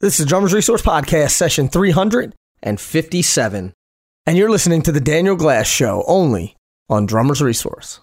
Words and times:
This 0.00 0.20
is 0.20 0.26
Drummers 0.26 0.54
Resource 0.54 0.80
Podcast, 0.80 1.32
session 1.32 1.66
357. 1.66 3.72
And 4.26 4.38
you're 4.38 4.48
listening 4.48 4.80
to 4.82 4.92
The 4.92 5.00
Daniel 5.00 5.34
Glass 5.34 5.66
Show 5.66 6.04
only 6.06 6.54
on 6.88 7.04
Drummers 7.04 7.42
Resource. 7.42 7.98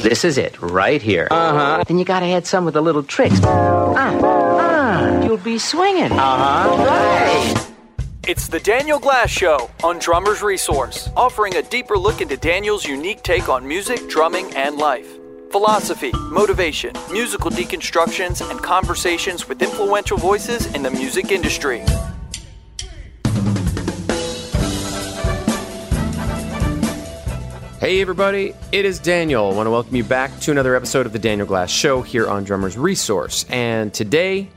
This 0.00 0.24
is 0.24 0.38
it, 0.38 0.58
right 0.62 1.02
here. 1.02 1.28
Uh 1.30 1.52
huh. 1.52 1.84
Then 1.86 1.98
you 1.98 2.06
gotta 2.06 2.24
add 2.24 2.46
some 2.46 2.64
with 2.64 2.72
the 2.72 2.80
little 2.80 3.02
tricks. 3.02 3.38
Ah, 3.44 4.18
ah, 4.22 5.22
you'll 5.22 5.36
be 5.36 5.58
swinging. 5.58 6.12
Uh 6.12 6.18
huh. 6.18 6.82
Right. 6.82 7.66
It's 8.26 8.48
the 8.48 8.60
Daniel 8.60 8.98
Glass 8.98 9.28
Show 9.28 9.68
on 9.84 9.98
Drummers 9.98 10.40
Resource, 10.40 11.10
offering 11.14 11.56
a 11.56 11.62
deeper 11.62 11.98
look 11.98 12.22
into 12.22 12.38
Daniel's 12.38 12.86
unique 12.86 13.22
take 13.22 13.50
on 13.50 13.68
music, 13.68 14.08
drumming, 14.08 14.50
and 14.56 14.78
life. 14.78 15.18
Philosophy, 15.52 16.12
motivation, 16.30 16.94
musical 17.10 17.50
deconstructions, 17.50 18.40
and 18.50 18.58
conversations 18.62 19.46
with 19.46 19.60
influential 19.60 20.16
voices 20.16 20.64
in 20.74 20.82
the 20.82 20.90
music 20.90 21.30
industry. 21.30 21.80
Hey 27.78 28.00
everybody, 28.00 28.54
it 28.72 28.86
is 28.86 28.98
Daniel. 28.98 29.52
I 29.52 29.54
want 29.54 29.66
to 29.66 29.70
welcome 29.70 29.94
you 29.94 30.04
back 30.04 30.40
to 30.40 30.50
another 30.52 30.74
episode 30.74 31.04
of 31.04 31.12
the 31.12 31.18
Daniel 31.18 31.46
Glass 31.46 31.70
Show 31.70 32.00
here 32.00 32.26
on 32.26 32.44
Drummers 32.44 32.78
Resource. 32.78 33.44
And 33.50 33.92
today 33.92 34.48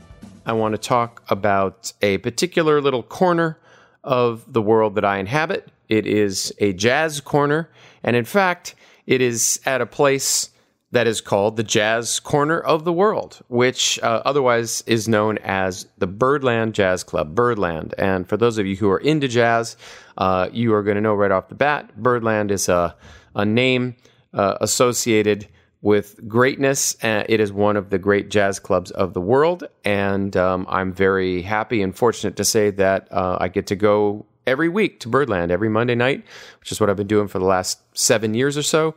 I 0.46 0.54
want 0.54 0.72
to 0.72 0.78
talk 0.78 1.22
about 1.28 1.92
a 2.00 2.16
particular 2.18 2.80
little 2.80 3.02
corner 3.02 3.58
of 4.02 4.50
the 4.50 4.62
world 4.62 4.94
that 4.94 5.04
I 5.04 5.18
inhabit. 5.18 5.68
It 5.90 6.06
is 6.06 6.54
a 6.58 6.72
jazz 6.72 7.20
corner, 7.20 7.68
and 8.02 8.16
in 8.16 8.24
fact, 8.24 8.74
it 9.06 9.20
is 9.20 9.60
at 9.66 9.82
a 9.82 9.86
place 9.86 10.48
that 10.92 11.06
is 11.06 11.20
called 11.20 11.56
the 11.56 11.64
Jazz 11.64 12.20
Corner 12.20 12.60
of 12.60 12.84
the 12.84 12.92
World, 12.92 13.40
which 13.48 13.98
uh, 14.02 14.22
otherwise 14.24 14.82
is 14.86 15.08
known 15.08 15.38
as 15.38 15.86
the 15.98 16.06
Birdland 16.06 16.74
Jazz 16.74 17.02
Club, 17.02 17.34
Birdland. 17.34 17.94
And 17.98 18.28
for 18.28 18.36
those 18.36 18.58
of 18.58 18.66
you 18.66 18.76
who 18.76 18.88
are 18.90 18.98
into 18.98 19.26
jazz, 19.26 19.76
uh, 20.16 20.48
you 20.52 20.72
are 20.74 20.82
going 20.82 20.94
to 20.94 21.00
know 21.00 21.14
right 21.14 21.30
off 21.30 21.48
the 21.48 21.54
bat, 21.54 21.96
Birdland 22.00 22.50
is 22.50 22.68
a, 22.68 22.94
a 23.34 23.44
name 23.44 23.96
uh, 24.32 24.58
associated 24.60 25.48
with 25.82 26.26
greatness. 26.28 26.96
Uh, 27.02 27.24
it 27.28 27.40
is 27.40 27.52
one 27.52 27.76
of 27.76 27.90
the 27.90 27.98
great 27.98 28.30
jazz 28.30 28.58
clubs 28.58 28.90
of 28.92 29.12
the 29.12 29.20
world. 29.20 29.64
And 29.84 30.36
um, 30.36 30.66
I'm 30.68 30.92
very 30.92 31.42
happy 31.42 31.82
and 31.82 31.96
fortunate 31.96 32.36
to 32.36 32.44
say 32.44 32.70
that 32.70 33.08
uh, 33.12 33.38
I 33.40 33.48
get 33.48 33.66
to 33.68 33.76
go 33.76 34.24
every 34.46 34.68
week 34.68 35.00
to 35.00 35.08
Birdland 35.08 35.50
every 35.50 35.68
Monday 35.68 35.96
night, 35.96 36.24
which 36.60 36.70
is 36.70 36.80
what 36.80 36.88
I've 36.88 36.96
been 36.96 37.06
doing 37.08 37.26
for 37.28 37.40
the 37.40 37.44
last 37.44 37.80
seven 37.96 38.34
years 38.34 38.56
or 38.56 38.62
so 38.62 38.94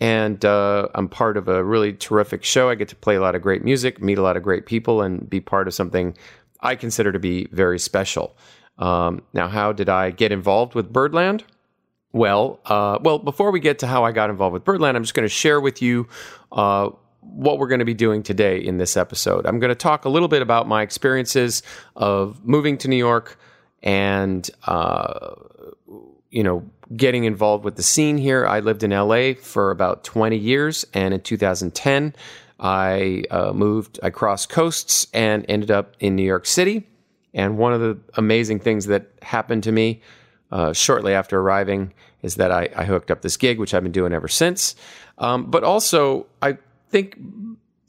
and 0.00 0.44
uh, 0.44 0.88
I'm 0.94 1.08
part 1.08 1.36
of 1.36 1.48
a 1.48 1.64
really 1.64 1.92
terrific 1.92 2.44
show. 2.44 2.68
I 2.68 2.74
get 2.74 2.88
to 2.88 2.96
play 2.96 3.16
a 3.16 3.20
lot 3.20 3.34
of 3.34 3.42
great 3.42 3.64
music, 3.64 4.02
meet 4.02 4.18
a 4.18 4.22
lot 4.22 4.36
of 4.36 4.42
great 4.42 4.66
people, 4.66 5.02
and 5.02 5.28
be 5.28 5.40
part 5.40 5.68
of 5.68 5.74
something 5.74 6.16
I 6.60 6.74
consider 6.76 7.12
to 7.12 7.18
be 7.18 7.48
very 7.52 7.78
special. 7.78 8.36
Um, 8.78 9.22
now, 9.32 9.48
how 9.48 9.72
did 9.72 9.88
I 9.88 10.10
get 10.10 10.32
involved 10.32 10.74
with 10.74 10.92
Birdland? 10.92 11.44
Well, 12.12 12.60
uh, 12.66 12.98
well, 13.02 13.18
before 13.18 13.50
we 13.50 13.60
get 13.60 13.78
to 13.80 13.86
how 13.86 14.04
I 14.04 14.12
got 14.12 14.30
involved 14.30 14.52
with 14.54 14.64
Birdland, 14.64 14.96
I'm 14.96 15.02
just 15.02 15.14
going 15.14 15.24
to 15.24 15.34
share 15.34 15.60
with 15.60 15.82
you 15.82 16.08
uh, 16.52 16.90
what 17.20 17.58
we're 17.58 17.68
going 17.68 17.80
to 17.80 17.84
be 17.86 17.94
doing 17.94 18.22
today 18.22 18.58
in 18.58 18.78
this 18.78 18.96
episode. 18.96 19.46
I'm 19.46 19.58
going 19.58 19.70
to 19.70 19.74
talk 19.74 20.04
a 20.04 20.08
little 20.08 20.28
bit 20.28 20.42
about 20.42 20.68
my 20.68 20.82
experiences 20.82 21.62
of 21.94 22.44
moving 22.44 22.78
to 22.78 22.88
New 22.88 22.96
York 22.96 23.38
and 23.82 24.48
uh, 24.66 25.34
you 26.30 26.42
know 26.42 26.68
getting 26.94 27.24
involved 27.24 27.64
with 27.64 27.76
the 27.76 27.82
scene 27.82 28.18
here. 28.18 28.46
I 28.46 28.60
lived 28.60 28.82
in 28.82 28.90
LA 28.90 29.32
for 29.40 29.70
about 29.70 30.04
20 30.04 30.36
years, 30.36 30.86
and 30.92 31.14
in 31.14 31.20
2010, 31.20 32.14
I 32.58 33.24
uh, 33.30 33.52
moved, 33.52 33.98
I 34.02 34.10
crossed 34.10 34.48
coasts 34.48 35.06
and 35.12 35.44
ended 35.48 35.70
up 35.70 35.94
in 36.00 36.16
New 36.16 36.22
York 36.24 36.46
City. 36.46 36.86
And 37.34 37.58
one 37.58 37.72
of 37.72 37.80
the 37.80 37.98
amazing 38.14 38.60
things 38.60 38.86
that 38.86 39.10
happened 39.22 39.62
to 39.64 39.72
me 39.72 40.00
uh, 40.50 40.72
shortly 40.72 41.12
after 41.12 41.38
arriving 41.38 41.92
is 42.22 42.36
that 42.36 42.50
I, 42.50 42.68
I, 42.74 42.84
hooked 42.84 43.10
up 43.10 43.22
this 43.22 43.36
gig, 43.36 43.58
which 43.58 43.74
I've 43.74 43.82
been 43.82 43.92
doing 43.92 44.12
ever 44.12 44.28
since. 44.28 44.74
Um, 45.18 45.50
but 45.50 45.64
also, 45.64 46.26
I 46.40 46.58
think 46.90 47.18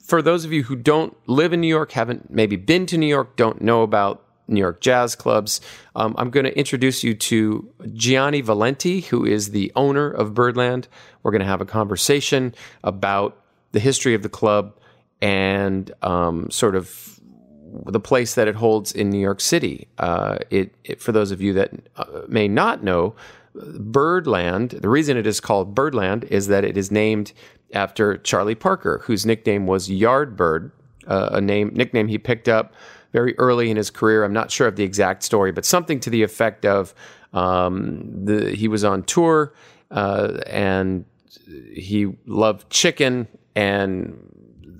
for 0.02 0.22
those 0.22 0.44
of 0.44 0.52
you 0.52 0.64
who 0.64 0.76
don't 0.76 1.16
live 1.28 1.52
in 1.52 1.60
New 1.60 1.68
York, 1.68 1.92
haven't 1.92 2.30
maybe 2.30 2.56
been 2.56 2.84
to 2.86 2.98
New 2.98 3.06
York, 3.06 3.36
don't 3.36 3.60
know 3.60 3.82
about 3.82 4.24
New 4.48 4.60
York 4.60 4.80
jazz 4.80 5.14
clubs. 5.14 5.60
Um, 5.94 6.14
I'm 6.18 6.30
going 6.30 6.44
to 6.44 6.58
introduce 6.58 7.04
you 7.04 7.14
to 7.14 7.70
Gianni 7.92 8.40
Valenti, 8.40 9.02
who 9.02 9.24
is 9.24 9.50
the 9.50 9.70
owner 9.76 10.10
of 10.10 10.34
Birdland. 10.34 10.88
We're 11.22 11.30
going 11.30 11.40
to 11.40 11.46
have 11.46 11.60
a 11.60 11.66
conversation 11.66 12.54
about 12.82 13.44
the 13.72 13.80
history 13.80 14.14
of 14.14 14.22
the 14.22 14.28
club 14.28 14.74
and 15.20 15.92
um, 16.02 16.50
sort 16.50 16.74
of 16.74 17.20
the 17.86 18.00
place 18.00 18.34
that 18.34 18.48
it 18.48 18.54
holds 18.54 18.92
in 18.92 19.10
New 19.10 19.20
York 19.20 19.40
City. 19.40 19.88
Uh, 19.98 20.38
it, 20.50 20.74
it, 20.84 21.00
for 21.00 21.12
those 21.12 21.30
of 21.30 21.40
you 21.40 21.52
that 21.52 21.70
uh, 21.96 22.22
may 22.26 22.48
not 22.48 22.82
know, 22.82 23.14
Birdland, 23.54 24.70
the 24.70 24.88
reason 24.88 25.16
it 25.16 25.26
is 25.26 25.40
called 25.40 25.74
Birdland 25.74 26.24
is 26.24 26.46
that 26.46 26.64
it 26.64 26.76
is 26.76 26.90
named 26.90 27.32
after 27.72 28.16
Charlie 28.18 28.54
Parker, 28.54 29.02
whose 29.04 29.26
nickname 29.26 29.66
was 29.66 29.88
Yardbird, 29.88 30.70
uh, 31.06 31.30
a 31.32 31.40
name 31.40 31.70
nickname 31.74 32.08
he 32.08 32.18
picked 32.18 32.48
up 32.48 32.72
very 33.12 33.38
early 33.38 33.70
in 33.70 33.76
his 33.76 33.90
career. 33.90 34.24
I'm 34.24 34.32
not 34.32 34.50
sure 34.50 34.66
of 34.66 34.76
the 34.76 34.84
exact 34.84 35.22
story, 35.22 35.52
but 35.52 35.64
something 35.64 36.00
to 36.00 36.10
the 36.10 36.22
effect 36.22 36.64
of 36.64 36.94
um, 37.32 38.24
the, 38.24 38.50
he 38.50 38.68
was 38.68 38.84
on 38.84 39.02
tour 39.02 39.52
uh, 39.90 40.38
and 40.46 41.04
he 41.72 42.14
loved 42.26 42.68
chicken 42.70 43.26
and 43.54 44.16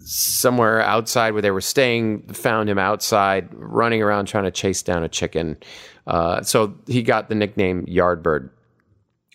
somewhere 0.00 0.80
outside 0.80 1.32
where 1.32 1.42
they 1.42 1.50
were 1.50 1.60
staying 1.60 2.22
found 2.28 2.70
him 2.70 2.78
outside 2.78 3.48
running 3.52 4.02
around 4.02 4.26
trying 4.26 4.44
to 4.44 4.50
chase 4.50 4.82
down 4.82 5.02
a 5.02 5.08
chicken. 5.08 5.56
Uh, 6.06 6.42
so 6.42 6.74
he 6.86 7.02
got 7.02 7.28
the 7.28 7.34
nickname 7.34 7.84
Yardbird. 7.86 8.48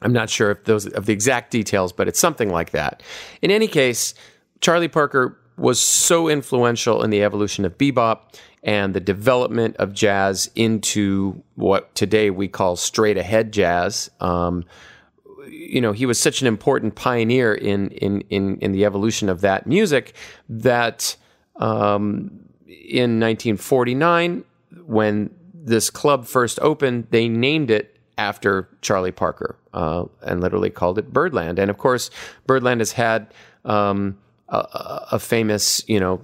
I'm 0.02 0.14
not 0.14 0.30
sure 0.30 0.52
if 0.52 0.64
those 0.66 0.88
of 0.88 1.06
the 1.06 1.14
exact 1.14 1.52
details, 1.52 1.94
but 1.94 2.08
it's 2.08 2.20
something 2.20 2.50
like 2.50 2.72
that. 2.72 3.04
In 3.42 3.52
any 3.52 3.68
case, 3.68 4.16
Charlie 4.62 4.88
Parker 4.88 5.38
was 5.58 5.80
so 5.80 6.28
influential 6.28 7.04
in 7.04 7.10
the 7.10 7.24
evolution 7.24 7.66
of 7.66 7.78
bebop 7.78 8.20
and 8.64 8.94
the 8.94 9.00
development 9.00 9.76
of 9.78 9.94
jazz 9.94 10.50
into 10.56 11.44
what 11.56 11.94
today 11.96 12.30
we 12.30 12.48
call 12.48 12.76
straight 12.76 13.18
ahead 13.18 13.52
jazz. 13.52 14.10
Um, 14.20 14.66
you 15.48 15.82
know, 15.82 15.92
he 15.92 16.06
was 16.06 16.20
such 16.20 16.42
an 16.42 16.48
important 16.48 16.96
pioneer 16.96 17.54
in 17.54 17.90
in 17.90 18.22
in, 18.30 18.58
in 18.58 18.72
the 18.72 18.86
evolution 18.86 19.30
of 19.30 19.42
that 19.42 19.68
music 19.68 20.16
that 20.50 21.16
um, 21.58 22.40
in 22.66 23.20
1949, 23.20 24.44
when 24.86 25.30
this 25.54 25.90
club 25.90 26.26
first 26.26 26.60
opened, 26.62 27.08
they 27.12 27.28
named 27.28 27.70
it 27.70 27.98
after 28.18 28.70
Charlie 28.82 29.12
Parker 29.12 29.56
uh, 29.74 30.06
and 30.22 30.42
literally 30.42 30.70
called 30.70 30.98
it 30.98 31.12
Birdland. 31.12 31.60
And 31.60 31.70
of 31.70 31.78
course, 31.78 32.10
Birdland 32.46 32.82
has 32.82 32.94
had 32.94 33.34
um, 33.66 34.18
a, 34.54 35.20
famous, 35.20 35.84
you 35.88 36.00
know, 36.00 36.22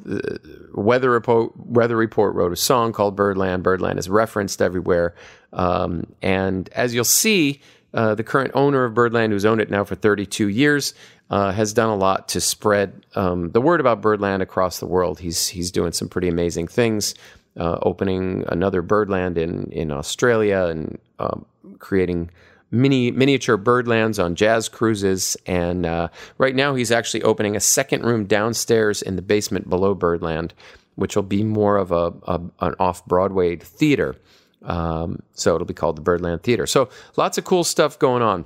weather 0.73 1.09
report. 1.09 1.55
Weather 1.57 1.95
Report 1.95 2.35
wrote 2.35 2.51
a 2.51 2.57
song 2.57 2.93
called 2.93 3.15
Birdland. 3.15 3.63
Birdland 3.63 3.99
is 3.99 4.09
referenced 4.09 4.61
everywhere, 4.61 5.15
um, 5.53 6.05
and 6.21 6.69
as 6.69 6.93
you'll 6.93 7.03
see, 7.03 7.61
uh, 7.93 8.15
the 8.15 8.23
current 8.23 8.51
owner 8.53 8.83
of 8.85 8.93
Birdland, 8.93 9.33
who's 9.33 9.45
owned 9.45 9.61
it 9.61 9.69
now 9.69 9.83
for 9.83 9.95
32 9.95 10.47
years, 10.47 10.93
uh, 11.29 11.51
has 11.51 11.73
done 11.73 11.89
a 11.89 11.95
lot 11.95 12.27
to 12.29 12.41
spread 12.41 13.05
um, 13.15 13.51
the 13.51 13.61
word 13.61 13.79
about 13.79 14.01
Birdland 14.01 14.41
across 14.41 14.79
the 14.79 14.87
world. 14.87 15.19
He's 15.19 15.47
he's 15.47 15.71
doing 15.71 15.91
some 15.91 16.07
pretty 16.07 16.27
amazing 16.27 16.67
things, 16.67 17.15
uh, 17.57 17.79
opening 17.81 18.45
another 18.47 18.81
Birdland 18.81 19.37
in 19.37 19.71
in 19.71 19.91
Australia 19.91 20.65
and 20.65 20.99
um, 21.19 21.45
creating 21.79 22.29
mini 22.71 23.11
miniature 23.11 23.57
birdlands 23.57 24.19
on 24.19 24.35
jazz 24.35 24.69
cruises. 24.69 25.37
And 25.45 25.85
uh, 25.85 26.09
right 26.37 26.55
now, 26.55 26.75
he's 26.75 26.91
actually 26.91 27.23
opening 27.23 27.55
a 27.55 27.59
second 27.59 28.03
room 28.03 28.25
downstairs 28.25 29.01
in 29.01 29.15
the 29.15 29.21
basement 29.21 29.69
below 29.69 29.93
Birdland, 29.93 30.53
which 30.95 31.15
will 31.15 31.23
be 31.23 31.43
more 31.43 31.77
of 31.77 31.91
a, 31.91 32.13
a 32.23 32.41
an 32.59 32.75
off 32.79 33.05
Broadway 33.05 33.55
theater. 33.55 34.15
Um, 34.63 35.21
so 35.33 35.55
it'll 35.55 35.65
be 35.65 35.73
called 35.73 35.95
the 35.95 36.01
Birdland 36.01 36.43
Theater. 36.43 36.67
So 36.67 36.89
lots 37.15 37.37
of 37.37 37.45
cool 37.45 37.63
stuff 37.63 37.97
going 37.97 38.21
on. 38.21 38.45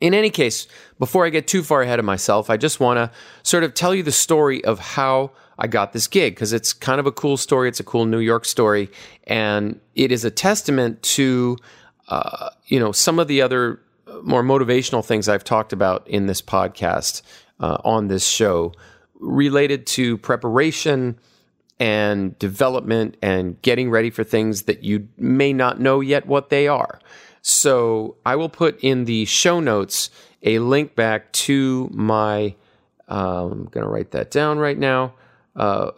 In 0.00 0.14
any 0.14 0.30
case, 0.30 0.66
before 0.98 1.26
I 1.26 1.30
get 1.30 1.46
too 1.46 1.62
far 1.62 1.82
ahead 1.82 1.98
of 1.98 2.04
myself, 2.04 2.48
I 2.48 2.56
just 2.56 2.80
want 2.80 2.98
to 2.98 3.10
sort 3.42 3.64
of 3.64 3.74
tell 3.74 3.94
you 3.94 4.02
the 4.02 4.12
story 4.12 4.64
of 4.64 4.78
how 4.78 5.32
I 5.58 5.66
got 5.66 5.92
this 5.92 6.06
gig 6.06 6.34
because 6.34 6.52
it's 6.54 6.72
kind 6.72 7.00
of 7.00 7.06
a 7.06 7.12
cool 7.12 7.36
story. 7.36 7.68
It's 7.68 7.80
a 7.80 7.84
cool 7.84 8.06
New 8.06 8.20
York 8.20 8.46
story, 8.46 8.88
and 9.24 9.78
it 9.94 10.10
is 10.10 10.24
a 10.24 10.30
testament 10.30 11.02
to 11.02 11.58
uh, 12.10 12.50
you 12.66 12.78
know, 12.78 12.92
some 12.92 13.18
of 13.18 13.28
the 13.28 13.40
other 13.40 13.80
more 14.22 14.42
motivational 14.42 15.04
things 15.04 15.28
I've 15.28 15.44
talked 15.44 15.72
about 15.72 16.06
in 16.08 16.26
this 16.26 16.42
podcast 16.42 17.22
uh, 17.60 17.78
on 17.84 18.08
this 18.08 18.26
show 18.26 18.72
related 19.18 19.86
to 19.86 20.18
preparation 20.18 21.18
and 21.78 22.38
development 22.38 23.16
and 23.22 23.60
getting 23.62 23.90
ready 23.90 24.10
for 24.10 24.24
things 24.24 24.62
that 24.62 24.84
you 24.84 25.08
may 25.16 25.52
not 25.52 25.80
know 25.80 26.00
yet 26.00 26.26
what 26.26 26.50
they 26.50 26.68
are. 26.68 27.00
So 27.42 28.16
I 28.26 28.36
will 28.36 28.50
put 28.50 28.78
in 28.80 29.06
the 29.06 29.24
show 29.24 29.60
notes 29.60 30.10
a 30.42 30.58
link 30.58 30.94
back 30.94 31.32
to 31.32 31.88
my. 31.92 32.54
Uh, 33.08 33.48
I'm 33.50 33.64
going 33.64 33.84
to 33.84 33.90
write 33.90 34.12
that 34.12 34.30
down 34.30 34.58
right 34.58 34.78
now. 34.78 35.14
Uh, 35.56 35.90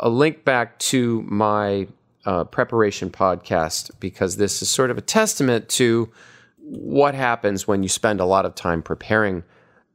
a 0.00 0.08
link 0.08 0.44
back 0.44 0.78
to 0.78 1.22
my 1.22 1.86
uh, 2.26 2.44
preparation 2.44 3.08
podcast 3.08 3.90
because 4.00 4.36
this 4.36 4.60
is 4.60 4.68
sort 4.68 4.90
of 4.90 4.98
a 4.98 5.02
testament 5.02 5.68
to 5.70 6.10
what 6.58 7.14
happens 7.14 7.66
when 7.66 7.82
you 7.82 7.88
spend 7.88 8.20
a 8.20 8.24
lot 8.24 8.44
of 8.44 8.54
time 8.54 8.82
preparing, 8.82 9.44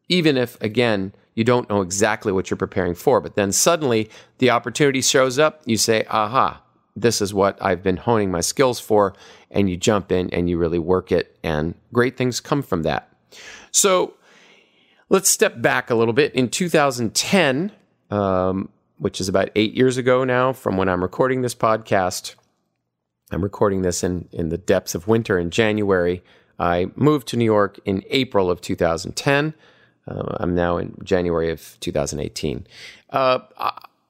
even 0.07 0.37
if, 0.37 0.59
again, 0.61 1.13
you 1.35 1.43
don't 1.43 1.69
know 1.69 1.81
exactly 1.81 2.31
what 2.31 2.49
you're 2.49 2.57
preparing 2.57 2.95
for. 2.95 3.19
But 3.19 3.35
then 3.35 3.51
suddenly 3.51 4.09
the 4.37 4.49
opportunity 4.49 5.01
shows 5.01 5.37
up, 5.37 5.61
you 5.65 5.77
say, 5.77 6.05
aha, 6.09 6.61
this 6.95 7.21
is 7.21 7.33
what 7.33 7.61
I've 7.61 7.83
been 7.83 7.97
honing 7.97 8.31
my 8.31 8.41
skills 8.41 8.79
for. 8.79 9.13
And 9.49 9.69
you 9.69 9.75
jump 9.75 10.11
in 10.11 10.29
and 10.33 10.49
you 10.49 10.57
really 10.57 10.79
work 10.79 11.11
it, 11.11 11.37
and 11.43 11.75
great 11.91 12.15
things 12.15 12.39
come 12.39 12.61
from 12.61 12.83
that. 12.83 13.13
So 13.71 14.13
let's 15.09 15.29
step 15.29 15.61
back 15.61 15.89
a 15.89 15.95
little 15.95 16.13
bit. 16.13 16.33
In 16.33 16.47
2010, 16.47 17.73
um, 18.09 18.69
which 19.01 19.19
is 19.19 19.27
about 19.27 19.49
eight 19.55 19.73
years 19.73 19.97
ago 19.97 20.23
now 20.23 20.53
from 20.53 20.77
when 20.77 20.87
I'm 20.87 21.01
recording 21.01 21.41
this 21.41 21.55
podcast, 21.55 22.35
I'm 23.31 23.41
recording 23.41 23.81
this 23.81 24.03
in, 24.03 24.29
in 24.31 24.49
the 24.49 24.59
depths 24.59 24.93
of 24.93 25.07
winter 25.07 25.39
in 25.39 25.49
January. 25.49 26.23
I 26.59 26.91
moved 26.95 27.27
to 27.29 27.37
New 27.37 27.45
York 27.45 27.79
in 27.83 28.03
April 28.11 28.51
of 28.51 28.61
2010. 28.61 29.55
Uh, 30.07 30.35
I'm 30.39 30.53
now 30.53 30.77
in 30.77 30.95
January 31.03 31.49
of 31.49 31.77
2018. 31.79 32.67
Uh, 33.09 33.39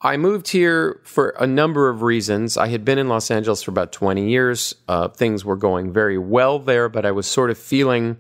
I 0.02 0.18
moved 0.18 0.50
here 0.50 1.00
for 1.06 1.30
a 1.40 1.48
number 1.48 1.88
of 1.88 2.02
reasons. 2.02 2.58
I 2.58 2.68
had 2.68 2.84
been 2.84 2.98
in 2.98 3.08
Los 3.08 3.32
Angeles 3.32 3.64
for 3.64 3.72
about 3.72 3.94
20 3.94 4.30
years. 4.30 4.76
Uh, 4.90 5.08
things 5.08 5.46
were 5.46 5.56
going 5.56 5.94
very 5.94 6.18
well 6.18 6.60
there, 6.60 6.90
but 6.90 7.06
I 7.06 7.12
was 7.12 7.28
sort 7.28 7.50
of 7.50 7.58
feeling 7.58 8.18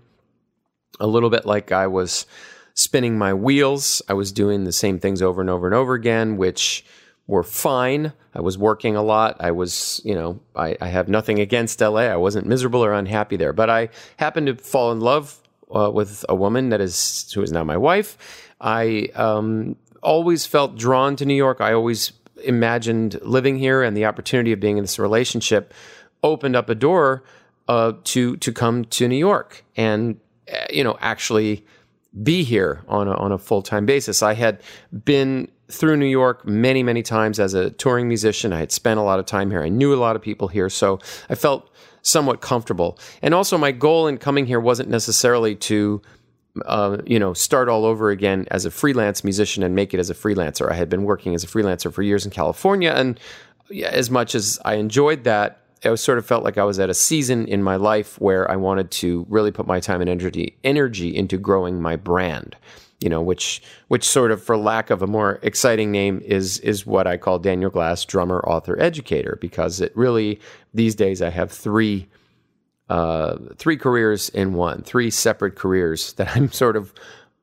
a 1.01 1.07
little 1.07 1.29
bit 1.29 1.45
like 1.45 1.73
I 1.73 1.87
was 1.87 2.25
spinning 2.73 3.17
my 3.17 3.33
wheels. 3.33 4.01
I 4.07 4.13
was 4.13 4.31
doing 4.31 4.63
the 4.63 4.71
same 4.71 4.99
things 4.99 5.21
over 5.21 5.41
and 5.41 5.49
over 5.49 5.67
and 5.67 5.75
over 5.75 5.93
again, 5.93 6.37
which 6.37 6.85
were 7.27 7.43
fine. 7.43 8.13
I 8.33 8.41
was 8.41 8.57
working 8.57 8.95
a 8.95 9.03
lot. 9.03 9.37
I 9.39 9.51
was, 9.51 10.01
you 10.03 10.15
know, 10.15 10.39
I, 10.55 10.75
I 10.81 10.87
have 10.87 11.07
nothing 11.07 11.39
against 11.39 11.79
LA. 11.81 12.01
I 12.01 12.15
wasn't 12.15 12.47
miserable 12.47 12.83
or 12.83 12.93
unhappy 12.93 13.37
there, 13.37 13.53
but 13.53 13.69
I 13.69 13.89
happened 14.17 14.47
to 14.47 14.55
fall 14.55 14.91
in 14.91 14.99
love 14.99 15.37
uh, 15.73 15.89
with 15.91 16.25
a 16.27 16.35
woman 16.35 16.69
that 16.69 16.81
is 16.81 17.31
who 17.33 17.41
is 17.41 17.51
now 17.51 17.63
my 17.63 17.77
wife. 17.77 18.17
I 18.59 19.09
um, 19.15 19.75
always 20.01 20.45
felt 20.45 20.77
drawn 20.77 21.15
to 21.17 21.25
New 21.25 21.35
York. 21.35 21.61
I 21.61 21.73
always 21.73 22.13
imagined 22.43 23.19
living 23.21 23.57
here, 23.57 23.81
and 23.81 23.95
the 23.95 24.05
opportunity 24.05 24.51
of 24.51 24.59
being 24.59 24.77
in 24.77 24.83
this 24.83 24.99
relationship 24.99 25.73
opened 26.23 26.55
up 26.55 26.69
a 26.69 26.75
door 26.75 27.23
uh, 27.67 27.93
to 28.03 28.37
to 28.37 28.51
come 28.51 28.85
to 28.85 29.07
New 29.07 29.17
York 29.17 29.63
and 29.75 30.19
uh, 30.51 30.65
you 30.69 30.83
know 30.83 30.97
actually 30.99 31.65
be 32.23 32.43
here 32.43 32.83
on 32.87 33.07
a, 33.07 33.13
on 33.13 33.31
a 33.31 33.37
full 33.37 33.61
time 33.61 33.85
basis. 33.85 34.21
I 34.21 34.33
had 34.33 34.61
been 35.05 35.49
through 35.69 35.97
New 35.97 36.05
York 36.05 36.45
many 36.45 36.83
many 36.83 37.01
times 37.01 37.39
as 37.39 37.53
a 37.53 37.69
touring 37.71 38.07
musician. 38.07 38.51
I 38.51 38.59
had 38.59 38.71
spent 38.71 38.99
a 38.99 39.03
lot 39.03 39.19
of 39.19 39.25
time 39.25 39.51
here. 39.51 39.63
I 39.63 39.69
knew 39.69 39.93
a 39.93 39.95
lot 39.95 40.15
of 40.15 40.21
people 40.21 40.49
here, 40.49 40.69
so 40.69 40.99
I 41.29 41.35
felt 41.35 41.69
somewhat 42.01 42.41
comfortable. 42.41 42.99
And 43.21 43.33
also, 43.33 43.57
my 43.57 43.71
goal 43.71 44.07
in 44.07 44.17
coming 44.17 44.45
here 44.45 44.59
wasn't 44.59 44.89
necessarily 44.89 45.55
to 45.55 46.01
uh, 46.65 46.97
you 47.05 47.17
know, 47.17 47.33
start 47.33 47.69
all 47.69 47.85
over 47.85 48.09
again 48.09 48.45
as 48.51 48.65
a 48.65 48.71
freelance 48.71 49.23
musician 49.23 49.63
and 49.63 49.73
make 49.73 49.93
it 49.93 49.99
as 49.99 50.09
a 50.09 50.13
freelancer. 50.13 50.69
I 50.69 50.75
had 50.75 50.89
been 50.89 51.03
working 51.03 51.33
as 51.33 51.43
a 51.43 51.47
freelancer 51.47 51.93
for 51.93 52.01
years 52.01 52.25
in 52.25 52.31
California, 52.31 52.91
and 52.91 53.19
as 53.85 54.09
much 54.09 54.35
as 54.35 54.59
I 54.65 54.75
enjoyed 54.75 55.23
that, 55.23 55.60
I 55.83 55.95
sort 55.95 56.17
of 56.17 56.25
felt 56.25 56.43
like 56.43 56.57
I 56.57 56.63
was 56.63 56.79
at 56.79 56.89
a 56.89 56.93
season 56.93 57.47
in 57.47 57.63
my 57.63 57.75
life 57.75 58.19
where 58.21 58.49
I 58.49 58.55
wanted 58.55 58.91
to 58.91 59.25
really 59.29 59.51
put 59.51 59.67
my 59.67 59.79
time 59.79 60.01
and 60.01 60.09
energy 60.09 60.57
energy 60.63 61.15
into 61.15 61.37
growing 61.37 61.81
my 61.81 61.95
brand. 61.95 62.55
You 62.99 63.09
know, 63.09 63.21
which 63.21 63.63
which 63.87 64.03
sort 64.03 64.31
of, 64.31 64.43
for 64.43 64.55
lack 64.55 64.91
of 64.91 65.01
a 65.01 65.07
more 65.07 65.39
exciting 65.41 65.91
name, 65.91 66.21
is 66.23 66.59
is 66.59 66.85
what 66.85 67.07
I 67.07 67.17
call 67.17 67.39
Daniel 67.39 67.71
Glass, 67.71 68.05
drummer, 68.05 68.41
author, 68.41 68.79
educator, 68.79 69.39
because 69.41 69.81
it 69.81 69.91
really 69.95 70.39
these 70.71 70.93
days 70.93 71.19
I 71.21 71.31
have 71.31 71.51
three 71.51 72.07
uh, 72.89 73.37
three 73.55 73.77
careers 73.77 74.29
in 74.29 74.53
one, 74.53 74.83
three 74.83 75.09
separate 75.09 75.55
careers 75.55 76.13
that 76.13 76.35
I'm 76.35 76.51
sort 76.51 76.75
of 76.75 76.93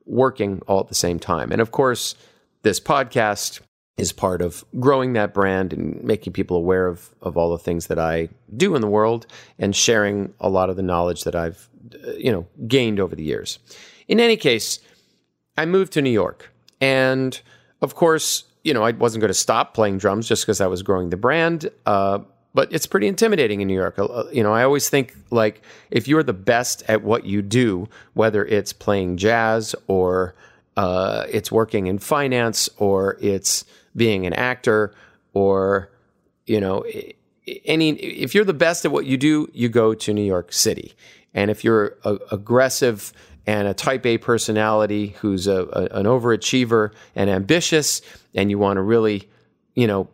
working 0.05 0.61
all 0.65 0.79
at 0.79 0.87
the 0.87 0.95
same 0.95 1.19
time. 1.19 1.51
And 1.51 1.59
of 1.59 1.71
course, 1.71 2.15
this 2.61 2.79
podcast 2.79 3.59
is 3.99 4.11
part 4.11 4.41
of 4.41 4.63
growing 4.79 5.13
that 5.13 5.33
brand 5.33 5.73
and 5.73 6.01
making 6.03 6.33
people 6.33 6.57
aware 6.57 6.87
of, 6.87 7.09
of 7.21 7.37
all 7.37 7.51
the 7.51 7.57
things 7.57 7.87
that 7.87 7.99
I 7.99 8.29
do 8.55 8.75
in 8.75 8.81
the 8.81 8.87
world 8.87 9.27
and 9.57 9.75
sharing 9.75 10.33
a 10.39 10.49
lot 10.49 10.69
of 10.69 10.75
the 10.75 10.81
knowledge 10.81 11.23
that 11.25 11.35
I've, 11.35 11.69
uh, 11.93 12.11
you 12.13 12.31
know, 12.31 12.47
gained 12.67 12.99
over 12.99 13.15
the 13.15 13.23
years. 13.23 13.59
In 14.07 14.19
any 14.19 14.37
case, 14.37 14.79
I 15.57 15.65
moved 15.65 15.93
to 15.93 16.01
New 16.01 16.09
York. 16.09 16.51
And 16.79 17.39
of 17.81 17.95
course, 17.95 18.45
you 18.63 18.73
know, 18.73 18.83
I 18.83 18.91
wasn't 18.91 19.21
going 19.21 19.29
to 19.29 19.33
stop 19.33 19.73
playing 19.73 19.97
drums 19.97 20.27
just 20.27 20.43
because 20.43 20.61
I 20.61 20.67
was 20.67 20.81
growing 20.81 21.09
the 21.09 21.17
brand. 21.17 21.69
Uh, 21.85 22.19
but 22.53 22.71
it's 22.73 22.87
pretty 22.87 23.07
intimidating 23.07 23.61
in 23.61 23.67
New 23.67 23.75
York. 23.75 23.99
Uh, 23.99 24.23
you 24.31 24.43
know, 24.43 24.53
I 24.53 24.63
always 24.63 24.89
think 24.89 25.15
like 25.29 25.61
if 25.91 26.07
you're 26.07 26.23
the 26.23 26.33
best 26.33 26.83
at 26.87 27.03
what 27.03 27.25
you 27.25 27.41
do, 27.41 27.87
whether 28.13 28.45
it's 28.45 28.73
playing 28.73 29.17
jazz 29.17 29.75
or 29.87 30.35
uh, 30.77 31.25
it's 31.29 31.51
working 31.51 31.87
in 31.87 31.99
finance 31.99 32.69
or 32.77 33.17
it's 33.21 33.65
being 33.95 34.25
an 34.25 34.33
actor 34.33 34.93
or 35.33 35.91
you 36.45 36.59
know 36.59 36.83
any 37.65 37.91
if 37.91 38.35
you're 38.35 38.45
the 38.45 38.53
best 38.53 38.85
at 38.85 38.91
what 38.91 39.05
you 39.05 39.17
do, 39.17 39.49
you 39.53 39.69
go 39.69 39.93
to 39.93 40.13
New 40.13 40.23
York 40.23 40.53
City. 40.53 40.93
And 41.33 41.51
if 41.51 41.63
you're 41.63 41.97
a, 42.03 42.17
aggressive 42.31 43.13
and 43.45 43.67
a 43.67 43.73
type 43.73 44.05
A 44.05 44.17
personality 44.17 45.15
who's 45.19 45.47
a, 45.47 45.63
a, 45.73 45.99
an 45.99 46.05
overachiever 46.05 46.91
and 47.15 47.29
ambitious, 47.29 48.01
and 48.35 48.49
you 48.49 48.57
want 48.57 48.77
to 48.77 48.81
really, 48.81 49.29
you 49.75 49.87
know, 49.87 50.09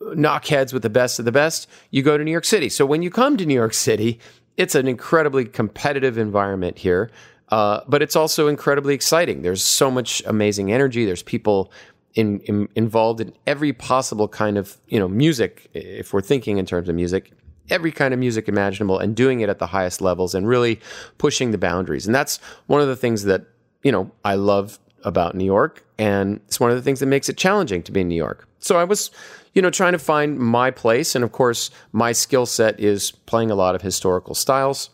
knock 0.00 0.46
heads 0.46 0.72
with 0.72 0.82
the 0.82 0.90
best 0.90 1.18
of 1.18 1.24
the 1.24 1.32
best, 1.32 1.68
you 1.90 2.02
go 2.02 2.16
to 2.16 2.24
New 2.24 2.30
York 2.30 2.44
City. 2.44 2.68
So 2.68 2.86
when 2.86 3.02
you 3.02 3.10
come 3.10 3.36
to 3.36 3.46
New 3.46 3.54
York 3.54 3.74
City, 3.74 4.20
it's 4.56 4.74
an 4.74 4.88
incredibly 4.88 5.44
competitive 5.44 6.18
environment 6.18 6.78
here, 6.78 7.10
uh, 7.48 7.80
but 7.88 8.02
it's 8.02 8.16
also 8.16 8.48
incredibly 8.48 8.94
exciting. 8.94 9.42
There's 9.42 9.62
so 9.62 9.90
much 9.90 10.22
amazing 10.26 10.72
energy. 10.72 11.04
There's 11.04 11.22
people 11.22 11.72
in, 12.18 12.40
in, 12.40 12.68
involved 12.74 13.20
in 13.20 13.32
every 13.46 13.72
possible 13.72 14.26
kind 14.26 14.58
of 14.58 14.76
you 14.88 14.98
know 14.98 15.06
music. 15.06 15.70
If 15.72 16.12
we're 16.12 16.20
thinking 16.20 16.58
in 16.58 16.66
terms 16.66 16.88
of 16.88 16.96
music, 16.96 17.32
every 17.70 17.92
kind 17.92 18.12
of 18.12 18.18
music 18.18 18.48
imaginable, 18.48 18.98
and 18.98 19.14
doing 19.14 19.40
it 19.40 19.48
at 19.48 19.60
the 19.60 19.68
highest 19.68 20.00
levels, 20.00 20.34
and 20.34 20.46
really 20.48 20.80
pushing 21.18 21.52
the 21.52 21.58
boundaries. 21.58 22.06
And 22.06 22.14
that's 22.14 22.38
one 22.66 22.80
of 22.80 22.88
the 22.88 22.96
things 22.96 23.22
that 23.24 23.46
you 23.84 23.92
know 23.92 24.10
I 24.24 24.34
love 24.34 24.80
about 25.04 25.36
New 25.36 25.44
York, 25.44 25.84
and 25.96 26.40
it's 26.48 26.58
one 26.58 26.70
of 26.70 26.76
the 26.76 26.82
things 26.82 26.98
that 26.98 27.06
makes 27.06 27.28
it 27.28 27.36
challenging 27.36 27.84
to 27.84 27.92
be 27.92 28.00
in 28.00 28.08
New 28.08 28.16
York. 28.16 28.48
So 28.58 28.76
I 28.76 28.82
was 28.82 29.12
you 29.54 29.62
know, 29.62 29.70
trying 29.70 29.92
to 29.92 29.98
find 29.98 30.38
my 30.38 30.70
place. 30.70 31.14
And 31.14 31.24
of 31.24 31.32
course, 31.32 31.70
my 31.90 32.12
skill 32.12 32.46
set 32.46 32.78
is 32.78 33.10
playing 33.10 33.50
a 33.50 33.54
lot 33.54 33.74
of 33.74 33.82
historical 33.82 34.34
styles 34.34 34.90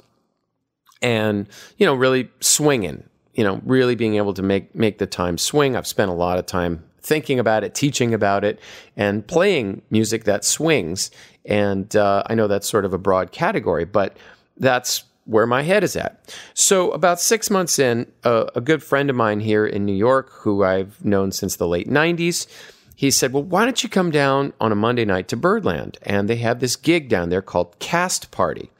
and, 1.02 1.48
you 1.76 1.84
know, 1.84 1.94
really 1.94 2.30
swinging, 2.40 3.04
you 3.34 3.44
know, 3.44 3.60
really 3.64 3.94
being 3.94 4.14
able 4.14 4.32
to 4.32 4.42
make, 4.42 4.75
make 4.75 4.98
the 4.98 5.06
time 5.06 5.37
swing. 5.37 5.76
I've 5.76 5.87
spent 5.87 6.10
a 6.10 6.14
lot 6.14 6.38
of 6.38 6.46
time 6.46 6.84
thinking 7.04 7.38
about 7.38 7.62
it, 7.62 7.75
teaching 7.75 8.14
about 8.14 8.44
it, 8.44 8.58
and 8.96 9.26
playing 9.26 9.82
music 9.90 10.25
that 10.25 10.44
swings. 10.44 11.11
And 11.44 11.94
uh, 11.94 12.25
I 12.26 12.34
know 12.34 12.49
that's 12.49 12.68
sort 12.68 12.84
of 12.84 12.92
a 12.92 12.99
broad 12.99 13.30
category, 13.30 13.84
but 13.84 14.16
that's 14.56 15.04
where 15.26 15.46
my 15.46 15.62
head 15.62 15.84
is 15.84 15.96
at. 15.96 16.34
So, 16.54 16.90
about 16.90 17.20
six 17.20 17.50
months 17.50 17.78
in, 17.78 18.11
a 18.25 18.61
good 18.62 18.82
friend 18.82 19.08
of 19.08 19.16
mine 19.16 19.40
here 19.40 19.66
in 19.66 19.84
New 19.84 19.94
York, 19.94 20.30
who 20.32 20.64
I've 20.64 21.02
known 21.04 21.32
since 21.32 21.56
the 21.56 21.68
late 21.68 21.88
90s, 21.88 22.46
he 22.96 23.11
said, 23.11 23.32
Well, 23.32 23.42
why 23.42 23.64
don't 23.64 23.82
you 23.82 23.88
come 23.88 24.11
down 24.11 24.52
on 24.61 24.73
a 24.73 24.76
Monday 24.76 25.04
night 25.04 25.28
to 25.28 25.37
Birdland? 25.37 25.99
And 26.02 26.28
they 26.28 26.37
have 26.37 26.61
this 26.61 26.76
gig 26.76 27.08
down 27.08 27.28
there 27.28 27.42
called 27.42 27.78
Cast 27.78 28.30
Party. 28.30 28.70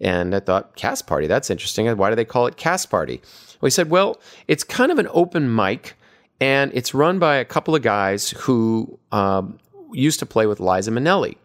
And 0.00 0.34
I 0.34 0.40
thought, 0.40 0.76
Cast 0.76 1.06
Party, 1.06 1.26
that's 1.26 1.50
interesting. 1.50 1.94
Why 1.96 2.10
do 2.10 2.16
they 2.16 2.24
call 2.24 2.46
it 2.46 2.56
Cast 2.56 2.90
Party? 2.90 3.20
Well, 3.60 3.68
he 3.68 3.70
said, 3.70 3.90
Well, 3.90 4.20
it's 4.48 4.64
kind 4.64 4.92
of 4.92 4.98
an 4.98 5.08
open 5.12 5.54
mic, 5.54 5.94
and 6.40 6.70
it's 6.74 6.94
run 6.94 7.18
by 7.18 7.36
a 7.36 7.44
couple 7.44 7.74
of 7.74 7.82
guys 7.82 8.30
who 8.30 8.98
um, 9.12 9.58
used 9.92 10.18
to 10.20 10.26
play 10.26 10.46
with 10.46 10.60
Liza 10.60 10.90
Minnelli, 10.90 11.36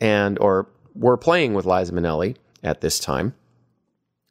and 0.00 0.38
or 0.38 0.68
were 0.94 1.16
playing 1.16 1.54
with 1.54 1.66
Liza 1.66 1.92
Minnelli 1.92 2.36
at 2.62 2.80
this 2.80 2.98
time. 2.98 3.34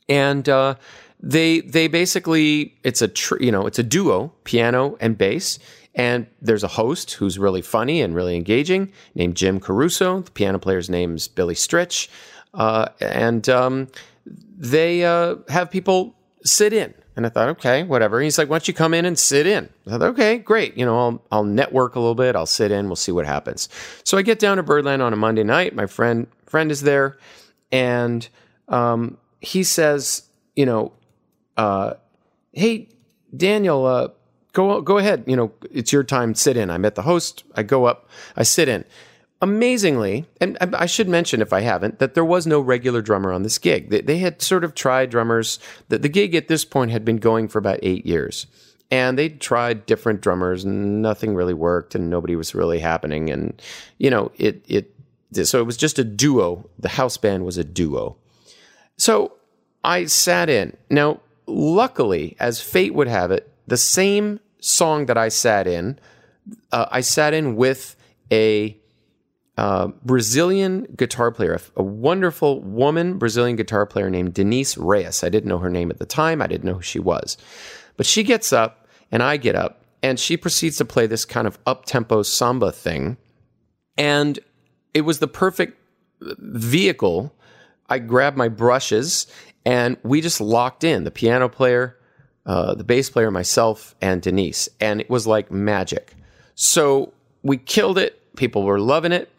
And 0.09 0.47
uh, 0.49 0.75
they 1.19 1.61
they 1.61 1.87
basically 1.87 2.75
it's 2.83 3.01
a 3.01 3.07
tr- 3.07 3.41
you 3.41 3.51
know 3.51 3.65
it's 3.65 3.79
a 3.79 3.83
duo, 3.83 4.33
piano 4.43 4.97
and 4.99 5.17
bass 5.17 5.59
and 5.93 6.27
there's 6.41 6.63
a 6.63 6.69
host 6.69 7.13
who's 7.13 7.37
really 7.37 7.61
funny 7.61 8.01
and 8.01 8.15
really 8.15 8.35
engaging 8.35 8.91
named 9.13 9.35
Jim 9.35 9.59
Caruso. 9.59 10.21
The 10.21 10.31
piano 10.31 10.57
player's 10.57 10.89
name's 10.89 11.27
Billy 11.27 11.55
Stritch. 11.55 12.07
Uh, 12.53 12.87
and 13.01 13.47
um, 13.49 13.87
they 14.25 15.03
uh, 15.03 15.35
have 15.49 15.69
people 15.69 16.15
sit 16.43 16.73
in. 16.73 16.93
And 17.15 17.25
I 17.25 17.29
thought, 17.29 17.49
okay, 17.49 17.83
whatever. 17.83 18.21
He's 18.21 18.37
like, 18.37 18.49
why 18.49 18.55
don't 18.55 18.67
you 18.67 18.73
come 18.73 18.93
in 18.93 19.05
and 19.05 19.19
sit 19.19 19.45
in? 19.45 19.69
I 19.85 19.91
thought, 19.91 20.01
okay, 20.01 20.37
great. 20.37 20.77
You 20.77 20.85
know, 20.85 20.97
I'll, 20.97 21.25
I'll 21.31 21.43
network 21.43 21.95
a 21.95 21.99
little 21.99 22.15
bit. 22.15 22.35
I'll 22.35 22.45
sit 22.45 22.71
in. 22.71 22.87
We'll 22.87 22.95
see 22.95 23.11
what 23.11 23.25
happens. 23.25 23.67
So 24.03 24.17
I 24.17 24.21
get 24.21 24.39
down 24.39 24.57
to 24.57 24.63
Birdland 24.63 25.01
on 25.01 25.11
a 25.11 25.17
Monday 25.17 25.43
night. 25.43 25.75
My 25.75 25.85
friend 25.85 26.27
friend 26.45 26.71
is 26.71 26.81
there, 26.81 27.17
and 27.71 28.27
um, 28.67 29.17
he 29.39 29.63
says, 29.63 30.23
you 30.55 30.65
know, 30.65 30.93
uh, 31.57 31.93
hey, 32.53 32.89
Daniel, 33.35 33.85
uh, 33.85 34.09
go 34.53 34.81
go 34.81 34.97
ahead. 34.97 35.25
You 35.27 35.35
know, 35.35 35.51
it's 35.69 35.91
your 35.91 36.03
time. 36.03 36.33
Sit 36.33 36.55
in. 36.55 36.69
I 36.69 36.77
met 36.77 36.95
the 36.95 37.01
host. 37.03 37.43
I 37.55 37.63
go 37.63 37.85
up. 37.85 38.09
I 38.35 38.43
sit 38.43 38.69
in. 38.69 38.85
Amazingly, 39.41 40.27
and 40.39 40.57
I 40.59 40.85
should 40.85 41.09
mention 41.09 41.41
if 41.41 41.51
I 41.51 41.61
haven't, 41.61 41.99
that 41.99 42.13
there 42.13 42.25
was 42.25 42.45
no 42.45 42.59
regular 42.59 43.01
drummer 43.01 43.31
on 43.31 43.43
this 43.43 43.57
gig. 43.57 43.89
They, 43.89 44.17
had 44.19 44.41
sort 44.41 44.63
of 44.63 44.75
tried 44.75 45.09
drummers. 45.09 45.59
The, 45.89 45.97
the 45.97 46.09
gig 46.09 46.35
at 46.35 46.47
this 46.47 46.63
point 46.63 46.91
had 46.91 47.03
been 47.03 47.17
going 47.17 47.47
for 47.47 47.57
about 47.57 47.79
eight 47.81 48.05
years. 48.05 48.45
And 48.91 49.17
they 49.17 49.29
tried 49.29 49.85
different 49.85 50.21
drummers 50.21 50.63
and 50.63 51.01
nothing 51.01 51.33
really 51.33 51.53
worked 51.53 51.95
and 51.95 52.09
nobody 52.09 52.35
was 52.35 52.53
really 52.53 52.79
happening. 52.79 53.29
And, 53.29 53.59
you 53.97 54.09
know, 54.09 54.31
it, 54.37 54.63
it, 54.67 54.93
so 55.47 55.59
it 55.59 55.65
was 55.65 55.77
just 55.77 55.97
a 55.97 56.03
duo. 56.03 56.69
The 56.77 56.89
house 56.89 57.17
band 57.17 57.45
was 57.45 57.57
a 57.57 57.63
duo. 57.63 58.17
So 58.97 59.37
I 59.83 60.05
sat 60.05 60.49
in. 60.49 60.75
Now, 60.89 61.21
luckily, 61.47 62.35
as 62.39 62.59
fate 62.59 62.93
would 62.93 63.07
have 63.07 63.31
it, 63.31 63.49
the 63.65 63.77
same 63.77 64.41
song 64.59 65.05
that 65.05 65.17
I 65.17 65.29
sat 65.29 65.67
in, 65.67 65.97
uh, 66.73 66.87
I 66.91 66.99
sat 66.99 67.33
in 67.33 67.55
with 67.55 67.95
a 68.29 68.77
uh, 69.57 69.87
Brazilian 70.03 70.87
guitar 70.95 71.31
player, 71.31 71.59
a, 71.75 71.83
wonderful 71.83 72.61
woman 72.61 73.17
Brazilian 73.17 73.55
guitar 73.55 73.85
player 73.85 74.09
named 74.09 74.33
Denise 74.33 74.77
Reyes. 74.77 75.23
I 75.23 75.29
didn't 75.29 75.49
know 75.49 75.57
her 75.57 75.69
name 75.69 75.91
at 75.91 75.99
the 75.99 76.05
time. 76.05 76.41
I 76.41 76.47
didn't 76.47 76.65
know 76.65 76.75
who 76.75 76.81
she 76.81 76.99
was. 76.99 77.37
But 77.97 78.05
she 78.05 78.23
gets 78.23 78.53
up 78.53 78.87
and 79.11 79.21
I 79.21 79.37
get 79.37 79.55
up 79.55 79.83
and 80.01 80.19
she 80.19 80.37
proceeds 80.37 80.77
to 80.77 80.85
play 80.85 81.05
this 81.05 81.25
kind 81.25 81.47
of 81.47 81.59
up 81.65 81.85
tempo 81.85 82.23
samba 82.23 82.71
thing. 82.71 83.17
And 83.97 84.39
it 84.93 85.01
was 85.01 85.19
the 85.19 85.27
perfect 85.27 85.77
vehicle. 86.21 87.35
I 87.89 87.99
grabbed 87.99 88.37
my 88.37 88.47
brushes 88.47 89.27
and 89.65 89.97
we 90.03 90.21
just 90.21 90.41
locked 90.41 90.83
in 90.83 91.03
the 91.03 91.11
piano 91.11 91.49
player, 91.49 91.97
uh, 92.45 92.73
the 92.73 92.83
bass 92.83 93.09
player, 93.09 93.29
myself, 93.31 93.95
and 94.01 94.21
Denise. 94.21 94.69
And 94.79 95.01
it 95.01 95.09
was 95.09 95.27
like 95.27 95.51
magic. 95.51 96.15
So 96.55 97.13
we 97.43 97.57
killed 97.57 97.97
it. 97.97 98.17
People 98.35 98.63
were 98.63 98.79
loving 98.79 99.11
it. 99.11 99.29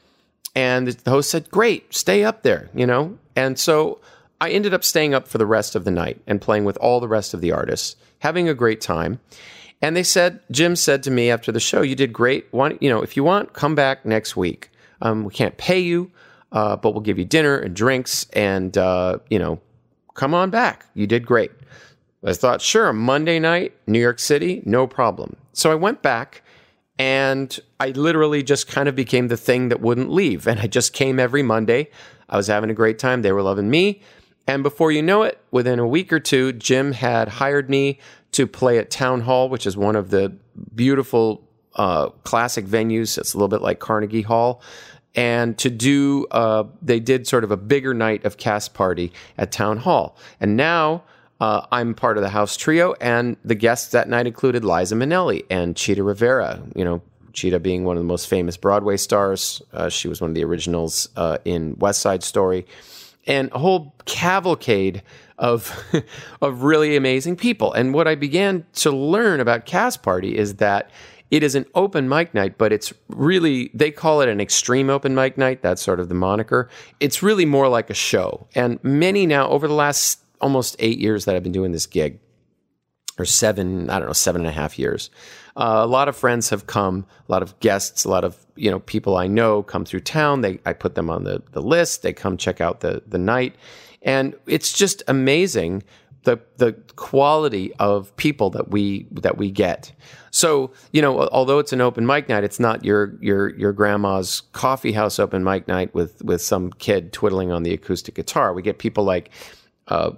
And 0.54 0.88
the 0.88 1.11
host 1.11 1.30
said, 1.30 1.50
Great, 1.50 1.94
stay 1.94 2.25
up 2.25 2.42
there, 2.42 2.68
you 2.75 2.87
know? 2.87 3.18
And 3.35 3.59
so 3.59 4.00
I 4.40 4.50
ended 4.50 4.75
up 4.75 4.85
staying 4.85 5.14
up 5.14 5.28
for 5.28 5.38
the 5.38 5.47
rest 5.47 5.75
of 5.75 5.85
the 5.85 5.90
night 5.90 6.21
and 6.26 6.40
playing 6.40 6.64
with 6.64 6.76
all 6.78 7.00
the 7.00 7.09
rest 7.09 7.32
of 7.32 7.40
the 7.40 7.52
artists, 7.52 7.97
having 8.18 8.49
a 8.49 8.54
great 8.54 8.80
time. 8.80 9.21
And 9.80 9.97
they 9.97 10.02
said, 10.02 10.40
Jim 10.50 10.76
said 10.76 11.02
to 11.04 11.11
me 11.11 11.30
after 11.30 11.50
the 11.50 11.59
show, 11.59 11.82
"You 11.82 11.97
did 11.97 12.12
great. 12.12 12.47
Why, 12.50 12.76
you 12.80 12.88
know, 12.88 13.02
if 13.02 13.16
you 13.16 13.25
want, 13.25 13.52
come 13.52 13.75
back 13.75 14.04
next 14.04 14.37
week. 14.37 14.71
Um, 15.00 15.25
we 15.25 15.32
can't 15.32 15.56
pay 15.56 15.80
you, 15.80 16.12
uh, 16.52 16.76
but 16.76 16.92
we'll 16.92 17.00
give 17.00 17.18
you 17.18 17.25
dinner 17.25 17.59
and 17.59 17.75
drinks, 17.75 18.26
and 18.32 18.78
uh, 18.78 19.18
you 19.28 19.40
know, 19.40 19.61
come 20.14 20.35
on 20.35 20.50
back. 20.50 20.87
You 20.94 21.06
did 21.06 21.26
great." 21.26 21.50
I 22.25 22.32
thought, 22.35 22.61
sure, 22.61 22.92
Monday 22.92 23.40
night, 23.40 23.73
New 23.87 23.99
York 23.99 24.21
City, 24.21 24.62
no 24.64 24.87
problem. 24.87 25.37
So 25.52 25.73
I 25.73 25.75
went 25.75 26.02
back, 26.02 26.42
and 26.99 27.58
I 27.80 27.90
literally 27.90 28.42
just 28.42 28.68
kind 28.68 28.88
of 28.88 28.94
became 28.94 29.28
the 29.28 29.37
thing 29.37 29.68
that 29.68 29.80
wouldn't 29.80 30.11
leave, 30.11 30.46
and 30.46 30.61
I 30.61 30.66
just 30.66 30.92
came 30.92 31.18
every 31.18 31.42
Monday. 31.42 31.90
I 32.28 32.37
was 32.37 32.46
having 32.46 32.70
a 32.70 32.75
great 32.75 32.99
time. 32.99 33.22
They 33.22 33.32
were 33.32 33.42
loving 33.42 33.70
me. 33.70 34.02
And 34.46 34.62
before 34.62 34.90
you 34.90 35.02
know 35.02 35.22
it, 35.22 35.38
within 35.50 35.78
a 35.78 35.87
week 35.87 36.12
or 36.12 36.18
two, 36.18 36.52
Jim 36.52 36.92
had 36.92 37.28
hired 37.28 37.70
me 37.70 37.99
to 38.32 38.46
play 38.46 38.78
at 38.78 38.90
Town 38.90 39.20
Hall, 39.20 39.49
which 39.49 39.66
is 39.66 39.76
one 39.76 39.94
of 39.94 40.11
the 40.11 40.34
beautiful 40.75 41.46
uh, 41.76 42.08
classic 42.25 42.64
venues. 42.64 43.18
It's 43.18 43.34
a 43.34 43.37
little 43.37 43.49
bit 43.49 43.62
like 43.62 43.78
Carnegie 43.78 44.22
Hall. 44.22 44.62
And 45.14 45.58
to 45.58 45.68
do, 45.68 46.26
uh, 46.30 46.64
they 46.80 46.99
did 46.99 47.26
sort 47.26 47.44
of 47.44 47.50
a 47.50 47.56
bigger 47.56 47.92
night 47.92 48.25
of 48.25 48.38
cast 48.38 48.72
party 48.72 49.12
at 49.37 49.52
Town 49.52 49.76
Hall. 49.76 50.16
And 50.40 50.56
now 50.56 51.04
uh, 51.42 51.66
I'm 51.72 51.92
part 51.92 52.18
of 52.18 52.22
the 52.22 52.28
house 52.28 52.56
trio, 52.56 52.94
and 53.00 53.37
the 53.44 53.56
guests 53.56 53.90
that 53.90 54.08
night 54.08 54.28
included 54.28 54.64
Liza 54.64 54.94
Minnelli 54.94 55.44
and 55.50 55.75
Chita 55.76 56.04
Rivera. 56.04 56.62
You 56.76 56.84
know, 56.84 57.02
Chita 57.32 57.58
being 57.58 57.82
one 57.82 57.96
of 57.96 58.00
the 58.00 58.06
most 58.06 58.28
famous 58.28 58.56
Broadway 58.56 58.96
stars. 58.96 59.61
Uh, 59.72 59.88
she 59.88 60.06
was 60.06 60.20
one 60.20 60.30
of 60.30 60.37
the 60.37 60.44
originals 60.44 61.08
uh, 61.16 61.38
in 61.44 61.75
West 61.80 62.00
Side 62.00 62.22
Story 62.22 62.64
and 63.26 63.50
a 63.50 63.58
whole 63.58 63.92
cavalcade 64.04 65.02
of 65.37 65.76
of 66.40 66.62
really 66.62 66.94
amazing 66.94 67.34
people. 67.34 67.72
And 67.72 67.92
what 67.92 68.06
I 68.06 68.14
began 68.14 68.64
to 68.75 68.92
learn 68.92 69.40
about 69.40 69.66
Cast 69.66 70.04
Party 70.04 70.38
is 70.38 70.56
that 70.56 70.92
it 71.32 71.42
is 71.42 71.56
an 71.56 71.66
open 71.75 72.08
mic 72.08 72.34
night, 72.34 72.56
but 72.56 72.72
it's 72.72 72.92
really 73.08 73.72
they 73.75 73.90
call 73.90 74.20
it 74.20 74.28
an 74.28 74.40
extreme 74.40 74.90
open 74.90 75.16
mic 75.16 75.37
night. 75.37 75.61
That's 75.61 75.82
sort 75.82 75.99
of 75.99 76.08
the 76.08 76.14
moniker. 76.14 76.68
It's 77.00 77.20
really 77.20 77.46
more 77.46 77.66
like 77.66 77.90
a 77.90 77.94
show. 77.94 78.46
And 78.54 78.78
many 78.84 79.26
now 79.26 79.49
over 79.49 79.66
the 79.66 79.75
last 79.75 80.20
almost 80.42 80.76
eight 80.78 80.99
years 80.99 81.25
that 81.25 81.34
I've 81.34 81.42
been 81.42 81.52
doing 81.52 81.72
this 81.72 81.87
gig, 81.87 82.18
or 83.18 83.25
seven, 83.25 83.88
I 83.88 83.99
don't 83.99 84.08
know, 84.08 84.14
seven 84.14 84.42
and 84.42 84.49
a 84.49 84.52
half 84.52 84.78
years. 84.78 85.11
Uh, 85.56 85.80
a 85.82 85.87
lot 85.87 86.08
of 86.08 86.16
friends 86.16 86.50
have 86.50 86.66
come, 86.66 87.06
a 87.28 87.32
lot 87.32 87.42
of 87.42 87.58
guests, 87.61 88.04
a 88.04 88.08
lot 88.08 88.25
of 88.25 88.37
you 88.56 88.70
know 88.70 88.80
people 88.80 89.16
I 89.16 89.26
know 89.26 89.62
come 89.62 89.84
through 89.84 90.00
town. 90.00 90.40
They 90.40 90.58
I 90.66 90.72
put 90.72 90.94
them 90.94 91.08
on 91.08 91.25
the 91.25 91.42
the 91.52 91.62
list. 91.62 92.02
They 92.02 92.12
come 92.12 92.37
check 92.37 92.61
out 92.61 92.80
the 92.80 93.02
the 93.06 93.18
night, 93.18 93.56
and 94.02 94.34
it's 94.46 94.72
just 94.72 95.02
amazing 95.08 95.82
the 96.25 96.40
the 96.56 96.72
quality 96.96 97.75
of 97.75 98.14
people 98.16 98.50
that 98.50 98.70
we 98.70 99.06
that 99.11 99.37
we 99.37 99.50
get. 99.50 99.92
So 100.30 100.70
you 100.92 101.02
know, 101.02 101.28
although 101.28 101.58
it's 101.58 101.72
an 101.72 101.80
open 101.80 102.06
mic 102.06 102.28
night, 102.28 102.44
it's 102.44 102.61
not 102.61 102.84
your 102.84 103.14
your 103.20 103.50
your 103.56 103.72
grandma's 103.72 104.42
coffee 104.52 104.92
house 104.92 105.18
open 105.18 105.44
mic 105.44 105.68
night 105.68 105.94
with 105.94 106.22
with 106.25 106.40
some 106.40 106.70
kid 106.70 107.12
twiddling 107.12 107.52
on 107.52 107.62
the 107.62 107.75
acoustic 107.75 108.14
guitar. 108.14 108.54
We 108.54 108.62
get 108.62 108.78
people 108.78 109.04
like 109.04 109.30
uh, 109.88 110.12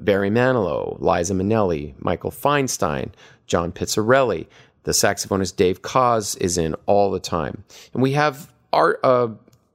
Barry 0.00 0.30
Manilow, 0.30 1.00
Liza 1.00 1.34
Minnelli, 1.34 1.94
Michael 1.98 2.30
Feinstein, 2.30 3.10
John 3.46 3.72
Pizzarelli, 3.72 4.46
the 4.84 4.92
saxophonist 4.92 5.56
Dave 5.56 5.82
Koz 5.82 6.36
is 6.40 6.56
in 6.56 6.74
all 6.86 7.10
the 7.10 7.20
time. 7.20 7.64
And 7.92 8.02
we 8.02 8.12
have 8.12 8.50
art, 8.72 9.00
uh, 9.02 9.28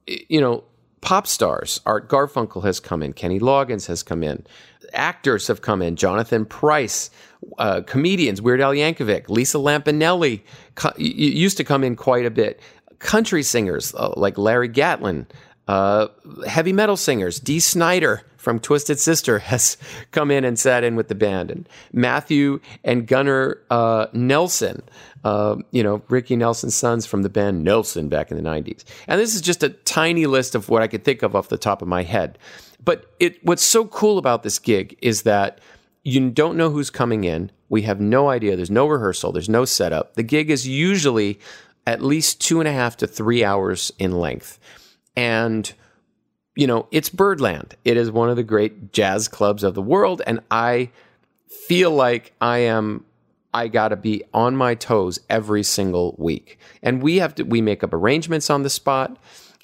you 0.07 0.41
know, 0.41 0.63
pop 1.01 1.27
stars. 1.27 1.79
Art 1.85 2.09
Garfunkel 2.09 2.63
has 2.63 2.79
come 2.79 3.03
in. 3.03 3.13
Kenny 3.13 3.39
Loggins 3.39 3.87
has 3.87 4.01
come 4.01 4.23
in. 4.23 4.45
Actors 4.93 5.47
have 5.47 5.61
come 5.61 5.81
in. 5.81 5.95
Jonathan 5.95 6.45
Pryce, 6.45 7.11
uh, 7.59 7.81
comedians, 7.81 8.41
Weird 8.41 8.61
Al 8.61 8.73
Yankovic, 8.73 9.29
Lisa 9.29 9.57
Lampanelli 9.57 10.41
co- 10.73 10.93
used 10.97 11.57
to 11.57 11.63
come 11.63 11.83
in 11.83 11.95
quite 11.95 12.25
a 12.25 12.31
bit. 12.31 12.59
Country 12.99 13.43
singers 13.43 13.93
uh, 13.95 14.13
like 14.17 14.37
Larry 14.37 14.67
Gatlin, 14.67 15.27
uh, 15.67 16.07
heavy 16.47 16.73
metal 16.73 16.97
singers, 16.97 17.39
Dee 17.39 17.59
Snider 17.59 18.23
from 18.37 18.59
Twisted 18.59 18.99
Sister 18.99 19.39
has 19.51 19.77
come 20.11 20.31
in 20.31 20.43
and 20.43 20.57
sat 20.57 20.83
in 20.83 20.95
with 20.95 21.07
the 21.07 21.15
band, 21.15 21.51
and 21.51 21.67
Matthew 21.91 22.59
and 22.83 23.07
Gunnar 23.07 23.61
uh, 23.69 24.07
Nelson, 24.13 24.83
uh, 25.23 25.57
you 25.71 25.83
know 25.83 26.01
Ricky 26.07 26.35
Nelson's 26.35 26.75
sons 26.75 27.05
from 27.05 27.23
the 27.23 27.29
band 27.29 27.63
Nelson 27.63 28.09
back 28.09 28.31
in 28.31 28.37
the 28.37 28.47
'90s. 28.47 28.83
And 29.07 29.19
this 29.19 29.35
is 29.35 29.41
just 29.41 29.63
a 29.63 29.69
tiny 29.69 30.27
list 30.27 30.55
of 30.55 30.69
what 30.69 30.81
I 30.81 30.87
could 30.87 31.03
think 31.03 31.23
of 31.23 31.35
off 31.35 31.49
the 31.49 31.57
top 31.57 31.81
of 31.81 31.87
my 31.87 32.03
head. 32.03 32.37
But 32.83 33.11
it, 33.19 33.43
what's 33.43 33.63
so 33.63 33.85
cool 33.85 34.17
about 34.17 34.43
this 34.43 34.59
gig 34.59 34.97
is 35.01 35.23
that 35.23 35.59
you 36.03 36.29
don't 36.29 36.55
know 36.55 36.69
who's 36.69 36.91
coming 36.91 37.23
in. 37.23 37.51
We 37.67 37.81
have 37.81 37.99
no 37.99 38.29
idea. 38.29 38.55
There's 38.55 38.69
no 38.69 38.85
rehearsal. 38.85 39.31
There's 39.31 39.49
no 39.49 39.65
setup. 39.65 40.13
The 40.13 40.23
gig 40.23 40.51
is 40.51 40.67
usually 40.67 41.39
at 41.87 42.01
least 42.01 42.39
two 42.39 42.59
and 42.59 42.67
a 42.67 42.71
half 42.71 42.95
to 42.97 43.07
three 43.07 43.43
hours 43.43 43.91
in 43.97 44.11
length, 44.11 44.59
and 45.15 45.71
you 46.55 46.67
know, 46.67 46.87
it's 46.91 47.09
Birdland. 47.09 47.75
It 47.83 47.97
is 47.97 48.09
one 48.09 48.29
of 48.29 48.37
the 48.37 48.43
great 48.43 48.93
jazz 48.93 49.27
clubs 49.27 49.63
of 49.63 49.75
the 49.75 49.81
world. 49.81 50.21
And 50.25 50.39
I 50.49 50.89
feel 51.47 51.91
like 51.91 52.33
I 52.39 52.59
am, 52.59 53.05
I 53.53 53.67
got 53.67 53.89
to 53.89 53.95
be 53.95 54.23
on 54.33 54.55
my 54.55 54.75
toes 54.75 55.19
every 55.29 55.63
single 55.63 56.15
week. 56.17 56.57
And 56.81 57.03
we 57.03 57.17
have 57.17 57.35
to, 57.35 57.43
we 57.43 57.61
make 57.61 57.83
up 57.83 57.93
arrangements 57.93 58.49
on 58.49 58.63
the 58.63 58.69
spot. 58.69 59.17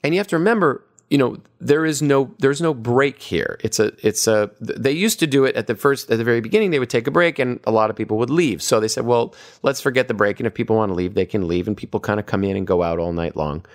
And 0.03 0.13
you 0.13 0.19
have 0.19 0.27
to 0.27 0.37
remember, 0.37 0.83
you 1.09 1.17
know, 1.17 1.37
there 1.59 1.85
is 1.85 2.01
no, 2.01 2.33
there's 2.39 2.61
no 2.61 2.73
break 2.73 3.21
here. 3.21 3.57
It's 3.61 3.79
a, 3.79 3.93
it's 4.05 4.27
a, 4.27 4.51
they 4.59 4.91
used 4.91 5.19
to 5.19 5.27
do 5.27 5.45
it 5.45 5.55
at 5.55 5.67
the 5.67 5.75
first, 5.75 6.11
at 6.11 6.17
the 6.17 6.23
very 6.23 6.41
beginning, 6.41 6.71
they 6.71 6.79
would 6.79 6.89
take 6.89 7.07
a 7.07 7.11
break 7.11 7.39
and 7.39 7.59
a 7.65 7.71
lot 7.71 7.89
of 7.89 7.95
people 7.95 8.17
would 8.17 8.29
leave. 8.29 8.61
So 8.61 8.79
they 8.79 8.87
said, 8.87 9.05
well, 9.05 9.33
let's 9.61 9.79
forget 9.79 10.09
the 10.09 10.13
break. 10.13 10.39
And 10.41 10.47
if 10.47 10.53
people 10.53 10.75
want 10.75 10.89
to 10.89 10.93
leave, 10.93 11.13
they 11.13 11.25
can 11.25 11.47
leave. 11.47 11.67
And 11.67 11.77
people 11.77 12.01
kind 12.01 12.19
of 12.19 12.25
come 12.25 12.43
in 12.43 12.57
and 12.57 12.67
go 12.67 12.83
out 12.83 12.99
all 12.99 13.13
night 13.13 13.37
long. 13.37 13.65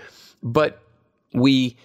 But 0.43 0.83
we, 1.37 1.77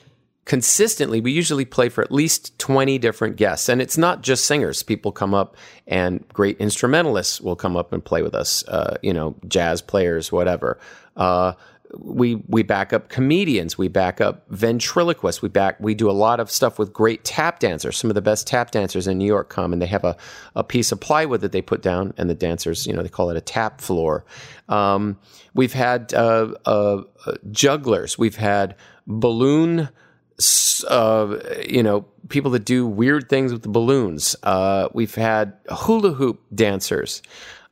consistently, 0.46 1.22
we 1.22 1.32
usually 1.32 1.66
play 1.66 1.90
for 1.90 2.02
at 2.04 2.12
least 2.12 2.58
20 2.58 2.98
different 2.98 3.36
guests. 3.36 3.70
And 3.70 3.82
it's 3.82 3.98
not 3.98 4.24
just 4.24 4.46
singers. 4.46 4.82
People 4.82 5.12
come 5.12 5.34
up 5.34 5.56
and 5.86 6.28
great 6.30 6.58
instrumentalists 6.58 7.42
will 7.42 7.58
come 7.58 7.76
up 7.76 7.94
and 7.94 8.04
play 8.04 8.22
with 8.24 8.34
us, 8.34 8.68
uh, 8.68 8.98
you 9.04 9.14
know, 9.14 9.36
jazz 9.48 9.82
players, 9.82 10.32
whatever. 10.32 10.80
Uh, 11.18 11.54
we 11.98 12.36
we 12.48 12.64
back 12.64 12.94
up 12.94 13.10
comedians, 13.10 13.78
we 13.78 13.88
back 13.88 14.22
up 14.22 14.46
ventriloquists, 14.50 15.42
we 15.42 15.50
back 15.50 15.80
we 15.80 15.94
do 15.94 16.10
a 16.10 16.14
lot 16.14 16.40
of 16.40 16.50
stuff 16.50 16.80
with 16.80 16.94
great 16.94 17.24
tap 17.24 17.60
dancers. 17.60 17.98
Some 17.98 18.10
of 18.10 18.16
the 18.16 18.22
best 18.22 18.48
tap 18.48 18.72
dancers 18.72 19.08
in 19.08 19.18
New 19.18 19.26
York 19.26 19.50
come 19.50 19.74
and 19.74 19.82
they 19.82 19.88
have 19.88 20.04
a, 20.04 20.16
a 20.56 20.64
piece 20.64 20.92
of 20.92 21.00
plywood 21.00 21.42
that 21.42 21.52
they 21.52 21.62
put 21.62 21.82
down, 21.82 22.14
and 22.18 22.30
the 22.30 22.34
dancers, 22.34 22.88
you 22.88 22.94
know, 22.94 23.04
they 23.04 23.10
call 23.10 23.30
it 23.30 23.38
a 23.38 23.42
tap 23.42 23.82
floor. 23.82 24.26
Um, 24.70 25.18
we've 25.54 25.74
had 25.74 26.14
uh, 26.14 26.54
uh 26.66 27.04
jugglers, 27.52 28.18
we've 28.18 28.38
had 28.38 28.76
balloon 29.08 29.90
uh, 30.88 31.38
you 31.68 31.84
know, 31.84 32.02
people 32.30 32.52
that 32.52 32.66
do 32.66 32.86
weird 32.88 33.30
things 33.30 33.52
with 33.52 33.64
the 33.64 33.70
balloons. 33.70 34.36
Uh, 34.44 34.90
we've 34.94 35.16
had 35.16 35.54
hula 35.70 36.14
hoop 36.14 36.42
dancers. 36.54 37.22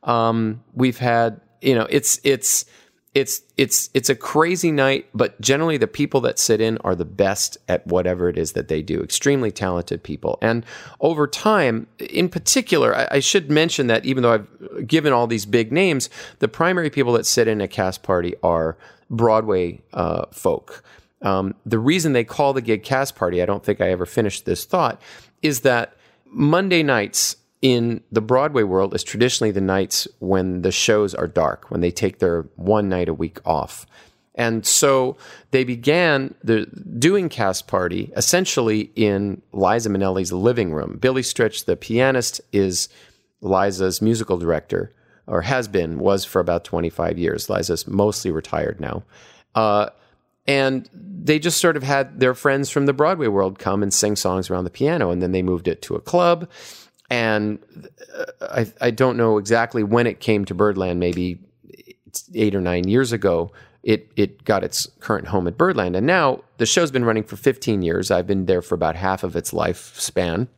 Um, 0.02 0.62
we've 0.74 0.98
had, 0.98 1.40
you 1.60 1.74
know, 1.74 1.86
it's 1.90 2.20
it's 2.24 2.64
it's 3.12 3.42
it's 3.56 3.90
it's 3.92 4.08
a 4.08 4.14
crazy 4.14 4.70
night, 4.70 5.06
but 5.12 5.40
generally 5.40 5.76
the 5.76 5.88
people 5.88 6.20
that 6.20 6.38
sit 6.38 6.60
in 6.60 6.78
are 6.78 6.94
the 6.94 7.04
best 7.04 7.58
at 7.68 7.84
whatever 7.86 8.28
it 8.28 8.38
is 8.38 8.52
that 8.52 8.68
they 8.68 8.82
do. 8.82 9.02
Extremely 9.02 9.50
talented 9.50 10.02
people, 10.02 10.38
and 10.40 10.64
over 11.00 11.26
time, 11.26 11.88
in 11.98 12.28
particular, 12.28 12.96
I, 12.96 13.08
I 13.12 13.20
should 13.20 13.50
mention 13.50 13.88
that 13.88 14.04
even 14.06 14.22
though 14.22 14.34
I've 14.34 14.86
given 14.86 15.12
all 15.12 15.26
these 15.26 15.44
big 15.44 15.72
names, 15.72 16.08
the 16.38 16.48
primary 16.48 16.88
people 16.88 17.12
that 17.14 17.26
sit 17.26 17.48
in 17.48 17.60
a 17.60 17.68
cast 17.68 18.04
party 18.04 18.34
are 18.42 18.78
Broadway 19.10 19.82
uh, 19.92 20.26
folk. 20.30 20.84
Um, 21.22 21.54
the 21.66 21.78
reason 21.78 22.12
they 22.12 22.24
call 22.24 22.52
the 22.52 22.62
gig 22.62 22.82
cast 22.82 23.16
party, 23.16 23.42
I 23.42 23.46
don't 23.46 23.64
think 23.64 23.80
I 23.80 23.90
ever 23.90 24.06
finished 24.06 24.44
this 24.46 24.64
thought, 24.64 25.00
is 25.42 25.60
that 25.60 25.94
Monday 26.26 26.82
nights 26.82 27.36
in 27.62 28.02
the 28.10 28.22
Broadway 28.22 28.62
world 28.62 28.94
is 28.94 29.04
traditionally 29.04 29.50
the 29.50 29.60
nights 29.60 30.08
when 30.18 30.62
the 30.62 30.72
shows 30.72 31.14
are 31.14 31.26
dark, 31.26 31.70
when 31.70 31.80
they 31.80 31.90
take 31.90 32.18
their 32.18 32.42
one 32.56 32.88
night 32.88 33.08
a 33.08 33.14
week 33.14 33.38
off. 33.44 33.86
And 34.34 34.64
so 34.64 35.18
they 35.50 35.64
began 35.64 36.34
the 36.42 36.66
doing 36.98 37.28
cast 37.28 37.66
party 37.66 38.10
essentially 38.16 38.90
in 38.94 39.42
Liza 39.52 39.90
Minnelli's 39.90 40.32
living 40.32 40.72
room. 40.72 40.96
Billy 40.98 41.22
Stritch, 41.22 41.66
the 41.66 41.76
pianist, 41.76 42.40
is 42.52 42.88
Liza's 43.42 44.00
musical 44.00 44.38
director, 44.38 44.94
or 45.26 45.42
has 45.42 45.68
been, 45.68 45.98
was 45.98 46.24
for 46.24 46.40
about 46.40 46.64
25 46.64 47.18
years. 47.18 47.50
Liza's 47.50 47.86
mostly 47.86 48.30
retired 48.30 48.80
now. 48.80 49.02
Uh, 49.54 49.90
and 50.46 50.88
they 50.92 51.38
just 51.38 51.58
sort 51.60 51.76
of 51.76 51.82
had 51.82 52.20
their 52.20 52.34
friends 52.34 52.70
from 52.70 52.86
the 52.86 52.92
Broadway 52.92 53.28
world 53.28 53.58
come 53.58 53.82
and 53.82 53.92
sing 53.92 54.16
songs 54.16 54.50
around 54.50 54.64
the 54.64 54.70
piano. 54.70 55.10
And 55.10 55.22
then 55.22 55.32
they 55.32 55.42
moved 55.42 55.68
it 55.68 55.82
to 55.82 55.94
a 55.94 56.00
club 56.00 56.48
and 57.10 57.58
uh, 58.16 58.24
I, 58.40 58.72
I 58.80 58.90
don't 58.92 59.16
know 59.16 59.36
exactly 59.36 59.82
when 59.82 60.06
it 60.06 60.20
came 60.20 60.44
to 60.46 60.54
Birdland, 60.54 61.00
maybe 61.00 61.40
eight 62.34 62.54
or 62.54 62.60
nine 62.60 62.88
years 62.88 63.12
ago. 63.12 63.52
It 63.82 64.12
it 64.16 64.44
got 64.44 64.62
its 64.62 64.86
current 65.00 65.28
home 65.28 65.46
at 65.48 65.58
Birdland, 65.58 65.96
and 65.96 66.06
now 66.06 66.44
the 66.58 66.66
show's 66.66 66.90
been 66.90 67.04
running 67.04 67.24
for 67.24 67.36
15 67.36 67.82
years. 67.82 68.10
I've 68.10 68.26
been 68.26 68.46
there 68.46 68.62
for 68.62 68.74
about 68.74 68.94
half 68.94 69.24
of 69.24 69.36
its 69.36 69.50
lifespan. 69.52 70.48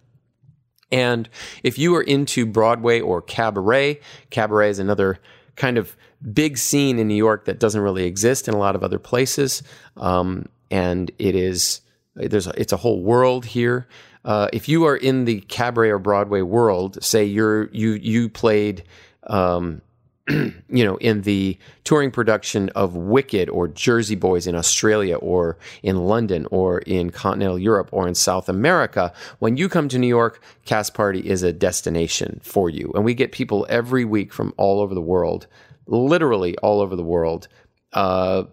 And 0.91 1.29
if 1.63 1.79
you 1.79 1.95
are 1.97 2.03
into 2.03 2.45
Broadway 2.45 3.01
or 3.01 3.23
cabaret, 3.23 4.01
cabaret 4.29 4.69
is 4.69 4.79
another 4.79 5.19
kind 5.57 5.79
of 5.79 5.97
big 6.33 6.59
scene 6.59 6.99
in 6.99 7.09
New 7.09 7.15
York 7.15 7.47
that 7.47 7.59
doesn't 7.59 7.81
really 7.81 8.05
exist 8.05 8.49
in 8.49 8.55
a 8.55 8.59
lot 8.59 8.75
of 8.75 8.83
other 8.83 8.99
places. 8.99 9.63
Um, 9.97 10.47
and 10.71 11.11
it 11.19 11.35
is 11.35 11.81
there's 12.15 12.47
a, 12.47 12.61
it's 12.61 12.73
a 12.73 12.77
whole 12.77 13.03
world 13.03 13.45
here. 13.45 13.87
Uh, 14.25 14.49
if 14.53 14.69
you 14.69 14.85
are 14.85 14.97
in 14.97 15.25
the 15.25 15.41
cabaret 15.43 15.91
or 15.91 15.99
Broadway 15.99 16.43
world, 16.43 17.03
say 17.03 17.25
you're 17.25 17.69
you 17.73 17.93
you 17.93 18.29
played, 18.29 18.85
um, 19.27 19.83
you 20.29 20.85
know, 20.85 20.97
in 20.97 21.23
the 21.23 21.59
touring 21.83 22.13
production 22.13 22.69
of 22.71 22.95
Wicked 22.95 23.49
or 23.49 23.67
Jersey 23.67 24.15
Boys 24.15 24.47
in 24.47 24.55
Australia 24.55 25.17
or 25.17 25.59
in 25.83 26.07
London 26.07 26.47
or 26.51 26.79
in 26.81 27.11
continental 27.11 27.59
Europe 27.59 27.89
or 27.91 28.07
in 28.07 28.15
South 28.15 28.49
America, 28.49 29.13
when 29.41 29.57
you 29.57 29.69
come 29.69 29.89
to 29.89 29.99
New 29.99 30.07
York, 30.07 30.41
Cast 30.65 30.95
Party 30.95 31.29
is 31.29 31.43
a 31.43 31.53
destination 31.53 32.41
for 32.45 32.71
you, 32.71 32.93
and 32.95 33.05
we 33.05 33.15
get 33.15 33.33
people 33.33 33.67
every 33.69 34.05
week 34.05 34.33
from 34.33 34.55
all 34.57 34.81
over 34.81 34.95
the 34.95 35.03
world, 35.03 35.49
literally 35.87 36.57
all 36.59 36.81
over 36.81 36.97
the 36.97 37.05
world. 37.05 37.49
Uh, 37.93 38.45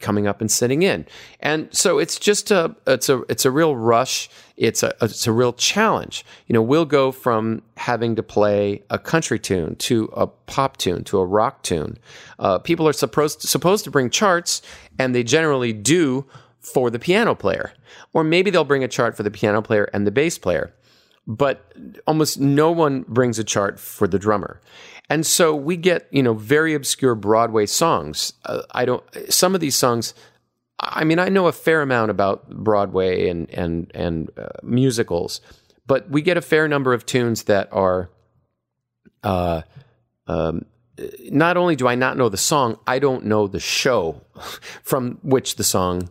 coming 0.00 0.26
up 0.26 0.40
and 0.40 0.50
sitting 0.50 0.82
in. 0.82 1.06
And 1.40 1.74
so 1.74 1.98
it's 1.98 2.18
just 2.18 2.50
a 2.50 2.74
it's 2.86 3.08
a 3.08 3.22
it's 3.28 3.44
a 3.44 3.50
real 3.50 3.76
rush. 3.76 4.28
It's 4.56 4.82
a 4.82 4.94
it's 5.00 5.26
a 5.26 5.32
real 5.32 5.52
challenge. 5.52 6.24
You 6.46 6.52
know, 6.52 6.62
we'll 6.62 6.84
go 6.84 7.12
from 7.12 7.62
having 7.76 8.16
to 8.16 8.22
play 8.22 8.82
a 8.90 8.98
country 8.98 9.38
tune 9.38 9.76
to 9.76 10.12
a 10.14 10.26
pop 10.26 10.76
tune 10.76 11.04
to 11.04 11.18
a 11.18 11.24
rock 11.24 11.62
tune. 11.62 11.98
Uh, 12.38 12.58
people 12.58 12.86
are 12.86 12.92
supposed 12.92 13.40
to, 13.40 13.46
supposed 13.46 13.84
to 13.84 13.90
bring 13.90 14.10
charts, 14.10 14.62
and 14.98 15.14
they 15.14 15.22
generally 15.22 15.72
do 15.72 16.26
for 16.60 16.90
the 16.90 16.98
piano 16.98 17.34
player, 17.34 17.72
or 18.12 18.22
maybe 18.22 18.50
they'll 18.50 18.64
bring 18.64 18.84
a 18.84 18.88
chart 18.88 19.16
for 19.16 19.22
the 19.22 19.30
piano 19.30 19.62
player 19.62 19.88
and 19.92 20.06
the 20.06 20.12
bass 20.12 20.38
player. 20.38 20.72
But 21.26 21.72
almost 22.06 22.40
no 22.40 22.72
one 22.72 23.04
brings 23.06 23.38
a 23.38 23.44
chart 23.44 23.78
for 23.78 24.08
the 24.08 24.18
drummer. 24.18 24.60
And 25.08 25.26
so 25.26 25.54
we 25.54 25.76
get, 25.76 26.08
you 26.10 26.22
know, 26.22 26.34
very 26.34 26.74
obscure 26.74 27.14
Broadway 27.14 27.66
songs. 27.66 28.32
Uh, 28.44 28.62
I 28.72 28.84
don't, 28.84 29.04
some 29.28 29.54
of 29.54 29.60
these 29.60 29.76
songs, 29.76 30.14
I 30.80 31.04
mean, 31.04 31.18
I 31.18 31.28
know 31.28 31.46
a 31.46 31.52
fair 31.52 31.82
amount 31.82 32.10
about 32.10 32.48
Broadway 32.48 33.28
and, 33.28 33.48
and, 33.50 33.90
and 33.94 34.30
uh, 34.36 34.48
musicals, 34.62 35.40
but 35.86 36.08
we 36.10 36.22
get 36.22 36.36
a 36.36 36.42
fair 36.42 36.66
number 36.66 36.92
of 36.92 37.04
tunes 37.06 37.44
that 37.44 37.68
are, 37.72 38.10
uh, 39.22 39.62
um, 40.26 40.64
not 41.30 41.56
only 41.56 41.76
do 41.76 41.86
I 41.86 41.94
not 41.94 42.16
know 42.16 42.28
the 42.28 42.36
song, 42.36 42.78
I 42.86 42.98
don't 42.98 43.24
know 43.24 43.46
the 43.46 43.60
show 43.60 44.22
from 44.82 45.18
which 45.22 45.56
the 45.56 45.64
song 45.64 46.10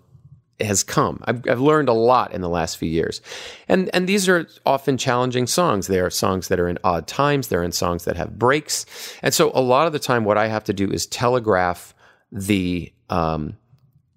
has 0.65 0.83
come. 0.83 1.21
I've, 1.25 1.47
I've, 1.49 1.59
learned 1.59 1.89
a 1.89 1.93
lot 1.93 2.33
in 2.33 2.41
the 2.41 2.49
last 2.49 2.77
few 2.77 2.89
years, 2.89 3.21
and 3.67 3.89
and 3.93 4.07
these 4.07 4.27
are 4.29 4.47
often 4.65 4.97
challenging 4.97 5.47
songs. 5.47 5.87
They 5.87 5.99
are 5.99 6.09
songs 6.09 6.47
that 6.47 6.59
are 6.59 6.67
in 6.67 6.77
odd 6.83 7.07
times. 7.07 7.47
They're 7.47 7.63
in 7.63 7.71
songs 7.71 8.05
that 8.05 8.17
have 8.17 8.37
breaks, 8.37 8.85
and 9.21 9.33
so 9.33 9.51
a 9.53 9.61
lot 9.61 9.87
of 9.87 9.93
the 9.93 9.99
time, 9.99 10.23
what 10.23 10.37
I 10.37 10.47
have 10.47 10.63
to 10.65 10.73
do 10.73 10.89
is 10.91 11.05
telegraph 11.05 11.93
the 12.31 12.91
um, 13.09 13.57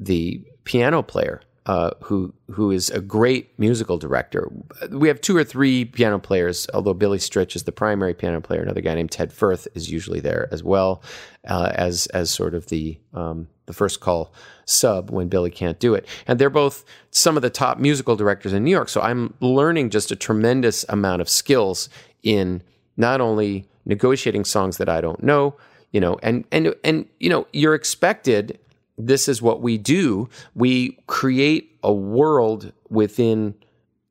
the 0.01 0.43
piano 0.65 1.03
player 1.03 1.41
uh, 1.67 1.91
who 2.03 2.35
who 2.51 2.71
is 2.71 2.91
a 2.91 3.01
great 3.01 3.59
musical 3.59 3.97
director. 3.97 4.51
We 4.91 5.09
have 5.09 5.21
two 5.21 5.37
or 5.37 5.45
three 5.45 5.87
piano 5.87 6.19
players, 6.19 6.67
although 6.75 6.95
Billy 6.95 7.19
Stritch 7.19 7.57
is 7.57 7.63
the 7.63 7.73
primary 7.73 8.15
piano 8.15 8.41
player. 8.41 8.63
Another 8.63 8.83
guy 8.83 8.95
named 8.95 9.11
Ted 9.11 9.33
Firth 9.33 9.67
is 9.75 9.91
usually 9.91 10.21
there 10.21 10.49
as 10.53 10.63
well 10.63 11.03
uh, 11.49 11.73
as 11.75 12.07
as 12.09 12.31
sort 12.31 12.55
of 12.55 12.67
the 12.67 12.99
um, 13.15 13.49
the 13.67 13.73
first 13.73 14.01
call 14.01 14.33
sub 14.67 15.11
when 15.11 15.29
Billy 15.29 15.51
can't 15.51 15.79
do 15.79 15.95
it. 15.95 16.07
And 16.27 16.39
they're 16.39 16.51
both 16.51 16.85
some 17.11 17.37
of 17.37 17.43
the 17.43 17.51
top 17.51 17.79
musical 17.79 18.17
directors 18.17 18.53
in 18.53 18.65
New 18.65 18.71
York. 18.71 18.89
So 18.89 19.01
I'm 19.01 19.35
learning 19.41 19.91
just 19.91 20.11
a 20.11 20.17
tremendous 20.17 20.85
amount 20.89 21.23
of 21.23 21.29
skills 21.29 21.89
in 22.23 22.63
not 22.97 23.21
only 23.21 23.67
negotiating 23.85 24.45
songs 24.45 24.79
that 24.79 24.89
I 24.89 25.01
don't 25.01 25.23
know, 25.23 25.57
you 25.93 26.01
know, 26.01 26.19
and 26.23 26.45
and 26.51 26.75
and 26.83 27.07
you 27.21 27.29
know, 27.29 27.47
you're 27.53 27.75
expected 27.75 28.59
this 28.97 29.29
is 29.29 29.43
what 29.43 29.61
we 29.61 29.77
do. 29.77 30.29
We 30.55 30.99
create 31.09 31.77
a 31.83 31.93
world 31.93 32.73
within 32.89 33.55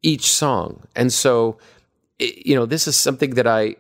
each 0.02 0.30
song. 0.32 0.84
And 0.96 1.12
so 1.12 1.58
you 2.20 2.56
know, 2.56 2.66
this 2.66 2.88
is 2.88 2.96
something 2.96 3.32
that 3.32 3.48
I 3.48 3.76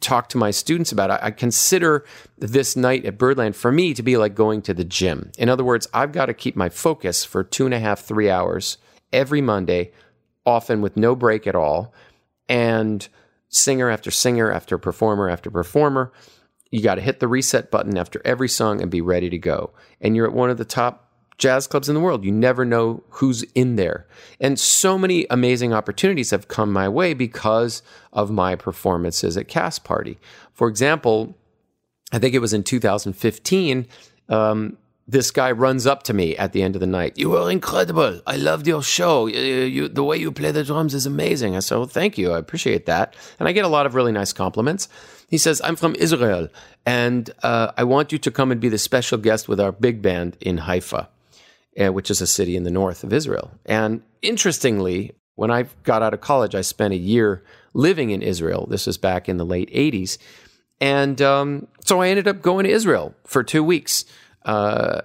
talk 0.00 0.28
to 0.30 0.38
my 0.38 0.50
students 0.50 0.92
about. 0.92 1.10
I, 1.10 1.18
I, 1.22 1.30
consider 1.30 2.04
this 2.38 2.76
night 2.76 3.04
at 3.04 3.18
Birdland 3.18 3.56
for 3.56 3.72
me 3.72 3.94
to 3.94 4.02
be 4.02 4.16
like 4.16 4.34
going 4.34 4.62
to 4.62 4.74
the 4.74 4.84
gym. 4.84 5.30
In 5.38 5.48
other 5.48 5.64
words, 5.64 5.88
I've 5.94 6.12
got 6.12 6.26
to 6.26 6.34
keep 6.34 6.56
my 6.56 6.68
focus 6.68 7.24
for 7.24 7.44
two 7.44 7.64
and 7.64 7.74
a 7.74 7.80
half, 7.80 8.00
three 8.00 8.30
hours 8.30 8.78
every 9.12 9.40
Monday, 9.40 9.92
often 10.44 10.80
with 10.80 10.96
no 10.96 11.14
break 11.14 11.46
at 11.46 11.54
all, 11.54 11.94
and 12.48 13.08
singer 13.48 13.90
after 13.90 14.10
singer 14.10 14.50
after 14.50 14.78
performer 14.78 15.28
after 15.28 15.50
performer. 15.50 16.12
You 16.70 16.82
got 16.82 16.96
to 16.96 17.00
hit 17.00 17.20
the 17.20 17.28
reset 17.28 17.70
button 17.70 17.96
after 17.96 18.20
every 18.24 18.48
song 18.48 18.82
and 18.82 18.90
be 18.90 19.00
ready 19.00 19.30
to 19.30 19.38
go. 19.38 19.72
And 20.00 20.16
you're 20.16 20.26
at 20.26 20.34
one 20.34 20.50
of 20.50 20.58
the 20.58 20.64
top 20.64 21.05
jazz 21.38 21.66
clubs 21.66 21.88
in 21.88 21.94
the 21.94 22.00
world. 22.00 22.24
You 22.24 22.32
never 22.32 22.64
know 22.64 23.02
who's 23.10 23.42
in 23.54 23.76
there. 23.76 24.06
And 24.40 24.58
so 24.58 24.98
many 24.98 25.26
amazing 25.30 25.72
opportunities 25.72 26.30
have 26.30 26.48
come 26.48 26.72
my 26.72 26.88
way 26.88 27.14
because 27.14 27.82
of 28.12 28.30
my 28.30 28.56
performances 28.56 29.36
at 29.36 29.48
Cast 29.48 29.84
Party. 29.84 30.18
For 30.52 30.68
example, 30.68 31.36
I 32.12 32.18
think 32.18 32.34
it 32.34 32.40
was 32.40 32.54
in 32.54 32.62
2015. 32.62 33.86
Um, 34.28 34.78
this 35.08 35.30
guy 35.30 35.52
runs 35.52 35.86
up 35.86 36.02
to 36.04 36.14
me 36.14 36.36
at 36.36 36.52
the 36.52 36.62
end 36.62 36.74
of 36.74 36.80
the 36.80 36.86
night. 36.86 37.16
You 37.16 37.30
were 37.30 37.48
incredible. 37.50 38.20
I 38.26 38.36
loved 38.36 38.66
your 38.66 38.82
show. 38.82 39.26
You, 39.26 39.40
you, 39.40 39.88
the 39.88 40.02
way 40.02 40.16
you 40.16 40.32
play 40.32 40.50
the 40.50 40.64
drums 40.64 40.94
is 40.94 41.06
amazing. 41.06 41.54
I 41.54 41.60
said, 41.60 41.76
well, 41.76 41.86
thank 41.86 42.18
you. 42.18 42.32
I 42.32 42.38
appreciate 42.38 42.86
that. 42.86 43.14
And 43.38 43.48
I 43.48 43.52
get 43.52 43.64
a 43.64 43.68
lot 43.68 43.86
of 43.86 43.94
really 43.94 44.10
nice 44.10 44.32
compliments. 44.32 44.88
He 45.28 45.38
says, 45.38 45.60
I'm 45.62 45.76
from 45.76 45.96
Israel, 45.96 46.48
and 46.84 47.30
uh, 47.42 47.72
I 47.76 47.82
want 47.82 48.12
you 48.12 48.18
to 48.18 48.30
come 48.30 48.52
and 48.52 48.60
be 48.60 48.68
the 48.68 48.78
special 48.78 49.18
guest 49.18 49.48
with 49.48 49.58
our 49.58 49.72
big 49.72 50.00
band 50.00 50.36
in 50.40 50.58
Haifa 50.58 51.08
which 51.76 52.10
is 52.10 52.20
a 52.20 52.26
city 52.26 52.56
in 52.56 52.64
the 52.64 52.70
north 52.70 53.04
of 53.04 53.12
Israel. 53.12 53.50
And 53.64 54.02
interestingly, 54.22 55.12
when 55.34 55.50
I 55.50 55.66
got 55.84 56.02
out 56.02 56.14
of 56.14 56.20
college, 56.20 56.54
I 56.54 56.62
spent 56.62 56.94
a 56.94 56.98
year 56.98 57.44
living 57.74 58.10
in 58.10 58.22
Israel. 58.22 58.66
This 58.68 58.86
was 58.86 58.98
back 58.98 59.28
in 59.28 59.36
the 59.36 59.44
late 59.44 59.70
80s. 59.70 60.18
And 60.80 61.20
um, 61.22 61.68
so 61.84 62.00
I 62.00 62.08
ended 62.08 62.26
up 62.26 62.42
going 62.42 62.64
to 62.64 62.70
Israel 62.70 63.14
for 63.24 63.42
two 63.42 63.62
weeks 63.62 64.04
uh, 64.44 65.02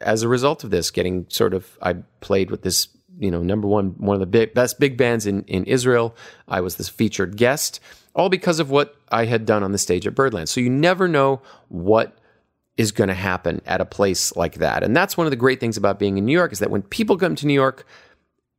as 0.00 0.22
a 0.22 0.28
result 0.28 0.64
of 0.64 0.70
this, 0.70 0.90
getting 0.90 1.26
sort 1.28 1.54
of, 1.54 1.78
I 1.82 1.94
played 2.20 2.50
with 2.50 2.62
this, 2.62 2.88
you 3.18 3.30
know, 3.30 3.42
number 3.42 3.68
one, 3.68 3.90
one 3.98 4.14
of 4.14 4.20
the 4.20 4.26
big, 4.26 4.54
best 4.54 4.78
big 4.78 4.96
bands 4.96 5.26
in, 5.26 5.42
in 5.44 5.64
Israel. 5.64 6.16
I 6.48 6.60
was 6.60 6.76
this 6.76 6.88
featured 6.88 7.36
guest, 7.36 7.80
all 8.14 8.28
because 8.28 8.60
of 8.60 8.70
what 8.70 8.96
I 9.10 9.26
had 9.26 9.46
done 9.46 9.62
on 9.62 9.72
the 9.72 9.78
stage 9.78 10.06
at 10.06 10.14
Birdland. 10.14 10.48
So 10.48 10.60
you 10.60 10.70
never 10.70 11.08
know 11.08 11.42
what 11.68 12.18
is 12.76 12.92
going 12.92 13.08
to 13.08 13.14
happen 13.14 13.60
at 13.66 13.80
a 13.80 13.84
place 13.84 14.34
like 14.36 14.54
that. 14.54 14.82
And 14.82 14.96
that's 14.96 15.16
one 15.16 15.26
of 15.26 15.30
the 15.30 15.36
great 15.36 15.60
things 15.60 15.76
about 15.76 15.98
being 15.98 16.18
in 16.18 16.24
New 16.24 16.32
York 16.32 16.52
is 16.52 16.58
that 16.58 16.70
when 16.70 16.82
people 16.82 17.16
come 17.16 17.34
to 17.36 17.46
New 17.46 17.54
York, 17.54 17.86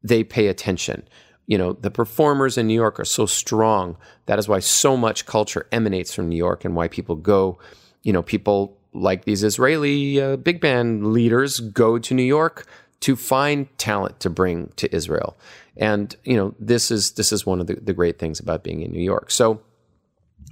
they 0.04 0.24
pay 0.24 0.48
attention. 0.48 1.08
You 1.48 1.58
know, 1.58 1.74
the 1.74 1.92
performers 1.92 2.58
in 2.58 2.68
New 2.68 2.74
York 2.74 3.00
are 3.00 3.06
so 3.06 3.26
strong. 3.26 3.98
That 4.26 4.40
is 4.40 4.48
why 4.48 4.60
so 4.60 4.96
much 4.96 5.26
culture 5.26 5.68
emanates 5.72 6.14
from 6.14 6.30
New 6.30 6.38
York 6.38 6.66
and 6.66 6.76
why 6.76 6.88
people 6.88 7.16
go, 7.16 7.60
you 8.04 8.14
know, 8.14 8.24
people 8.24 8.78
like 8.94 9.26
these 9.26 9.44
Israeli 9.44 10.22
uh, 10.22 10.38
big 10.38 10.62
band 10.62 11.12
leaders, 11.12 11.60
go 11.60 12.00
to 12.00 12.14
New 12.14 12.24
York 12.24 12.66
to 13.02 13.16
find 13.16 13.68
talent 13.78 14.20
to 14.22 14.30
bring 14.30 14.72
to 14.78 14.94
Israel. 14.96 15.38
And 15.78 16.16
you 16.24 16.38
know, 16.38 16.56
this 16.58 16.90
is 16.90 17.12
this 17.12 17.34
is 17.34 17.46
one 17.46 17.60
of 17.60 17.68
the, 17.68 17.76
the 17.76 17.94
great 17.94 18.18
things 18.18 18.40
about 18.40 18.64
being 18.64 18.82
in 18.82 18.92
New 18.92 19.04
York. 19.04 19.30
So 19.30 19.62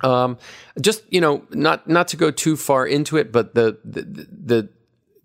um, 0.04 0.38
just 0.82 1.04
you 1.12 1.22
know, 1.22 1.46
not 1.52 1.88
not 1.88 2.08
to 2.10 2.18
go 2.18 2.32
too 2.32 2.56
far 2.56 2.86
into 2.86 3.18
it, 3.18 3.32
but 3.32 3.56
the, 3.56 3.78
the 3.84 4.28
the 4.30 4.70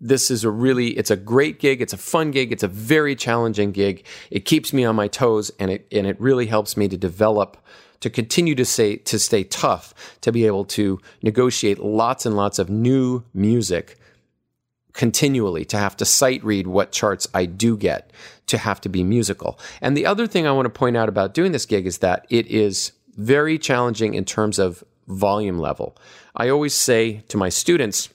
this 0.01 0.31
is 0.31 0.43
a 0.43 0.49
really 0.49 0.97
it's 0.97 1.11
a 1.11 1.17
great 1.17 1.59
gig. 1.59 1.81
It's 1.81 1.93
a 1.93 1.97
fun 1.97 2.31
gig. 2.31 2.51
It's 2.51 2.63
a 2.63 2.67
very 2.67 3.15
challenging 3.15 3.71
gig. 3.71 4.05
It 4.31 4.45
keeps 4.45 4.73
me 4.73 4.85
on 4.85 4.95
my 4.95 5.07
toes 5.07 5.51
and 5.59 5.71
it 5.71 5.87
and 5.91 6.07
it 6.07 6.19
really 6.19 6.45
helps 6.45 6.77
me 6.77 6.87
to 6.87 6.97
develop 6.97 7.57
to 7.99 8.09
continue 8.09 8.55
to 8.55 8.65
say 8.65 8.95
to 8.95 9.19
stay 9.19 9.43
tough 9.43 9.93
to 10.21 10.31
be 10.31 10.45
able 10.45 10.63
to 10.63 10.99
negotiate 11.21 11.79
lots 11.79 12.25
and 12.25 12.35
lots 12.35 12.59
of 12.59 12.69
new 12.69 13.23
music 13.33 13.97
continually 14.93 15.65
to 15.65 15.77
have 15.77 15.95
to 15.97 16.05
sight 16.05 16.43
read 16.43 16.67
what 16.67 16.91
charts 16.91 17.27
I 17.33 17.45
do 17.45 17.77
get 17.77 18.11
to 18.47 18.57
have 18.57 18.81
to 18.81 18.89
be 18.89 19.03
musical. 19.03 19.59
And 19.81 19.95
the 19.95 20.05
other 20.05 20.27
thing 20.27 20.47
I 20.47 20.51
want 20.51 20.65
to 20.65 20.69
point 20.69 20.97
out 20.97 21.09
about 21.09 21.33
doing 21.33 21.51
this 21.51 21.65
gig 21.65 21.85
is 21.85 21.99
that 21.99 22.25
it 22.29 22.47
is 22.47 22.91
very 23.19 23.59
challenging 23.59 24.13
in 24.13 24.23
terms 24.23 24.57
of 24.57 24.83
volume 25.07 25.59
level. 25.59 25.95
I 26.35 26.49
always 26.49 26.73
say 26.73 27.23
to 27.27 27.37
my 27.37 27.49
students, 27.49 28.09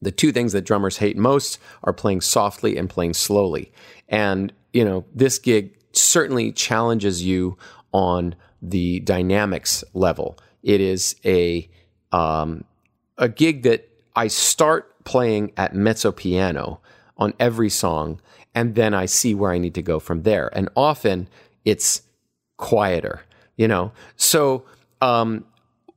the 0.00 0.10
two 0.10 0.32
things 0.32 0.52
that 0.52 0.64
drummers 0.64 0.96
hate 0.96 1.16
most 1.16 1.58
are 1.82 1.92
playing 1.92 2.22
softly 2.22 2.76
and 2.76 2.88
playing 2.88 3.14
slowly. 3.14 3.70
And, 4.08 4.52
you 4.72 4.84
know, 4.84 5.04
this 5.14 5.38
gig 5.38 5.76
certainly 5.92 6.52
challenges 6.52 7.22
you 7.22 7.58
on 7.92 8.34
the 8.62 9.00
dynamics 9.00 9.84
level. 9.92 10.38
It 10.62 10.80
is 10.80 11.16
a 11.24 11.68
um, 12.10 12.64
a 13.18 13.28
gig 13.28 13.62
that 13.64 13.88
I 14.16 14.28
start 14.28 15.04
playing 15.04 15.52
at 15.56 15.74
mezzo 15.74 16.12
piano 16.12 16.80
on 17.18 17.34
every 17.38 17.68
song, 17.68 18.20
and 18.54 18.74
then 18.74 18.94
I 18.94 19.06
see 19.06 19.34
where 19.34 19.52
I 19.52 19.58
need 19.58 19.74
to 19.74 19.82
go 19.82 20.00
from 20.00 20.22
there. 20.22 20.48
And 20.56 20.68
often 20.74 21.28
it's 21.64 22.02
quieter, 22.56 23.22
you 23.56 23.68
know. 23.68 23.92
So 24.16 24.64
um, 25.00 25.44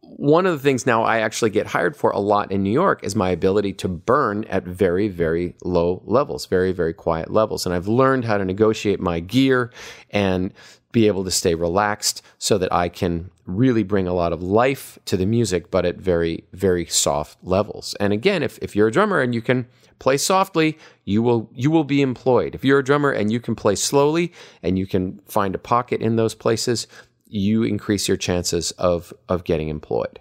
one 0.01 0.45
of 0.45 0.53
the 0.53 0.59
things 0.59 0.85
now 0.85 1.03
I 1.03 1.19
actually 1.19 1.49
get 1.49 1.67
hired 1.67 1.95
for 1.95 2.11
a 2.11 2.19
lot 2.19 2.51
in 2.51 2.63
New 2.63 2.71
York 2.71 3.03
is 3.03 3.15
my 3.15 3.29
ability 3.29 3.73
to 3.73 3.87
burn 3.87 4.45
at 4.45 4.63
very, 4.63 5.07
very 5.07 5.55
low 5.63 6.01
levels, 6.05 6.45
very, 6.45 6.71
very 6.71 6.93
quiet 6.93 7.31
levels. 7.31 7.65
And 7.65 7.75
I've 7.75 7.87
learned 7.87 8.25
how 8.25 8.37
to 8.37 8.45
negotiate 8.45 8.99
my 8.99 9.19
gear 9.19 9.71
and 10.09 10.53
be 10.93 11.07
able 11.07 11.23
to 11.25 11.31
stay 11.31 11.53
relaxed 11.53 12.21
so 12.37 12.57
that 12.57 12.71
I 12.73 12.89
can 12.89 13.29
really 13.45 13.83
bring 13.83 14.07
a 14.07 14.13
lot 14.13 14.33
of 14.33 14.41
life 14.41 14.97
to 15.05 15.17
the 15.17 15.25
music, 15.25 15.69
but 15.69 15.85
at 15.85 15.97
very, 15.97 16.45
very 16.53 16.85
soft 16.85 17.37
levels. 17.43 17.93
And 17.99 18.13
again, 18.13 18.41
if, 18.41 18.57
if 18.61 18.75
you're 18.75 18.87
a 18.87 18.91
drummer 18.91 19.19
and 19.19 19.35
you 19.35 19.41
can 19.41 19.67
play 19.99 20.17
softly, 20.17 20.77
you 21.05 21.21
will 21.21 21.49
you 21.53 21.71
will 21.71 21.83
be 21.83 22.01
employed. 22.01 22.55
If 22.55 22.63
you're 22.63 22.79
a 22.79 22.83
drummer 22.83 23.11
and 23.11 23.31
you 23.31 23.39
can 23.39 23.55
play 23.55 23.75
slowly 23.75 24.31
and 24.61 24.77
you 24.77 24.85
can 24.85 25.19
find 25.25 25.55
a 25.55 25.59
pocket 25.59 26.01
in 26.01 26.15
those 26.15 26.35
places, 26.35 26.87
you 27.29 27.63
increase 27.63 28.07
your 28.07 28.17
chances 28.17 28.71
of 28.71 29.13
of 29.29 29.43
getting 29.43 29.69
employed. 29.69 30.19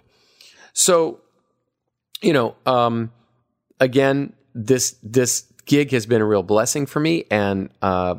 So, 0.73 1.21
you 2.21 2.33
know, 2.33 2.55
um, 2.65 3.11
again, 3.79 4.33
this 4.53 4.95
this 5.03 5.51
gig 5.65 5.91
has 5.91 6.05
been 6.05 6.21
a 6.21 6.25
real 6.25 6.43
blessing 6.43 6.85
for 6.85 6.99
me, 6.99 7.25
and 7.29 7.69
uh, 7.81 8.15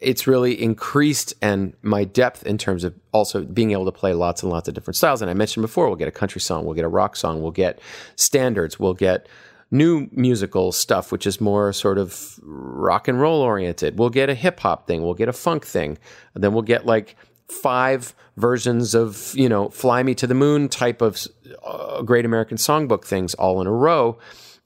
it's 0.00 0.26
really 0.26 0.60
increased 0.60 1.32
and 1.40 1.74
my 1.82 2.04
depth 2.04 2.44
in 2.44 2.58
terms 2.58 2.84
of 2.84 2.94
also 3.12 3.44
being 3.44 3.70
able 3.70 3.84
to 3.84 3.92
play 3.92 4.12
lots 4.12 4.42
and 4.42 4.50
lots 4.50 4.68
of 4.68 4.74
different 4.74 4.96
styles. 4.96 5.22
And 5.22 5.30
I 5.30 5.34
mentioned 5.34 5.62
before, 5.62 5.86
we'll 5.86 5.96
get 5.96 6.08
a 6.08 6.12
country 6.12 6.40
song, 6.40 6.64
we'll 6.64 6.74
get 6.74 6.84
a 6.84 6.88
rock 6.88 7.16
song, 7.16 7.42
we'll 7.42 7.52
get 7.52 7.80
standards, 8.16 8.78
we'll 8.78 8.94
get 8.94 9.28
new 9.70 10.08
musical 10.12 10.72
stuff, 10.72 11.12
which 11.12 11.26
is 11.26 11.40
more 11.40 11.72
sort 11.72 11.98
of 11.98 12.38
rock 12.42 13.08
and 13.08 13.20
roll 13.20 13.40
oriented. 13.40 13.98
We'll 13.98 14.10
get 14.10 14.28
a 14.28 14.34
hip 14.34 14.60
hop 14.60 14.86
thing, 14.86 15.02
we'll 15.02 15.14
get 15.14 15.28
a 15.28 15.32
funk 15.32 15.64
thing, 15.64 15.98
then 16.34 16.52
we'll 16.52 16.62
get 16.62 16.84
like 16.84 17.16
five 17.52 18.14
versions 18.36 18.94
of 18.94 19.32
you 19.34 19.48
know 19.48 19.68
"Fly 19.68 20.02
Me 20.02 20.14
to 20.14 20.26
the 20.26 20.34
Moon" 20.34 20.68
type 20.68 21.00
of 21.00 21.26
uh, 21.64 22.02
Great 22.02 22.24
American 22.24 22.56
Songbook 22.56 23.04
things 23.04 23.34
all 23.34 23.60
in 23.60 23.66
a 23.66 23.72
row. 23.72 24.18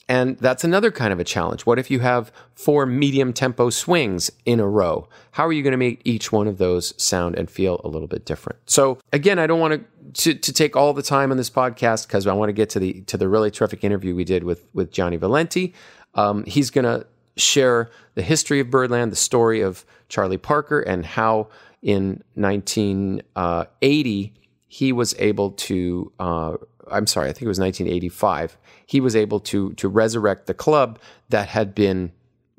And 0.09 0.39
that's 0.39 0.63
another 0.63 0.93
kind 0.93 1.13
of 1.13 1.19
a 1.19 1.25
challenge. 1.25 1.67
What 1.67 1.81
if 1.81 1.91
you 1.91 1.99
have 1.99 2.31
four 2.55 2.87
medium 2.87 3.33
tempo 3.33 3.71
swings 3.71 4.31
in 4.45 4.61
a 4.61 4.69
row? 4.69 5.09
How 5.33 5.45
are 5.45 5.53
you 5.53 5.65
going 5.65 5.73
to 5.73 5.77
make 5.79 6.01
each 6.05 6.31
one 6.31 6.47
of 6.47 6.59
those 6.59 6.95
sound 7.03 7.35
and 7.35 7.51
feel 7.51 7.81
a 7.83 7.89
little 7.89 8.07
bit 8.07 8.25
different? 8.25 8.61
So 8.71 9.01
again, 9.13 9.41
I 9.41 9.49
don't 9.49 9.59
want 9.59 9.85
to, 10.15 10.35
to, 10.35 10.53
take 10.53 10.77
all 10.77 10.93
the 10.93 11.03
time 11.03 11.33
on 11.33 11.39
this 11.39 11.51
podcast 11.51 12.07
because 12.07 12.25
I 12.25 12.33
want 12.35 12.51
to 12.51 12.53
get 12.53 12.71
to 12.71 12.79
the 12.79 13.01
to 13.03 13.17
the 13.17 13.29
really 13.29 13.51
terrific 13.51 13.83
interview 13.83 14.15
we 14.15 14.23
did 14.23 14.45
with 14.45 14.65
with 14.73 14.93
Gianni 14.93 15.17
Valenti. 15.17 15.75
Um, 16.15 16.45
he's 16.45 16.71
going 16.71 16.85
to 16.85 17.05
share 17.37 17.91
the 18.15 18.23
history 18.23 18.61
of 18.61 18.71
Birdland, 18.71 19.13
the 19.13 19.17
story 19.17 19.61
of 19.61 19.85
Charlie 20.09 20.39
Parker, 20.39 20.81
and 20.81 21.05
how 21.05 21.49
in 21.87 22.23
1980 22.35 24.35
he 24.69 24.93
was 24.93 25.15
able 25.19 25.53
to. 25.53 26.13
Uh, 26.19 26.57
I'm 26.91 27.07
sorry, 27.07 27.31
I 27.31 27.33
think 27.33 27.43
it 27.43 27.49
was 27.49 27.61
1985 27.61 28.59
he 28.87 29.01
was 29.01 29.17
able 29.17 29.41
to 29.41 29.73
to 29.75 29.89
resurrect 29.89 30.47
the 30.47 30.55
club 30.55 30.99
that 31.29 31.49
had 31.49 31.75
been 31.75 32.13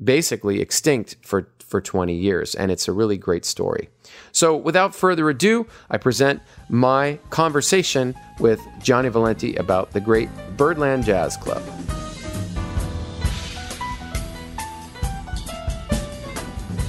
basically 0.04 0.62
extinct 0.62 1.16
for 1.24 1.50
for 1.60 1.82
20 1.82 2.14
years 2.14 2.56
and 2.56 2.72
it's 2.72 2.88
a 2.88 2.94
really 2.94 3.18
great 3.18 3.44
story. 3.44 3.90
So 4.32 4.56
without 4.56 4.96
further 4.96 5.30
ado, 5.30 5.68
I 5.90 5.98
present 5.98 6.42
my 6.70 7.20
conversation 7.30 8.16
with 8.40 8.62
Gianni 8.82 9.10
Valenti 9.10 9.56
about 9.56 9.92
the 9.92 10.00
great 10.00 10.30
Birdland 10.56 11.04
Jazz 11.04 11.36
Club. 11.36 11.62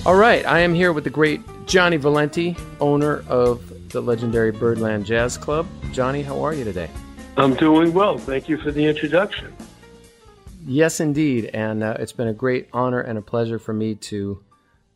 All 0.07 0.15
right, 0.15 0.47
I 0.47 0.61
am 0.61 0.75
here 0.75 0.93
with 0.93 1.05
the 1.05 1.11
great 1.11 1.41
Gianni 1.69 1.99
Valenti, 1.99 2.57
owner 2.81 3.23
of 3.29 3.91
the 3.91 4.01
legendary 4.01 4.51
Birdland 4.51 5.05
Jazz 5.05 5.37
Club. 5.37 5.67
Gianni, 5.93 6.23
how 6.23 6.43
are 6.43 6.55
you 6.55 6.65
today? 6.65 6.89
I'm 7.37 7.55
doing 7.57 7.93
well. 7.93 8.17
Thank 8.17 8.49
you 8.49 8.57
for 8.57 8.73
the 8.73 8.87
introduction. 8.87 9.55
Yes, 10.67 10.99
indeed, 10.99 11.51
and 11.53 11.85
uh, 11.85 11.97
it's 11.99 12.13
been 12.13 12.29
a 12.29 12.33
great 12.33 12.69
honor 12.73 13.01
and 13.01 13.19
a 13.19 13.23
pleasure 13.23 13.59
for 13.59 13.75
me 13.75 13.95
to 13.97 14.43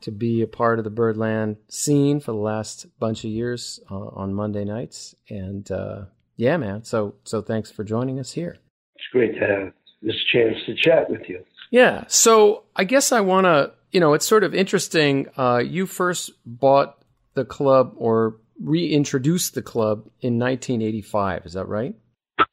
to 0.00 0.10
be 0.10 0.40
a 0.40 0.46
part 0.46 0.78
of 0.78 0.84
the 0.84 0.90
Birdland 0.90 1.58
scene 1.68 2.20
for 2.20 2.32
the 2.32 2.38
last 2.38 2.86
bunch 2.98 3.22
of 3.22 3.30
years 3.30 3.78
uh, 3.90 3.94
on 3.94 4.32
Monday 4.32 4.64
nights. 4.64 5.14
And 5.28 5.70
uh, 5.70 6.06
yeah, 6.36 6.56
man. 6.56 6.84
So 6.84 7.16
so 7.24 7.42
thanks 7.42 7.70
for 7.70 7.84
joining 7.84 8.18
us 8.18 8.32
here. 8.32 8.56
It's 8.96 9.06
great 9.12 9.34
to 9.38 9.46
have 9.46 9.72
this 10.00 10.16
chance 10.32 10.56
to 10.64 10.74
chat 10.74 11.10
with 11.10 11.28
you. 11.28 11.44
Yeah. 11.70 12.04
So 12.08 12.62
I 12.74 12.84
guess 12.84 13.12
I 13.12 13.20
want 13.20 13.44
to. 13.44 13.72
You 13.92 14.00
know, 14.00 14.14
it's 14.14 14.26
sort 14.26 14.44
of 14.44 14.54
interesting. 14.54 15.28
Uh, 15.36 15.62
you 15.64 15.86
first 15.86 16.32
bought 16.44 16.98
the 17.34 17.44
club 17.44 17.92
or 17.96 18.36
reintroduced 18.62 19.54
the 19.54 19.62
club 19.62 20.06
in 20.20 20.38
1985. 20.38 21.46
Is 21.46 21.52
that 21.54 21.68
right? 21.68 21.94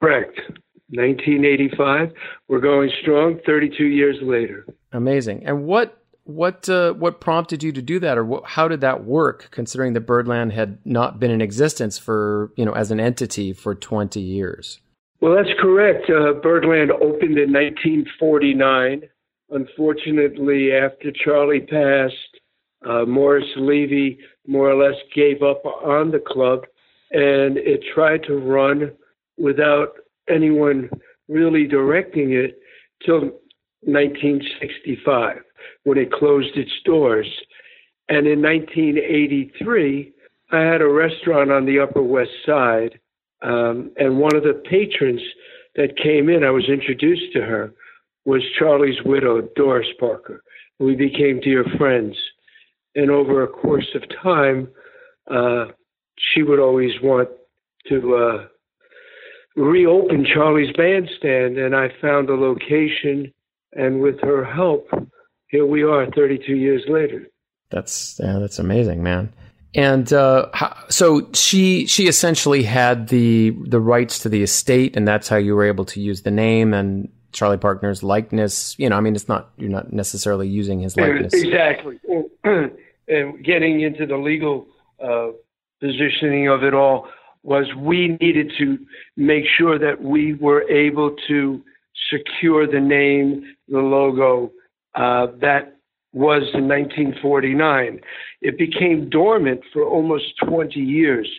Correct. 0.01 0.39
1985. 0.91 2.13
We're 2.47 2.59
going 2.59 2.89
strong. 3.01 3.39
32 3.45 3.85
years 3.85 4.17
later. 4.21 4.65
Amazing. 4.91 5.45
And 5.45 5.65
what 5.65 5.99
what 6.23 6.69
uh, 6.69 6.93
what 6.93 7.19
prompted 7.19 7.63
you 7.63 7.71
to 7.71 7.81
do 7.81 7.99
that, 7.99 8.17
or 8.17 8.23
what, 8.23 8.45
how 8.45 8.67
did 8.67 8.81
that 8.81 9.03
work? 9.03 9.49
Considering 9.51 9.93
that 9.93 10.01
Birdland 10.01 10.53
had 10.53 10.77
not 10.85 11.19
been 11.19 11.31
in 11.31 11.41
existence 11.41 11.97
for 11.97 12.51
you 12.55 12.65
know 12.65 12.73
as 12.73 12.91
an 12.91 12.99
entity 12.99 13.51
for 13.53 13.73
20 13.73 14.19
years. 14.19 14.79
Well, 15.21 15.35
that's 15.35 15.59
correct. 15.59 16.09
Uh, 16.09 16.33
Birdland 16.33 16.91
opened 16.91 17.37
in 17.37 17.51
1949. 17.51 19.03
Unfortunately, 19.51 20.71
after 20.73 21.11
Charlie 21.11 21.61
passed, 21.61 22.15
uh, 22.87 23.05
Morris 23.05 23.49
Levy 23.57 24.19
more 24.47 24.69
or 24.69 24.75
less 24.75 24.97
gave 25.13 25.41
up 25.41 25.65
on 25.65 26.11
the 26.11 26.19
club, 26.25 26.65
and 27.11 27.57
it 27.57 27.83
tried 27.93 28.23
to 28.23 28.37
run 28.37 28.91
without 29.37 29.93
anyone 30.29 30.89
really 31.27 31.65
directing 31.65 32.33
it 32.33 32.59
till 33.05 33.21
1965 33.81 35.37
when 35.83 35.97
it 35.97 36.11
closed 36.11 36.55
its 36.55 36.71
doors. 36.85 37.27
And 38.07 38.27
in 38.27 38.41
1983, 38.41 40.13
I 40.51 40.59
had 40.59 40.81
a 40.81 40.87
restaurant 40.87 41.51
on 41.51 41.65
the 41.65 41.79
Upper 41.79 42.01
West 42.01 42.31
Side, 42.45 42.99
um, 43.41 43.91
and 43.97 44.19
one 44.19 44.35
of 44.35 44.43
the 44.43 44.61
patrons 44.69 45.21
that 45.75 45.97
came 45.97 46.29
in, 46.29 46.43
I 46.43 46.49
was 46.49 46.67
introduced 46.67 47.31
to 47.33 47.41
her, 47.41 47.73
was 48.29 48.43
Charlie's 48.59 49.01
widow, 49.03 49.41
Doris 49.55 49.87
Parker. 49.99 50.43
We 50.77 50.95
became 50.95 51.39
dear 51.39 51.65
friends. 51.79 52.15
And 52.93 53.09
over 53.09 53.41
a 53.41 53.47
course 53.47 53.89
of 53.95 54.03
time, 54.21 54.67
uh, 55.31 55.65
she 56.15 56.43
would 56.43 56.59
always 56.59 56.91
want 57.01 57.29
to 57.87 58.15
uh, 58.15 58.45
reopen 59.55 60.27
Charlie's 60.31 60.71
Bandstand, 60.77 61.57
and 61.57 61.75
I 61.75 61.89
found 61.99 62.29
a 62.29 62.35
location. 62.35 63.33
And 63.73 63.99
with 63.99 64.19
her 64.21 64.45
help, 64.45 64.87
here 65.47 65.65
we 65.65 65.81
are, 65.83 66.05
32 66.11 66.55
years 66.55 66.83
later. 66.87 67.27
That's 67.71 68.19
yeah, 68.23 68.37
that's 68.39 68.59
amazing, 68.59 69.01
man. 69.01 69.33
And 69.73 70.11
uh, 70.13 70.49
so 70.89 71.29
she 71.33 71.87
she 71.87 72.07
essentially 72.07 72.63
had 72.63 73.07
the 73.07 73.55
the 73.65 73.79
rights 73.79 74.19
to 74.19 74.29
the 74.29 74.43
estate, 74.43 74.95
and 74.95 75.07
that's 75.07 75.27
how 75.27 75.37
you 75.37 75.55
were 75.55 75.65
able 75.65 75.85
to 75.85 75.99
use 75.99 76.23
the 76.23 76.31
name 76.31 76.73
and 76.75 77.09
Charlie 77.31 77.57
Parker's 77.57 78.03
likeness. 78.03 78.75
You 78.77 78.89
know, 78.89 78.97
I 78.97 79.01
mean, 79.01 79.15
it's 79.15 79.27
not 79.27 79.49
you're 79.57 79.69
not 79.69 79.91
necessarily 79.93 80.47
using 80.47 80.79
his 80.79 80.97
likeness. 80.97 81.33
Exactly. 81.33 81.99
And 83.11 83.43
getting 83.43 83.81
into 83.81 84.05
the 84.05 84.17
legal 84.17 84.67
uh, 85.03 85.29
positioning 85.79 86.47
of 86.47 86.63
it 86.63 86.75
all 86.75 87.07
was 87.41 87.65
we 87.75 88.17
needed 88.21 88.51
to 88.59 88.77
make 89.17 89.45
sure 89.57 89.79
that 89.79 90.03
we 90.03 90.35
were 90.35 90.61
able 90.69 91.15
to 91.27 91.63
secure 92.11 92.67
the 92.67 92.79
name, 92.79 93.43
the 93.67 93.79
logo 93.79 94.51
uh, 94.95 95.27
that 95.41 95.77
was 96.13 96.43
in 96.53 96.67
1949. 96.67 97.99
It 98.41 98.57
became 98.57 99.09
dormant 99.09 99.61
for 99.71 99.83
almost 99.83 100.37
20 100.45 100.79
years. 100.79 101.29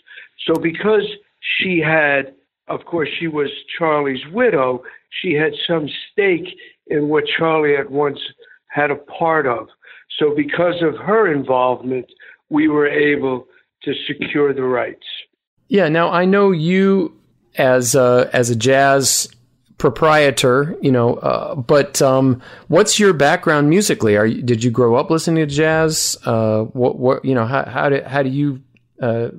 So 0.47 0.55
because 0.55 1.05
she 1.41 1.81
had, 1.81 2.35
of 2.71 2.85
course, 2.85 3.09
she 3.19 3.27
was 3.27 3.51
Charlie's 3.77 4.25
widow, 4.33 4.83
she 5.23 5.35
had 5.35 5.53
some 5.67 5.89
stake 6.11 6.57
in 6.87 7.09
what 7.09 7.25
Charlie 7.37 7.77
at 7.77 7.91
once 7.91 8.19
had 8.69 8.91
a 8.91 8.97
part 8.97 9.47
of. 9.47 9.69
So 10.19 10.35
because 10.35 10.83
of 10.83 10.97
her 10.97 11.33
involvement, 11.33 12.07
we 12.49 12.69
were 12.69 12.89
able 12.89 13.47
to 13.83 13.93
secure 14.07 14.55
the 14.55 14.63
rights. 14.63 15.07
Yeah. 15.69 15.89
Now 15.89 16.11
I 16.11 16.25
know 16.25 16.51
you 16.53 17.17
as 17.57 17.95
a, 17.95 18.31
as 18.33 18.51
a 18.51 18.57
jazz 18.57 19.29
proprietor, 19.79 20.77
you 20.81 20.93
know, 20.93 21.15
uh, 21.15 21.55
but 21.55 22.01
um, 22.03 22.41
what's 22.69 23.01
your 23.01 23.13
background 23.13 23.71
musically? 23.71 24.17
Are 24.17 24.27
you, 24.27 24.43
did 24.43 24.63
you 24.63 24.71
grow 24.71 24.95
up 24.95 25.11
listening 25.11 25.37
to 25.37 25.47
jazz? 25.47 26.17
Uh, 26.25 26.63
what, 26.65 26.99
what, 26.99 27.25
you 27.25 27.35
know, 27.35 27.47
how, 27.47 27.65
how 27.65 27.89
do, 27.89 28.03
how 28.05 28.23
do 28.23 28.29
you, 28.29 28.63
uh, 29.01 29.31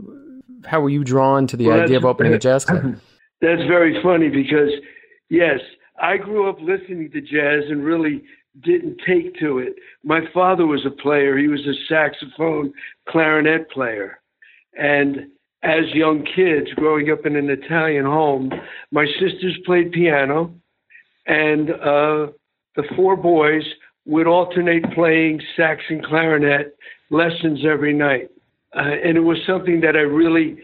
how 0.65 0.81
were 0.81 0.89
you 0.89 1.03
drawn 1.03 1.47
to 1.47 1.57
the 1.57 1.67
well, 1.67 1.81
idea 1.81 1.97
of 1.97 2.05
opening 2.05 2.33
a 2.33 2.39
jazz 2.39 2.65
club? 2.65 2.97
That's 3.41 3.61
very 3.67 4.01
funny 4.03 4.29
because 4.29 4.71
yes, 5.29 5.59
I 6.01 6.17
grew 6.17 6.49
up 6.49 6.57
listening 6.61 7.09
to 7.11 7.21
jazz 7.21 7.69
and 7.69 7.83
really 7.83 8.23
didn't 8.61 8.97
take 9.07 9.39
to 9.39 9.59
it. 9.59 9.75
My 10.03 10.21
father 10.33 10.67
was 10.67 10.85
a 10.85 10.91
player. 10.91 11.37
He 11.37 11.47
was 11.47 11.61
a 11.61 11.73
saxophone 11.87 12.73
clarinet 13.07 13.69
player. 13.71 14.19
And 14.77 15.27
as 15.63 15.85
young 15.93 16.25
kids 16.35 16.67
growing 16.75 17.11
up 17.11 17.25
in 17.25 17.35
an 17.35 17.49
Italian 17.49 18.05
home, 18.05 18.51
my 18.91 19.05
sisters 19.19 19.57
played 19.65 19.91
piano, 19.91 20.53
and 21.27 21.69
uh, 21.69 22.27
the 22.75 22.83
four 22.95 23.15
boys 23.15 23.63
would 24.05 24.27
alternate 24.27 24.83
playing 24.93 25.41
sax 25.55 25.81
and 25.89 26.03
clarinet 26.03 26.75
lessons 27.09 27.59
every 27.65 27.93
night. 27.93 28.29
Uh, 28.75 28.95
and 29.03 29.17
it 29.17 29.21
was 29.21 29.37
something 29.45 29.81
that 29.81 29.95
I 29.95 29.99
really 29.99 30.57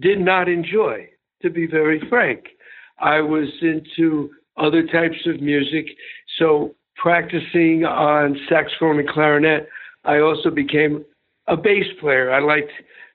did 0.00 0.20
not 0.20 0.48
enjoy, 0.48 1.08
to 1.44 1.50
be 1.50 1.66
very 1.66 2.00
frank. 2.08 2.46
I 2.98 3.20
was 3.20 3.48
into 3.62 4.30
other 4.56 4.86
types 4.86 5.26
of 5.26 5.40
music. 5.40 5.86
So, 6.38 6.74
practicing 6.96 7.84
on 7.84 8.36
saxophone 8.48 8.98
and 8.98 9.08
clarinet, 9.08 9.68
I 10.04 10.18
also 10.18 10.50
became 10.50 11.04
a 11.46 11.56
bass 11.56 11.86
player. 12.00 12.32
I 12.32 12.40
liked 12.40 12.72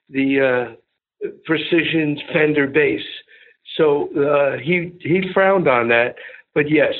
the 0.08 0.76
uh, 1.22 1.28
precision 1.44 2.18
Fender 2.32 2.66
bass. 2.66 3.02
So 3.76 4.08
uh, 4.16 4.58
he 4.58 4.92
he 5.00 5.22
frowned 5.32 5.68
on 5.68 5.88
that. 5.88 6.16
But 6.54 6.70
yes, 6.70 6.94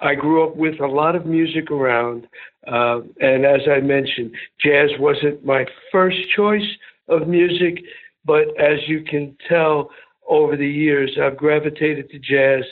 I 0.00 0.14
grew 0.14 0.46
up 0.46 0.56
with 0.56 0.80
a 0.80 0.86
lot 0.86 1.14
of 1.14 1.26
music 1.26 1.70
around, 1.70 2.26
uh, 2.66 3.00
and 3.20 3.44
as 3.44 3.60
I 3.70 3.80
mentioned, 3.80 4.34
jazz 4.60 4.90
wasn't 4.98 5.44
my 5.44 5.66
first 5.92 6.18
choice 6.34 6.66
of 7.08 7.28
music, 7.28 7.84
but 8.24 8.48
as 8.58 8.78
you 8.86 9.02
can 9.02 9.36
tell 9.48 9.90
over 10.28 10.56
the 10.56 10.68
years, 10.68 11.18
I've 11.20 11.36
gravitated 11.36 12.10
to 12.10 12.18
jazz, 12.18 12.64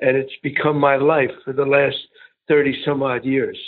and 0.00 0.16
it's 0.16 0.32
become 0.42 0.78
my 0.78 0.96
life 0.96 1.30
for 1.44 1.52
the 1.52 1.64
last 1.66 1.96
thirty 2.48 2.80
some 2.84 3.02
odd 3.02 3.24
years. 3.24 3.58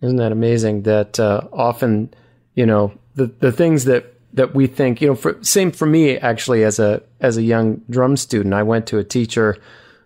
Isn't 0.00 0.16
that 0.16 0.32
amazing? 0.32 0.82
That 0.82 1.18
uh, 1.18 1.48
often, 1.52 2.12
you 2.54 2.66
know, 2.66 2.92
the 3.14 3.26
the 3.26 3.52
things 3.52 3.84
that 3.84 4.14
that 4.34 4.54
we 4.54 4.66
think, 4.66 5.00
you 5.00 5.08
know, 5.08 5.14
for, 5.14 5.38
same 5.42 5.70
for 5.70 5.86
me 5.86 6.16
actually 6.18 6.64
as 6.64 6.78
a 6.78 7.02
as 7.20 7.36
a 7.36 7.42
young 7.42 7.82
drum 7.88 8.16
student. 8.16 8.54
I 8.54 8.62
went 8.62 8.86
to 8.88 8.98
a 8.98 9.04
teacher 9.04 9.56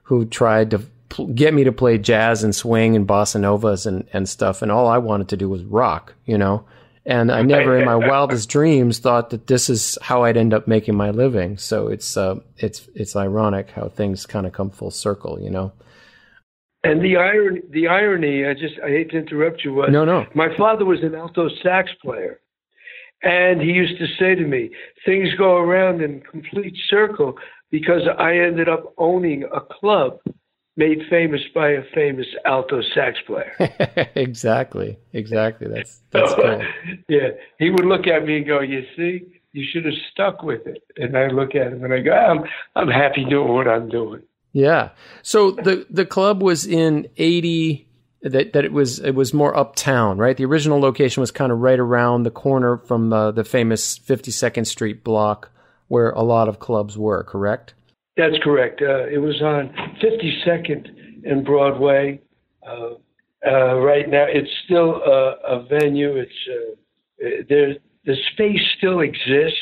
who 0.03 0.24
tried 0.27 0.70
to 0.70 0.83
get 1.35 1.55
me 1.55 1.64
to 1.64 1.72
play 1.72 1.98
jazz 1.98 2.44
and 2.44 2.55
swing 2.55 2.94
and 2.94 3.09
bossa 3.09 3.40
novas 3.40 3.87
and 3.87 4.07
and 4.12 4.29
stuff, 4.29 4.62
and 4.62 4.70
all 4.70 4.87
I 4.87 4.98
wanted 4.98 5.29
to 5.31 5.37
do 5.37 5.48
was 5.48 5.64
rock, 5.64 6.14
you 6.27 6.38
know. 6.38 6.64
And 7.08 7.32
I 7.32 7.40
never, 7.40 7.78
in 7.78 7.86
my 7.86 7.94
wildest 8.10 8.50
dreams, 8.50 8.98
thought 8.98 9.30
that 9.30 9.46
this 9.46 9.70
is 9.70 9.96
how 10.02 10.24
I'd 10.24 10.36
end 10.36 10.52
up 10.52 10.68
making 10.68 10.94
my 10.94 11.08
living. 11.08 11.56
So 11.56 11.88
it's 11.88 12.18
uh, 12.18 12.40
it's 12.58 12.86
it's 12.94 13.16
ironic 13.16 13.70
how 13.70 13.88
things 13.88 14.26
kind 14.26 14.46
of 14.46 14.52
come 14.52 14.68
full 14.68 14.90
circle, 14.90 15.40
you 15.40 15.48
know. 15.48 15.72
And 16.84 17.02
the 17.02 17.16
irony, 17.16 17.62
the 17.70 17.88
irony, 17.88 18.44
I 18.44 18.52
just 18.52 18.74
I 18.84 18.90
hate 18.90 19.10
to 19.12 19.16
interrupt 19.16 19.64
you. 19.64 19.72
Was, 19.72 19.88
no, 19.90 20.04
no. 20.04 20.26
My 20.34 20.54
father 20.58 20.84
was 20.84 21.02
an 21.02 21.14
alto 21.14 21.48
sax 21.62 21.90
player, 22.02 22.40
and 23.22 23.62
he 23.62 23.68
used 23.68 23.98
to 23.98 24.06
say 24.18 24.34
to 24.34 24.44
me, 24.44 24.68
things 25.06 25.30
go 25.38 25.56
around 25.56 26.02
in 26.02 26.20
complete 26.20 26.76
circle 26.90 27.36
because 27.70 28.02
I 28.18 28.36
ended 28.36 28.68
up 28.68 28.92
owning 28.98 29.44
a 29.44 29.60
club 29.60 30.18
made 30.78 31.00
famous 31.10 31.40
by 31.54 31.70
a 31.70 31.82
famous 31.92 32.26
alto 32.46 32.80
sax 32.94 33.18
player. 33.26 33.52
exactly. 34.14 34.96
Exactly. 35.12 35.66
That's 35.68 36.00
that's 36.10 36.32
cool. 36.34 36.62
yeah. 37.08 37.30
He 37.58 37.68
would 37.68 37.84
look 37.84 38.06
at 38.06 38.24
me 38.24 38.38
and 38.38 38.46
go, 38.46 38.60
You 38.60 38.86
see, 38.96 39.26
you 39.52 39.66
should 39.70 39.84
have 39.84 39.94
stuck 40.10 40.42
with 40.42 40.66
it. 40.66 40.82
And 40.96 41.18
I 41.18 41.26
look 41.26 41.54
at 41.54 41.72
him 41.72 41.84
and 41.84 41.92
I 41.92 42.00
go, 42.00 42.12
I'm 42.12 42.44
I'm 42.76 42.88
happy 42.88 43.24
doing 43.24 43.52
what 43.52 43.68
I'm 43.68 43.88
doing. 43.88 44.22
Yeah. 44.52 44.90
So 45.22 45.50
the 45.50 45.84
the 45.90 46.06
club 46.06 46.42
was 46.42 46.64
in 46.64 47.08
eighty 47.16 47.88
that 48.22 48.52
that 48.52 48.64
it 48.64 48.72
was 48.72 49.00
it 49.00 49.16
was 49.16 49.34
more 49.34 49.56
uptown, 49.56 50.16
right? 50.16 50.36
The 50.36 50.44
original 50.44 50.80
location 50.80 51.20
was 51.20 51.32
kind 51.32 51.50
of 51.50 51.58
right 51.58 51.78
around 51.78 52.22
the 52.22 52.30
corner 52.30 52.78
from 52.78 53.12
uh, 53.12 53.32
the 53.32 53.44
famous 53.44 53.98
52nd 53.98 54.66
Street 54.66 55.04
block 55.04 55.50
where 55.88 56.10
a 56.10 56.22
lot 56.22 56.48
of 56.48 56.58
clubs 56.58 56.98
were, 56.98 57.24
correct? 57.24 57.74
That's 58.18 58.37
correct. 58.42 58.83
Uh, 58.83 59.07
it 59.07 59.18
was 59.18 59.40
on 59.40 59.72
52nd 60.02 61.24
and 61.24 61.44
Broadway. 61.44 62.20
Uh, 62.66 62.94
uh, 63.46 63.76
right 63.76 64.09
now, 64.09 64.26
it's 64.28 64.50
still 64.64 64.96
a, 64.96 65.37
a 65.46 65.66
venue. 65.68 66.16
It's 66.16 66.33
uh, 66.50 67.44
there. 67.48 67.76
The 68.07 68.16
space 68.33 68.61
still 68.76 69.00
exists 69.00 69.61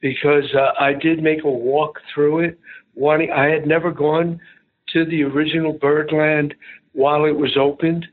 because 0.00 0.52
uh, 0.54 0.72
I 0.80 0.94
did 0.94 1.22
make 1.22 1.44
a 1.44 1.50
walk 1.50 2.00
through 2.12 2.40
it. 2.40 2.58
Wanting, 2.96 3.30
I 3.30 3.46
had 3.46 3.68
never 3.68 3.92
gone 3.92 4.40
to 4.92 5.04
the 5.04 5.22
original 5.22 5.72
Birdland 5.72 6.54
while 6.94 7.24
it 7.24 7.36
was 7.36 7.56
opened. 7.56 8.04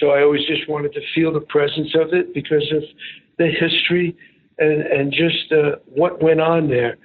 So 0.00 0.10
I 0.10 0.22
always 0.22 0.46
just 0.46 0.66
wanted 0.68 0.94
to 0.94 1.00
feel 1.14 1.32
the 1.32 1.40
presence 1.40 1.94
of 1.94 2.14
it 2.14 2.32
because 2.32 2.72
of 2.74 2.82
the 3.36 3.48
history 3.48 4.16
and, 4.58 4.80
and 4.82 5.12
just 5.12 5.52
uh, 5.52 5.76
what 5.84 6.22
went 6.22 6.40
on 6.40 6.68
there 6.68 6.96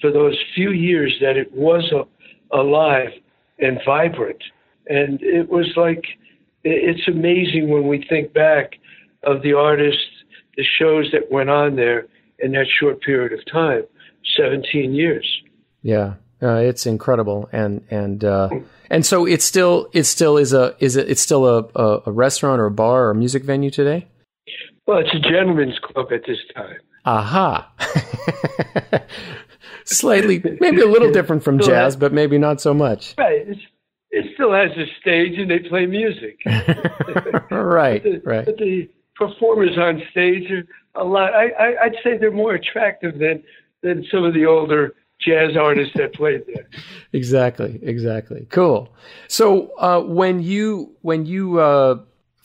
for 0.00 0.10
those 0.12 0.36
few 0.54 0.70
years 0.70 1.16
that 1.20 1.36
it 1.36 1.52
was 1.52 1.92
a, 1.92 2.56
alive 2.56 3.10
and 3.58 3.80
vibrant. 3.84 4.42
And 4.88 5.20
it 5.22 5.48
was 5.48 5.72
like, 5.76 6.04
it's 6.64 7.06
amazing 7.08 7.68
when 7.70 7.86
we 7.88 8.04
think 8.08 8.32
back 8.32 8.74
of 9.22 9.42
the 9.42 9.52
artists, 9.54 10.02
the 10.56 10.64
shows 10.64 11.10
that 11.12 11.30
went 11.30 11.50
on 11.50 11.76
there 11.76 12.06
in 12.38 12.52
that 12.52 12.66
short 12.80 13.00
period 13.00 13.32
of 13.32 13.40
time 13.52 13.82
17 14.36 14.94
years. 14.94 15.26
Yeah. 15.82 16.14
Uh, 16.40 16.54
it's 16.54 16.86
incredible, 16.86 17.48
and 17.50 17.84
and 17.90 18.22
uh, 18.22 18.48
and 18.90 19.04
so 19.04 19.26
it's 19.26 19.44
still 19.44 19.88
it 19.92 20.04
still 20.04 20.36
is 20.36 20.52
a 20.52 20.76
is 20.78 20.94
it 20.94 21.10
it's 21.10 21.20
still 21.20 21.44
a, 21.46 21.64
a, 21.74 22.02
a 22.06 22.12
restaurant 22.12 22.60
or 22.60 22.66
a 22.66 22.70
bar 22.70 23.06
or 23.06 23.10
a 23.10 23.14
music 23.14 23.42
venue 23.42 23.70
today. 23.70 24.06
Well, 24.86 24.98
it's 24.98 25.12
a 25.12 25.18
gentleman's 25.18 25.80
club 25.80 26.12
at 26.12 26.20
this 26.28 26.38
time. 26.54 26.76
Aha. 27.04 27.72
Slightly, 29.88 30.42
maybe 30.60 30.82
a 30.82 30.86
little 30.86 31.10
different 31.10 31.42
from 31.42 31.58
jazz, 31.58 31.96
but 31.96 32.12
maybe 32.12 32.36
not 32.36 32.60
so 32.60 32.74
much. 32.74 33.14
Right. 33.16 33.48
It's, 33.48 33.60
it 34.10 34.26
still 34.34 34.52
has 34.52 34.70
a 34.72 34.86
stage 35.00 35.38
and 35.38 35.50
they 35.50 35.60
play 35.60 35.86
music. 35.86 36.38
right. 37.50 38.02
But 38.02 38.12
the, 38.12 38.22
right. 38.24 38.44
But 38.44 38.56
the 38.58 38.88
performers 39.16 39.76
on 39.78 40.02
stage 40.10 40.50
are 40.50 40.64
a 40.94 41.04
lot. 41.04 41.34
I, 41.34 41.48
I, 41.50 41.84
I'd 41.84 41.96
say 42.04 42.18
they're 42.18 42.30
more 42.30 42.54
attractive 42.54 43.18
than 43.18 43.42
than 43.82 44.04
some 44.10 44.24
of 44.24 44.34
the 44.34 44.46
older 44.46 44.94
jazz 45.20 45.56
artists 45.56 45.92
that 45.96 46.14
played 46.14 46.44
there. 46.46 46.68
exactly, 47.12 47.78
exactly. 47.82 48.46
Cool. 48.50 48.94
So 49.28 49.72
uh, 49.78 50.00
when 50.00 50.42
you 50.42 50.96
when 51.02 51.26
you 51.26 51.60
uh, 51.60 52.02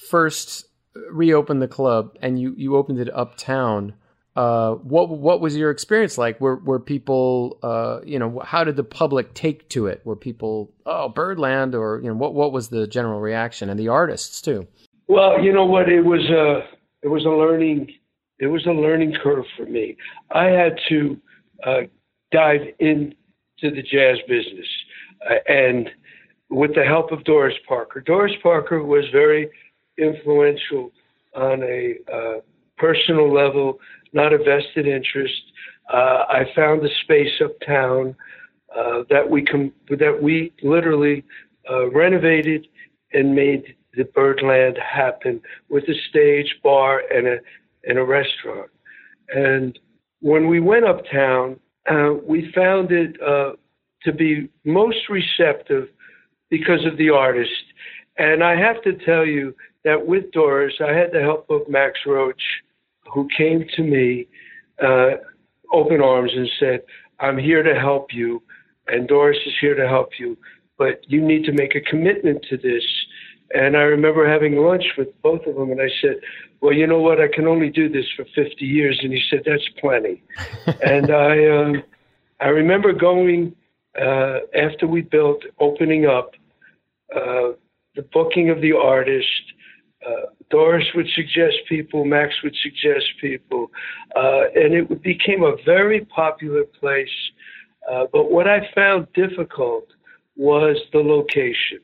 first 0.10 0.65
reopened 1.12 1.62
the 1.62 1.67
club 1.67 2.15
and 2.21 2.39
you 2.39 2.53
you 2.58 2.75
opened 2.75 2.99
it 2.99 3.10
uptown, 3.13 3.93
uh, 4.35 4.73
what 4.75 5.09
what 5.09 5.41
was 5.41 5.55
your 5.55 5.69
experience 5.69 6.17
like? 6.17 6.41
Were 6.41 6.55
were 6.55 6.79
people 6.79 7.59
uh, 7.61 7.99
you 8.03 8.17
know 8.17 8.41
how 8.43 8.63
did 8.63 8.75
the 8.75 8.83
public 8.83 9.33
take 9.33 9.69
to 9.69 9.87
it? 9.87 10.01
Were 10.05 10.15
people 10.15 10.71
oh 10.85 11.09
Birdland 11.09 11.75
or 11.75 11.99
you 12.01 12.07
know 12.07 12.15
what 12.15 12.33
what 12.33 12.51
was 12.51 12.69
the 12.69 12.87
general 12.87 13.19
reaction 13.19 13.69
and 13.69 13.79
the 13.79 13.89
artists 13.89 14.41
too? 14.41 14.67
Well, 15.07 15.41
you 15.41 15.53
know 15.53 15.65
what 15.65 15.89
it 15.89 16.01
was 16.01 16.21
a 16.29 16.61
it 17.03 17.09
was 17.09 17.25
a 17.25 17.29
learning 17.29 17.93
it 18.39 18.47
was 18.47 18.65
a 18.65 18.71
learning 18.71 19.13
curve 19.21 19.45
for 19.55 19.65
me. 19.65 19.95
I 20.31 20.45
had 20.45 20.79
to 20.89 21.17
uh, 21.65 21.81
dive 22.31 22.61
into 22.79 23.15
the 23.61 23.83
jazz 23.83 24.17
business, 24.27 24.67
uh, 25.29 25.35
and 25.47 25.89
with 26.49 26.73
the 26.75 26.83
help 26.83 27.11
of 27.11 27.23
Doris 27.23 27.55
Parker. 27.67 28.01
Doris 28.01 28.33
Parker 28.41 28.83
was 28.83 29.05
very 29.11 29.49
influential 29.97 30.91
on 31.35 31.63
a 31.63 31.95
uh, 32.11 32.39
personal 32.77 33.33
level, 33.33 33.79
not 34.13 34.34
a 34.34 34.38
vested 34.38 34.88
interest. 34.88 35.41
Uh, 35.91 36.26
I 36.30 36.45
found 36.56 36.84
a 36.86 36.89
space 37.04 37.41
uptown 37.43 38.15
uh, 38.76 39.04
that 39.10 39.30
we 39.30 39.43
com- 39.43 39.73
that 39.89 40.19
we 40.21 40.54
literally 40.63 41.23
uh, 41.69 41.89
renovated 41.91 42.67
and 43.13 43.36
made 43.36 43.76
the 43.95 44.06
Birdland 44.06 44.78
happen 44.78 45.41
with 45.69 45.84
a 45.89 45.95
stage, 46.10 46.56
bar, 46.63 47.04
and 47.13 47.28
a 47.28 47.38
and 47.84 47.97
a 47.97 48.04
restaurant. 48.04 48.69
And 49.30 49.78
when 50.21 50.47
we 50.47 50.60
went 50.60 50.86
uptown, 50.86 51.60
uh, 51.89 52.13
we 52.26 52.52
found 52.54 52.91
it 52.91 53.21
uh, 53.21 53.52
to 54.04 54.12
be 54.12 54.49
most 54.63 55.10
receptive 55.10 55.89
because 56.49 56.86
of 56.86 56.97
the 56.97 57.10
artist. 57.10 57.63
And 58.17 58.43
I 58.43 58.56
have 58.56 58.82
to 58.84 58.93
tell 58.93 59.26
you 59.26 59.56
that 59.84 60.06
with 60.06 60.32
Doris, 60.32 60.76
I 60.80 60.93
had 60.93 61.12
the 61.12 61.21
help 61.21 61.49
of 61.49 61.67
Max 61.67 61.99
Roach, 62.06 62.41
who 63.13 63.28
came 63.36 63.65
to 63.76 63.84
me 63.84 64.28
uh, 64.84 65.12
open 65.71 66.02
arms 66.02 66.32
and 66.36 66.49
said, 66.60 66.82
I'm 67.19 67.38
here 67.38 67.63
to 67.63 67.80
help 67.80 68.13
you, 68.13 68.41
and 68.88 69.08
Doris 69.08 69.38
is 69.45 69.54
here 69.62 69.76
to 69.76 69.88
help 69.88 70.10
you, 70.19 70.38
but 70.78 71.02
you 71.08 71.21
need 71.21 71.45
to 71.45 71.52
make 71.52 71.76
a 71.76 71.82
commitment 71.82 72.45
to 72.49 72.58
this. 72.58 72.84
And 73.54 73.78
I 73.78 73.82
remember 73.82 74.28
having 74.28 74.56
lunch 74.58 74.86
with 74.97 75.10
both 75.21 75.45
of 75.45 75.56
them, 75.56 75.71
and 75.71 75.82
I 75.82 75.89
said, 76.02 76.15
Well, 76.62 76.73
you 76.73 76.88
know 76.88 76.99
what? 76.99 77.21
I 77.21 77.28
can 77.28 77.47
only 77.47 77.69
do 77.69 77.88
this 77.88 78.06
for 78.15 78.26
50 78.36 78.65
years. 78.65 78.99
And 79.04 79.13
he 79.13 79.21
said, 79.30 79.43
That's 79.45 79.67
plenty. 79.80 80.23
and 80.84 81.12
I, 81.12 81.45
uh, 81.45 81.73
I 82.39 82.47
remember 82.47 82.93
going 82.93 83.56
uh, 83.99 84.39
after 84.56 84.88
we 84.88 85.02
built, 85.02 85.43
opening 85.60 86.08
up 86.08 86.32
uh, 87.15 87.54
the 87.95 88.02
booking 88.12 88.49
of 88.49 88.60
the 88.62 88.73
artist. 88.73 89.52
Uh, 90.05 90.27
Doris 90.49 90.85
would 90.95 91.07
suggest 91.15 91.55
people, 91.67 92.05
Max 92.05 92.33
would 92.43 92.55
suggest 92.61 93.05
people, 93.21 93.71
uh, 94.15 94.43
and 94.55 94.73
it 94.73 95.01
became 95.01 95.43
a 95.43 95.55
very 95.65 96.05
popular 96.05 96.63
place. 96.63 97.07
Uh, 97.89 98.05
but 98.11 98.31
what 98.31 98.47
I 98.47 98.69
found 98.73 99.07
difficult 99.13 99.87
was 100.35 100.77
the 100.91 100.99
location. 100.99 101.79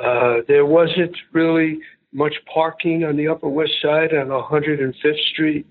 Uh, 0.00 0.36
there 0.48 0.64
wasn't 0.64 1.16
really 1.32 1.80
much 2.12 2.34
parking 2.52 3.04
on 3.04 3.16
the 3.16 3.26
Upper 3.26 3.48
West 3.48 3.72
Side 3.80 4.12
on 4.14 4.28
105th 4.28 4.94
Street. 5.32 5.66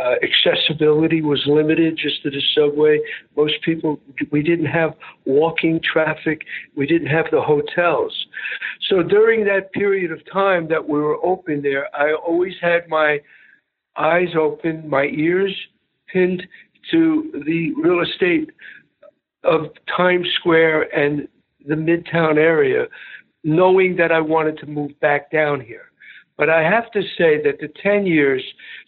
Uh, 0.00 0.14
accessibility 0.22 1.20
was 1.20 1.42
limited 1.46 1.98
just 2.00 2.22
to 2.22 2.30
the 2.30 2.42
subway. 2.54 3.00
Most 3.36 3.54
people, 3.62 3.98
we 4.30 4.42
didn't 4.42 4.66
have 4.66 4.94
walking 5.24 5.80
traffic. 5.82 6.42
We 6.76 6.86
didn't 6.86 7.08
have 7.08 7.26
the 7.32 7.40
hotels. 7.40 8.14
So 8.88 9.02
during 9.02 9.44
that 9.46 9.72
period 9.72 10.12
of 10.12 10.20
time 10.32 10.68
that 10.68 10.88
we 10.88 11.00
were 11.00 11.24
open 11.24 11.60
there, 11.60 11.88
I 11.94 12.14
always 12.14 12.54
had 12.60 12.88
my 12.88 13.20
eyes 13.96 14.34
open, 14.38 14.88
my 14.88 15.04
ears 15.04 15.54
pinned 16.12 16.46
to 16.92 17.42
the 17.46 17.72
real 17.82 18.00
estate 18.00 18.50
of 19.44 19.66
Times 19.96 20.28
Square 20.38 20.94
and 20.96 21.28
the 21.66 21.74
Midtown 21.74 22.36
area 22.36 22.86
knowing 23.44 23.96
that 23.96 24.12
I 24.12 24.20
wanted 24.20 24.58
to 24.58 24.66
move 24.66 24.98
back 25.00 25.30
down 25.30 25.60
here. 25.60 25.90
But 26.36 26.48
I 26.48 26.62
have 26.62 26.90
to 26.92 27.02
say 27.18 27.42
that 27.42 27.58
the 27.60 27.68
10 27.82 28.06
years, 28.06 28.42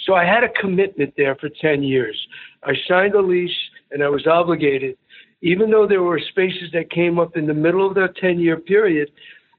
so 0.06 0.14
I 0.14 0.24
had 0.24 0.42
a 0.42 0.48
commitment 0.60 1.12
there 1.16 1.34
for 1.36 1.50
10 1.60 1.82
years. 1.82 2.16
I 2.62 2.72
signed 2.88 3.14
a 3.14 3.20
lease 3.20 3.50
and 3.90 4.02
I 4.02 4.08
was 4.08 4.26
obligated. 4.26 4.96
Even 5.42 5.70
though 5.70 5.86
there 5.86 6.02
were 6.02 6.20
spaces 6.30 6.70
that 6.72 6.90
came 6.90 7.18
up 7.18 7.36
in 7.36 7.46
the 7.46 7.54
middle 7.54 7.86
of 7.86 7.94
that 7.96 8.16
10 8.16 8.38
year 8.40 8.56
period, 8.56 9.10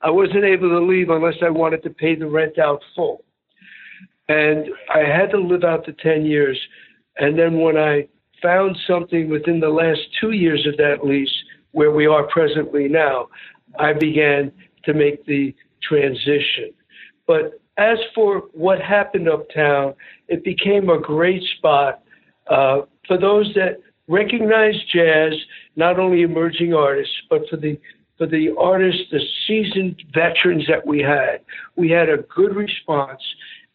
I 0.02 0.10
wasn't 0.10 0.44
able 0.44 0.70
to 0.70 0.80
leave 0.80 1.10
unless 1.10 1.36
I 1.44 1.50
wanted 1.50 1.84
to 1.84 1.90
pay 1.90 2.16
the 2.16 2.28
rent 2.28 2.58
out 2.58 2.82
full. 2.96 3.24
And 4.28 4.70
I 4.94 5.00
had 5.00 5.30
to 5.32 5.38
live 5.38 5.64
out 5.64 5.86
the 5.86 5.94
10 5.94 6.26
years. 6.26 6.60
And 7.18 7.38
then 7.38 7.60
when 7.60 7.78
I 7.78 8.08
found 8.42 8.78
something 8.88 9.30
within 9.30 9.60
the 9.60 9.70
last 9.70 10.02
two 10.20 10.32
years 10.32 10.66
of 10.66 10.78
that 10.78 11.06
lease, 11.06 11.32
where 11.72 11.92
we 11.92 12.06
are 12.08 12.24
presently 12.28 12.88
now, 12.88 13.28
I 13.80 13.94
began 13.94 14.52
to 14.86 14.94
make 14.94 15.26
the 15.26 15.56
transition. 15.82 16.72
But 17.28 17.60
as 17.78 17.98
for 18.14 18.44
what 18.54 18.82
happened 18.82 19.30
uptown, 19.30 19.96
it 20.28 20.44
became 20.44 20.90
a 20.90 21.00
great 21.00 21.44
spot 21.58 22.04
uh, 22.48 22.82
for 23.08 23.18
those 23.18 23.52
that 23.56 23.80
recognize 24.08 24.76
jazz, 24.94 25.34
not 25.76 26.00
only 26.00 26.22
emerging 26.22 26.74
artists, 26.74 27.16
but 27.30 27.42
for 27.50 27.58
the 27.58 27.80
for 28.18 28.28
the 28.28 28.50
artists, 28.60 29.02
the 29.12 29.20
seasoned 29.48 30.02
veterans 30.14 30.66
that 30.68 30.86
we 30.86 31.00
had. 31.00 31.40
We 31.76 31.90
had 31.90 32.10
a 32.10 32.18
good 32.18 32.56
response, 32.56 33.22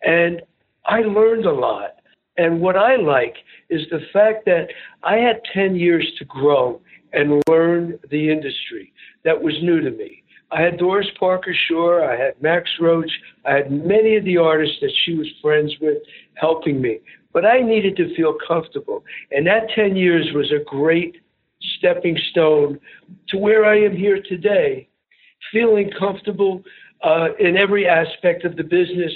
and 0.03 0.42
I 0.87 1.01
learned 1.01 1.44
a 1.44 1.53
lot. 1.53 1.97
And 2.37 2.61
what 2.61 2.77
I 2.77 2.94
like 2.97 3.35
is 3.68 3.83
the 3.90 4.01
fact 4.12 4.44
that 4.47 4.68
I 5.03 5.16
had 5.16 5.40
10 5.53 5.75
years 5.75 6.07
to 6.18 6.25
grow 6.25 6.81
and 7.12 7.42
learn 7.49 7.99
the 8.11 8.31
industry 8.31 8.92
that 9.25 9.42
was 9.42 9.55
new 9.61 9.81
to 9.81 9.90
me. 9.90 10.23
I 10.51 10.63
had 10.63 10.79
Doris 10.79 11.09
Parker 11.19 11.55
Shore, 11.69 12.05
I 12.05 12.19
had 12.19 12.41
Max 12.41 12.71
Roach, 12.81 13.11
I 13.45 13.57
had 13.57 13.71
many 13.71 14.17
of 14.17 14.25
the 14.25 14.39
artists 14.39 14.77
that 14.81 14.93
she 15.05 15.15
was 15.15 15.27
friends 15.43 15.75
with 15.81 15.99
helping 16.35 16.81
me. 16.81 17.01
But 17.33 17.45
I 17.45 17.61
needed 17.61 17.97
to 17.97 18.15
feel 18.17 18.35
comfortable. 18.47 19.05
And 19.31 19.47
that 19.47 19.69
10 19.75 19.95
years 19.95 20.31
was 20.35 20.51
a 20.51 20.65
great 20.65 21.17
stepping 21.77 22.17
stone 22.31 22.79
to 23.29 23.37
where 23.37 23.67
I 23.67 23.79
am 23.79 23.95
here 23.95 24.23
today, 24.27 24.89
feeling 25.53 25.91
comfortable 25.99 26.63
uh, 27.05 27.29
in 27.39 27.57
every 27.57 27.87
aspect 27.87 28.45
of 28.45 28.57
the 28.57 28.65
business, 28.65 29.13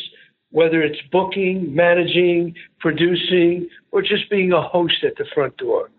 whether 0.51 0.83
it's 0.83 1.01
booking, 1.11 1.75
managing, 1.75 2.55
producing, 2.79 3.68
or 3.90 4.03
just 4.03 4.29
being 4.31 4.53
a 4.53 4.61
host 4.61 5.03
at 5.03 5.16
the 5.16 5.25
front 5.35 5.57
door. 5.57 5.90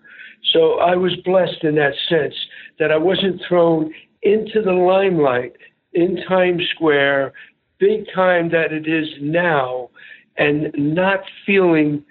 So 0.53 0.79
I 0.79 0.95
was 0.95 1.15
blessed 1.25 1.63
in 1.63 1.75
that 1.75 1.93
sense 2.07 2.35
that 2.77 2.91
I 2.91 2.97
wasn't 2.97 3.41
thrown 3.47 3.91
into 4.23 4.61
the 4.61 4.71
limelight 4.71 5.53
in 5.93 6.17
Times 6.27 6.63
Square, 6.73 7.33
big 7.79 8.05
time 8.13 8.49
that 8.49 8.71
it 8.71 8.87
is 8.87 9.07
now, 9.21 9.89
and 10.37 10.73
not 10.75 11.19
feeling 11.45 12.03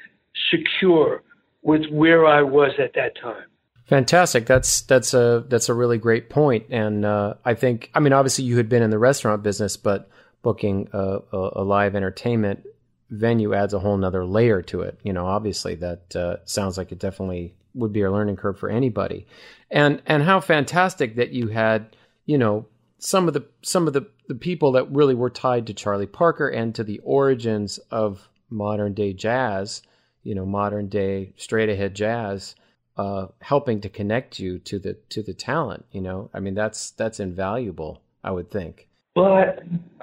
secure 0.51 1.23
with 1.63 1.83
where 1.91 2.27
I 2.27 2.43
was 2.43 2.73
at 2.79 2.95
that 2.95 3.17
time. 3.21 3.45
Fantastic. 3.87 4.47
That's 4.47 4.83
that's 4.83 5.13
a 5.13 5.45
that's 5.49 5.69
a 5.69 5.75
really 5.75 5.99
great 5.99 6.31
point, 6.31 6.67
and 6.71 7.05
uh, 7.05 7.35
I 7.45 7.55
think 7.55 7.91
I 7.95 8.01
mean 8.01 8.13
obviously 8.13 8.45
you 8.45 8.57
had 8.57 8.69
been 8.69 8.83
in 8.83 8.91
the 8.91 8.99
restaurant 8.99 9.43
business, 9.43 9.77
but 9.77 10.09
booking 10.43 10.89
a, 10.93 11.19
a, 11.33 11.51
a 11.57 11.65
live 11.65 11.95
entertainment 11.95 12.65
venue 13.11 13.55
adds 13.55 13.75
a 13.75 13.79
whole 13.79 13.97
nother 13.97 14.25
layer 14.25 14.63
to 14.63 14.81
it. 14.81 14.99
You 15.03 15.13
know, 15.13 15.27
obviously 15.27 15.75
that 15.77 16.17
uh, 16.17 16.37
sounds 16.45 16.79
like 16.79 16.93
it 16.93 16.99
definitely 16.99 17.55
would 17.75 17.93
be 17.93 18.03
a 18.03 18.11
learning 18.11 18.37
curve 18.37 18.59
for 18.59 18.71
anybody, 18.71 19.27
and 19.71 20.01
and 20.07 20.23
how 20.23 20.41
fantastic 20.41 21.17
that 21.17 21.33
you 21.33 21.49
had 21.49 21.95
you 22.27 22.39
know 22.39 22.67
some 23.03 23.27
of 23.27 23.35
the 23.35 23.45
some 23.63 23.87
of 23.87 23.93
the, 23.93 24.07
the 24.29 24.35
people 24.35 24.73
that 24.73 24.91
really 24.91 25.15
were 25.15 25.31
tied 25.31 25.67
to 25.67 25.75
Charlie 25.75 26.07
Parker 26.07 26.49
and 26.49 26.75
to 26.75 26.85
the 26.85 27.01
origins 27.01 27.79
of 27.91 28.29
modern 28.49 28.95
day 28.95 29.13
jazz, 29.13 29.83
you 30.23 30.35
know, 30.35 30.47
modern 30.47 30.89
day 30.89 31.33
straight 31.37 31.69
ahead 31.69 31.95
jazz, 31.95 32.55
uh, 32.97 33.27
helping 33.41 33.81
to 33.81 33.89
connect 33.89 34.39
you 34.39 34.59
to 34.61 34.79
the 34.79 34.95
to 35.09 35.23
the 35.23 35.35
talent. 35.35 35.85
You 35.91 36.01
know, 36.01 36.31
I 36.33 36.41
mean 36.41 36.55
that's 36.55 36.93
that's 36.93 37.19
invaluable. 37.19 38.03
I 38.23 38.31
would 38.31 38.51
think. 38.51 38.89
Well, 39.17 39.33
I, 39.33 39.57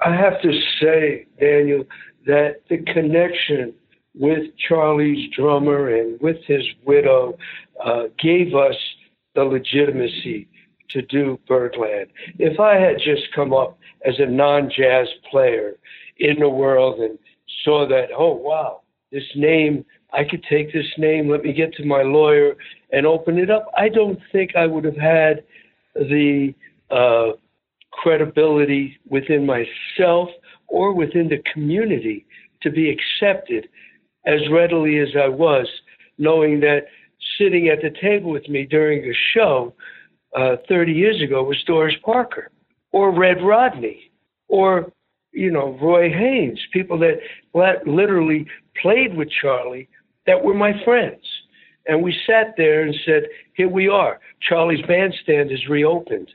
I 0.04 0.14
have 0.14 0.40
to 0.42 0.52
say, 0.80 1.26
Daniel, 1.40 1.84
that 2.26 2.60
the 2.68 2.78
connection 2.92 3.74
with 4.14 4.54
Charlie's 4.68 5.30
drummer 5.34 5.88
and 5.88 6.20
with 6.20 6.36
his 6.46 6.62
widow 6.84 7.38
uh, 7.82 8.04
gave 8.18 8.54
us 8.54 8.76
the 9.34 9.42
legitimacy 9.42 10.48
to 10.92 11.02
do 11.02 11.38
Birdland. 11.46 12.08
If 12.38 12.60
I 12.60 12.76
had 12.76 12.96
just 12.98 13.32
come 13.34 13.52
up 13.52 13.78
as 14.06 14.14
a 14.18 14.26
non 14.26 14.70
jazz 14.74 15.08
player 15.30 15.74
in 16.18 16.38
the 16.40 16.48
world 16.48 17.00
and 17.00 17.18
saw 17.64 17.86
that, 17.88 18.08
oh, 18.16 18.34
wow, 18.34 18.82
this 19.12 19.24
name, 19.34 19.84
I 20.12 20.24
could 20.24 20.44
take 20.48 20.72
this 20.72 20.92
name, 20.98 21.28
let 21.28 21.42
me 21.42 21.52
get 21.52 21.74
to 21.74 21.84
my 21.84 22.02
lawyer 22.02 22.54
and 22.92 23.06
open 23.06 23.38
it 23.38 23.50
up, 23.50 23.66
I 23.76 23.88
don't 23.88 24.18
think 24.32 24.56
I 24.56 24.66
would 24.66 24.84
have 24.84 24.96
had 24.96 25.44
the 25.94 26.54
uh, 26.90 27.32
credibility 27.92 28.98
within 29.08 29.46
myself 29.46 30.28
or 30.68 30.94
within 30.94 31.28
the 31.28 31.42
community 31.52 32.26
to 32.62 32.70
be 32.70 32.90
accepted 32.90 33.68
as 34.26 34.40
readily 34.50 34.98
as 34.98 35.08
I 35.16 35.28
was, 35.28 35.66
knowing 36.18 36.60
that 36.60 36.86
sitting 37.38 37.68
at 37.68 37.80
the 37.82 37.90
table 38.00 38.30
with 38.30 38.48
me 38.48 38.66
during 38.66 39.04
a 39.04 39.14
show 39.34 39.72
uh, 40.36 40.56
30 40.68 40.92
years 40.92 41.22
ago 41.22 41.42
was 41.42 41.62
Doris 41.66 41.94
Parker 42.04 42.50
or 42.92 43.10
Red 43.10 43.42
Rodney 43.42 44.10
or, 44.48 44.92
you 45.32 45.50
know, 45.50 45.78
Roy 45.80 46.10
Haynes, 46.10 46.60
people 46.72 46.98
that 46.98 47.86
literally 47.86 48.46
played 48.80 49.16
with 49.16 49.28
Charlie 49.30 49.88
that 50.26 50.44
were 50.44 50.54
my 50.54 50.72
friends. 50.84 51.22
And 51.86 52.02
we 52.02 52.14
sat 52.26 52.54
there 52.56 52.82
and 52.82 52.94
said, 53.04 53.24
Here 53.54 53.68
we 53.68 53.88
are. 53.88 54.20
Charlie's 54.46 54.84
Bandstand 54.86 55.50
is 55.50 55.68
reopened. 55.68 56.30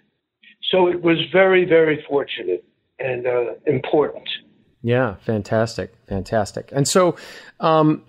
So 0.72 0.88
it 0.88 1.02
was 1.02 1.18
very, 1.32 1.66
very 1.66 2.04
fortunate 2.08 2.66
and 3.00 3.28
uh, 3.28 3.54
important. 3.68 4.28
Yeah, 4.82 5.16
fantastic, 5.26 5.94
fantastic. 6.08 6.72
And 6.72 6.88
so, 6.88 7.16
um, 7.60 8.04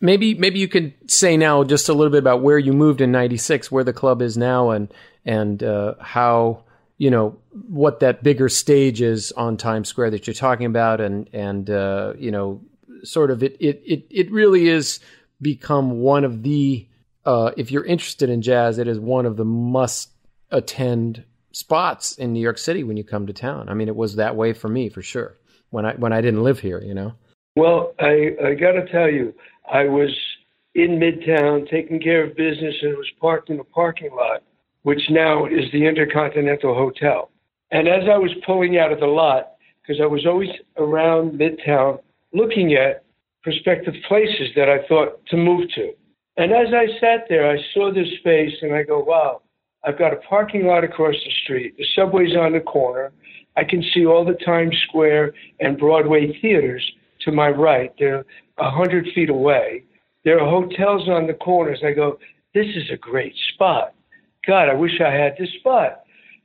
maybe 0.00 0.34
maybe 0.34 0.58
you 0.58 0.68
could 0.68 0.94
say 1.10 1.36
now 1.36 1.64
just 1.64 1.88
a 1.88 1.92
little 1.92 2.10
bit 2.10 2.18
about 2.18 2.42
where 2.42 2.58
you 2.58 2.72
moved 2.72 3.00
in 3.00 3.12
'96, 3.12 3.70
where 3.70 3.84
the 3.84 3.92
club 3.92 4.22
is 4.22 4.36
now, 4.36 4.70
and 4.70 4.92
and 5.24 5.62
uh, 5.62 5.94
how 6.00 6.64
you 6.98 7.10
know 7.10 7.38
what 7.68 8.00
that 8.00 8.22
bigger 8.22 8.48
stage 8.48 9.00
is 9.00 9.32
on 9.32 9.56
Times 9.56 9.88
Square 9.88 10.10
that 10.10 10.26
you're 10.26 10.34
talking 10.34 10.66
about, 10.66 11.00
and 11.00 11.28
and 11.32 11.70
uh, 11.70 12.14
you 12.18 12.30
know 12.30 12.60
sort 13.02 13.30
of 13.30 13.42
it 13.42 13.56
it 13.60 13.82
it 13.84 14.06
it 14.10 14.30
really 14.30 14.68
is 14.68 15.00
become 15.40 16.00
one 16.00 16.24
of 16.24 16.42
the 16.42 16.86
uh, 17.24 17.52
if 17.56 17.70
you're 17.70 17.84
interested 17.84 18.30
in 18.30 18.42
jazz, 18.42 18.78
it 18.78 18.88
is 18.88 18.98
one 18.98 19.26
of 19.26 19.36
the 19.36 19.44
must 19.44 20.10
attend 20.50 21.24
spots 21.52 22.16
in 22.16 22.32
New 22.32 22.40
York 22.40 22.58
City 22.58 22.84
when 22.84 22.96
you 22.96 23.04
come 23.04 23.26
to 23.26 23.32
town. 23.32 23.68
I 23.68 23.74
mean, 23.74 23.88
it 23.88 23.96
was 23.96 24.16
that 24.16 24.36
way 24.36 24.52
for 24.52 24.68
me 24.68 24.88
for 24.88 25.02
sure 25.02 25.36
when 25.70 25.84
I 25.86 25.94
when 25.94 26.12
I 26.12 26.20
didn't 26.20 26.42
live 26.42 26.60
here, 26.60 26.82
you 26.82 26.94
know. 26.94 27.14
Well, 27.56 27.94
I 27.98 28.36
I 28.44 28.54
got 28.54 28.72
to 28.72 28.86
tell 28.90 29.10
you, 29.10 29.34
I 29.70 29.84
was 29.84 30.10
in 30.74 30.98
Midtown 30.98 31.68
taking 31.70 32.00
care 32.00 32.24
of 32.24 32.36
business 32.36 32.74
and 32.82 32.96
was 32.96 33.10
parked 33.20 33.50
in 33.50 33.60
a 33.60 33.64
parking 33.64 34.10
lot, 34.14 34.42
which 34.82 35.02
now 35.10 35.46
is 35.46 35.70
the 35.72 35.86
Intercontinental 35.86 36.74
Hotel. 36.74 37.30
And 37.70 37.86
as 37.86 38.04
I 38.10 38.18
was 38.18 38.32
pulling 38.44 38.78
out 38.78 38.92
of 38.92 39.00
the 39.00 39.06
lot, 39.06 39.52
because 39.80 40.00
I 40.02 40.06
was 40.06 40.26
always 40.26 40.50
around 40.76 41.38
Midtown 41.38 42.00
looking 42.32 42.74
at 42.74 43.04
prospective 43.42 43.94
places 44.08 44.48
that 44.56 44.68
I 44.68 44.86
thought 44.88 45.24
to 45.26 45.36
move 45.36 45.68
to. 45.74 45.92
And 46.36 46.52
as 46.52 46.68
I 46.74 46.86
sat 47.00 47.26
there, 47.28 47.50
I 47.50 47.58
saw 47.74 47.92
this 47.92 48.08
space 48.18 48.54
and 48.62 48.74
I 48.74 48.82
go, 48.82 49.00
wow, 49.00 49.42
I've 49.84 49.98
got 49.98 50.12
a 50.12 50.16
parking 50.28 50.66
lot 50.66 50.84
across 50.84 51.14
the 51.14 51.32
street. 51.44 51.76
The 51.76 51.86
subway's 51.96 52.36
on 52.36 52.52
the 52.52 52.60
corner. 52.60 53.12
I 53.56 53.64
can 53.64 53.82
see 53.94 54.06
all 54.06 54.24
the 54.24 54.38
Times 54.44 54.76
Square 54.88 55.32
and 55.60 55.78
Broadway 55.78 56.38
theaters 56.40 56.82
to 57.22 57.32
my 57.32 57.48
right. 57.48 57.92
They're 57.98 58.24
a 58.58 58.70
hundred 58.70 59.06
feet 59.14 59.30
away. 59.30 59.84
There 60.24 60.40
are 60.40 60.48
hotels 60.48 61.08
on 61.08 61.26
the 61.26 61.34
corners. 61.34 61.80
I 61.84 61.92
go, 61.92 62.18
this 62.54 62.66
is 62.66 62.90
a 62.92 62.96
great 62.96 63.34
spot. 63.54 63.94
God, 64.46 64.68
I 64.68 64.74
wish 64.74 65.00
I 65.00 65.10
had 65.10 65.34
this 65.38 65.50
spot. 65.60 66.02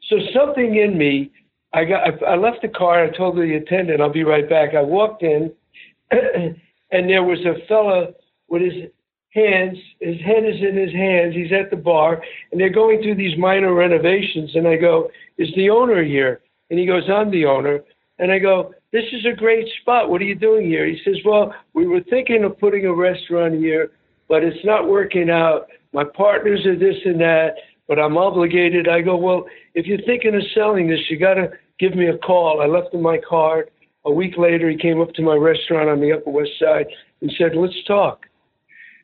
So 0.10 0.18
something 0.34 0.76
in 0.76 0.98
me, 0.98 1.32
I 1.74 1.84
got. 1.84 2.24
I 2.24 2.36
left 2.36 2.62
the 2.62 2.68
car. 2.70 3.04
I 3.04 3.10
told 3.10 3.36
the 3.36 3.56
attendant, 3.56 4.02
I'll 4.02 4.12
be 4.12 4.24
right 4.24 4.48
back. 4.48 4.76
I 4.76 4.82
walked 4.82 5.24
in, 5.24 5.52
and 6.12 7.10
there 7.10 7.24
was 7.24 7.40
a 7.40 7.66
fella 7.68 8.08
with 8.48 8.62
his 8.62 8.90
hands. 9.32 9.78
His 10.00 10.20
head 10.22 10.46
is 10.46 10.62
in 10.62 10.78
his 10.78 10.94
hands. 10.94 11.36
He's 11.36 11.52
at 11.52 11.72
the 11.72 11.78
bar, 11.78 12.22
and 12.52 12.62
they're 12.62 12.70
going 12.70 13.02
through 13.02 13.16
these 13.16 13.38
minor 13.38 13.74
renovations. 13.74 14.56
And 14.56 14.68
I 14.68 14.78
go, 14.78 15.10
"Is 15.38 15.50
the 15.56 15.70
owner 15.70 16.04
here?" 16.04 16.42
And 16.70 16.80
he 16.80 16.86
goes, 16.86 17.10
"I'm 17.10 17.32
the 17.32 17.46
owner." 17.46 17.84
And 18.18 18.32
I 18.32 18.40
go, 18.40 18.74
this 18.92 19.04
is 19.12 19.26
a 19.26 19.36
great 19.36 19.68
spot. 19.82 20.10
What 20.10 20.22
are 20.22 20.26
you 20.26 20.36
doing 20.36 20.68
here? 20.68 20.86
He 20.86 21.00
says, 21.04 21.16
Well, 21.26 21.54
we 21.74 21.86
were 21.86 22.02
thinking 22.10 22.44
of 22.44 22.58
putting 22.58 22.86
a 22.86 22.94
restaurant 22.94 23.56
here, 23.56 23.92
but 24.30 24.44
it's 24.44 24.64
not 24.64 24.88
working 24.88 25.30
out. 25.30 25.68
My 25.94 26.04
partners 26.04 26.66
are 26.66 26.78
this 26.78 26.96
and 27.04 27.20
that, 27.20 27.56
but 27.88 28.00
I'm 28.00 28.18
obligated. 28.18 28.88
I 28.88 29.02
go, 29.02 29.18
Well, 29.18 29.46
if 29.74 29.86
you're 29.86 30.02
thinking 30.06 30.34
of 30.34 30.42
selling 30.54 30.88
this, 30.88 31.00
you 31.10 31.20
got 31.20 31.34
to 31.34 31.52
give 31.78 31.96
me 31.96 32.08
a 32.08 32.18
call. 32.18 32.62
I 32.62 32.68
left 32.68 32.94
him 32.94 33.02
my 33.02 33.20
card. 33.28 33.70
A 34.06 34.12
week 34.12 34.36
later, 34.38 34.70
he 34.70 34.78
came 34.78 35.02
up 35.02 35.12
to 35.16 35.22
my 35.22 35.36
restaurant 35.36 35.90
on 35.90 36.00
the 36.00 36.14
Upper 36.14 36.30
West 36.30 36.52
Side 36.60 36.86
and 37.22 37.32
said, 37.38 37.52
Let's 37.56 37.84
talk. 37.86 38.26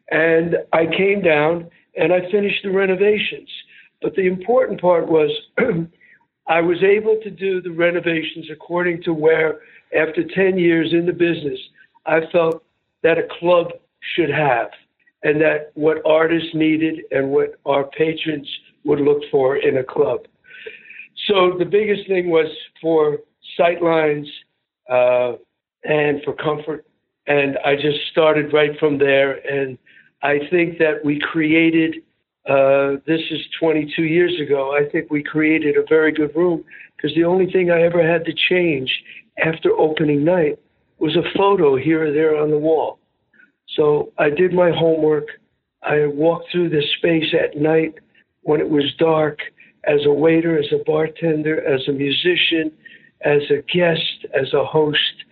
And 0.09 0.55
I 0.71 0.85
came 0.85 1.21
down 1.21 1.69
and 1.97 2.13
I 2.13 2.31
finished 2.31 2.63
the 2.63 2.71
renovations. 2.71 3.49
But 4.01 4.15
the 4.15 4.27
important 4.27 4.79
part 4.79 5.07
was 5.07 5.29
I 6.47 6.61
was 6.61 6.83
able 6.83 7.17
to 7.23 7.29
do 7.29 7.61
the 7.61 7.71
renovations 7.71 8.47
according 8.51 9.03
to 9.03 9.13
where 9.13 9.61
after 9.95 10.23
10 10.23 10.57
years 10.57 10.93
in 10.93 11.05
the 11.05 11.13
business, 11.13 11.59
I 12.05 12.21
felt 12.31 12.63
that 13.03 13.17
a 13.17 13.27
club 13.39 13.67
should 14.15 14.29
have, 14.29 14.69
and 15.23 15.39
that 15.41 15.71
what 15.75 16.01
artists 16.05 16.49
needed 16.53 17.01
and 17.11 17.29
what 17.29 17.59
our 17.65 17.85
patrons 17.85 18.47
would 18.83 18.99
look 18.99 19.21
for 19.29 19.57
in 19.57 19.77
a 19.77 19.83
club. 19.83 20.21
So 21.27 21.55
the 21.57 21.65
biggest 21.65 22.07
thing 22.07 22.29
was 22.29 22.47
for 22.81 23.19
sightlines 23.59 24.27
uh, 24.89 25.33
and 25.83 26.21
for 26.23 26.33
comfort. 26.33 26.85
And 27.27 27.57
I 27.63 27.75
just 27.75 27.99
started 28.11 28.53
right 28.53 28.77
from 28.79 28.97
there. 28.97 29.33
And 29.47 29.77
I 30.23 30.39
think 30.49 30.79
that 30.79 31.03
we 31.03 31.19
created, 31.19 31.97
uh, 32.49 32.97
this 33.05 33.21
is 33.29 33.41
22 33.59 34.03
years 34.03 34.33
ago, 34.41 34.75
I 34.75 34.89
think 34.89 35.11
we 35.11 35.23
created 35.23 35.77
a 35.77 35.85
very 35.87 36.11
good 36.11 36.35
room 36.35 36.63
because 36.95 37.15
the 37.15 37.23
only 37.23 37.51
thing 37.51 37.69
I 37.69 37.83
ever 37.83 38.05
had 38.05 38.25
to 38.25 38.33
change 38.33 38.91
after 39.43 39.71
opening 39.71 40.23
night 40.23 40.59
was 40.97 41.15
a 41.15 41.37
photo 41.37 41.75
here 41.75 42.07
or 42.07 42.11
there 42.11 42.37
on 42.37 42.49
the 42.49 42.57
wall. 42.57 42.99
So 43.75 44.11
I 44.17 44.29
did 44.29 44.53
my 44.53 44.71
homework. 44.71 45.27
I 45.83 46.07
walked 46.07 46.51
through 46.51 46.69
the 46.69 46.83
space 46.97 47.33
at 47.33 47.59
night 47.59 47.95
when 48.41 48.59
it 48.59 48.69
was 48.69 48.93
dark 48.97 49.39
as 49.85 50.01
a 50.05 50.11
waiter, 50.11 50.57
as 50.59 50.71
a 50.71 50.83
bartender, 50.83 51.65
as 51.67 51.87
a 51.87 51.91
musician, 51.91 52.71
as 53.23 53.41
a 53.49 53.61
guest, 53.73 54.25
as 54.33 54.53
a 54.53 54.65
host. 54.65 55.25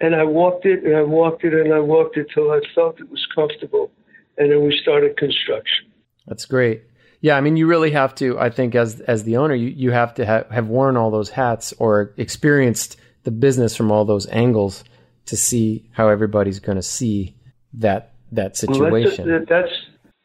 And 0.00 0.14
I 0.14 0.24
walked 0.24 0.64
it 0.66 0.84
and 0.84 0.96
I 0.96 1.02
walked 1.02 1.44
it 1.44 1.52
and 1.52 1.72
I 1.72 1.80
walked 1.80 2.16
it 2.16 2.28
till 2.34 2.50
I 2.50 2.60
felt 2.74 3.00
it 3.00 3.10
was 3.10 3.26
comfortable. 3.34 3.90
And 4.38 4.50
then 4.50 4.64
we 4.64 4.78
started 4.80 5.16
construction. 5.16 5.89
That's 6.30 6.46
great. 6.46 6.84
Yeah, 7.20 7.36
I 7.36 7.42
mean, 7.42 7.56
you 7.58 7.66
really 7.66 7.90
have 7.90 8.14
to. 8.14 8.38
I 8.38 8.48
think 8.48 8.74
as 8.74 9.00
as 9.00 9.24
the 9.24 9.36
owner, 9.36 9.54
you 9.54 9.68
you 9.68 9.90
have 9.90 10.14
to 10.14 10.24
ha- 10.24 10.44
have 10.50 10.68
worn 10.68 10.96
all 10.96 11.10
those 11.10 11.28
hats 11.28 11.74
or 11.78 12.14
experienced 12.16 12.96
the 13.24 13.32
business 13.32 13.76
from 13.76 13.90
all 13.90 14.04
those 14.06 14.26
angles 14.28 14.84
to 15.26 15.36
see 15.36 15.84
how 15.92 16.08
everybody's 16.08 16.60
going 16.60 16.76
to 16.76 16.82
see 16.82 17.34
that 17.74 18.14
that 18.32 18.56
situation. 18.56 19.28
Well, 19.28 19.40
that's, 19.40 19.50
that's 19.50 19.72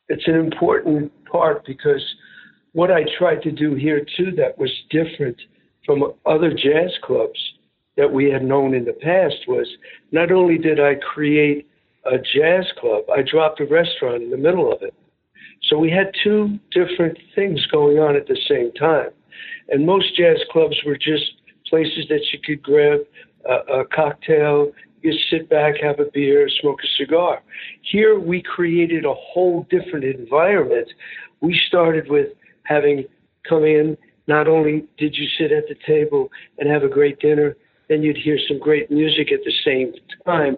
it's 0.07 0.27
an 0.27 0.35
important 0.35 1.11
part 1.25 1.65
because 1.65 2.03
what 2.73 2.91
I 2.91 3.01
tried 3.17 3.41
to 3.41 3.51
do 3.51 3.73
here 3.73 4.05
too 4.15 4.31
that 4.37 4.59
was 4.59 4.71
different 4.91 5.41
from 5.87 6.13
other 6.27 6.51
jazz 6.51 6.91
clubs 7.01 7.39
that 7.97 8.13
we 8.13 8.29
had 8.29 8.43
known 8.43 8.75
in 8.75 8.85
the 8.85 8.93
past 8.93 9.47
was 9.47 9.67
not 10.11 10.31
only 10.31 10.59
did 10.59 10.79
I 10.79 10.95
create 10.95 11.67
a 12.05 12.17
jazz 12.17 12.65
club, 12.79 13.05
I 13.09 13.23
dropped 13.23 13.59
a 13.59 13.65
restaurant 13.65 14.21
in 14.21 14.29
the 14.29 14.37
middle 14.37 14.71
of 14.71 14.83
it. 14.83 14.93
So 15.69 15.77
we 15.77 15.89
had 15.89 16.11
two 16.23 16.59
different 16.71 17.17
things 17.33 17.65
going 17.71 17.97
on 17.97 18.15
at 18.15 18.27
the 18.27 18.37
same 18.47 18.71
time. 18.73 19.09
And 19.69 19.85
most 19.85 20.15
jazz 20.15 20.37
clubs 20.51 20.77
were 20.85 20.97
just 20.97 21.23
places 21.67 22.05
that 22.09 22.21
you 22.31 22.39
could 22.43 22.61
grab 22.61 22.99
a, 23.45 23.79
a 23.79 23.85
cocktail, 23.85 24.71
you 25.01 25.13
sit 25.29 25.49
back, 25.49 25.75
have 25.81 25.99
a 25.99 26.05
beer, 26.13 26.47
smoke 26.61 26.79
a 26.83 26.87
cigar. 26.97 27.41
Here 27.81 28.19
we 28.19 28.41
created 28.41 29.05
a 29.05 29.13
whole 29.13 29.67
different 29.69 30.05
environment. 30.05 30.87
We 31.41 31.59
started 31.67 32.09
with 32.09 32.29
having 32.63 33.05
come 33.47 33.63
in, 33.63 33.97
not 34.27 34.47
only 34.47 34.85
did 34.97 35.15
you 35.15 35.27
sit 35.37 35.51
at 35.51 35.67
the 35.67 35.75
table 35.85 36.31
and 36.57 36.69
have 36.69 36.83
a 36.83 36.89
great 36.89 37.19
dinner, 37.19 37.55
then 37.87 38.01
you'd 38.01 38.17
hear 38.17 38.39
some 38.47 38.57
great 38.57 38.89
music 38.89 39.31
at 39.31 39.41
the 39.45 39.53
same 39.63 39.93
time. 40.25 40.57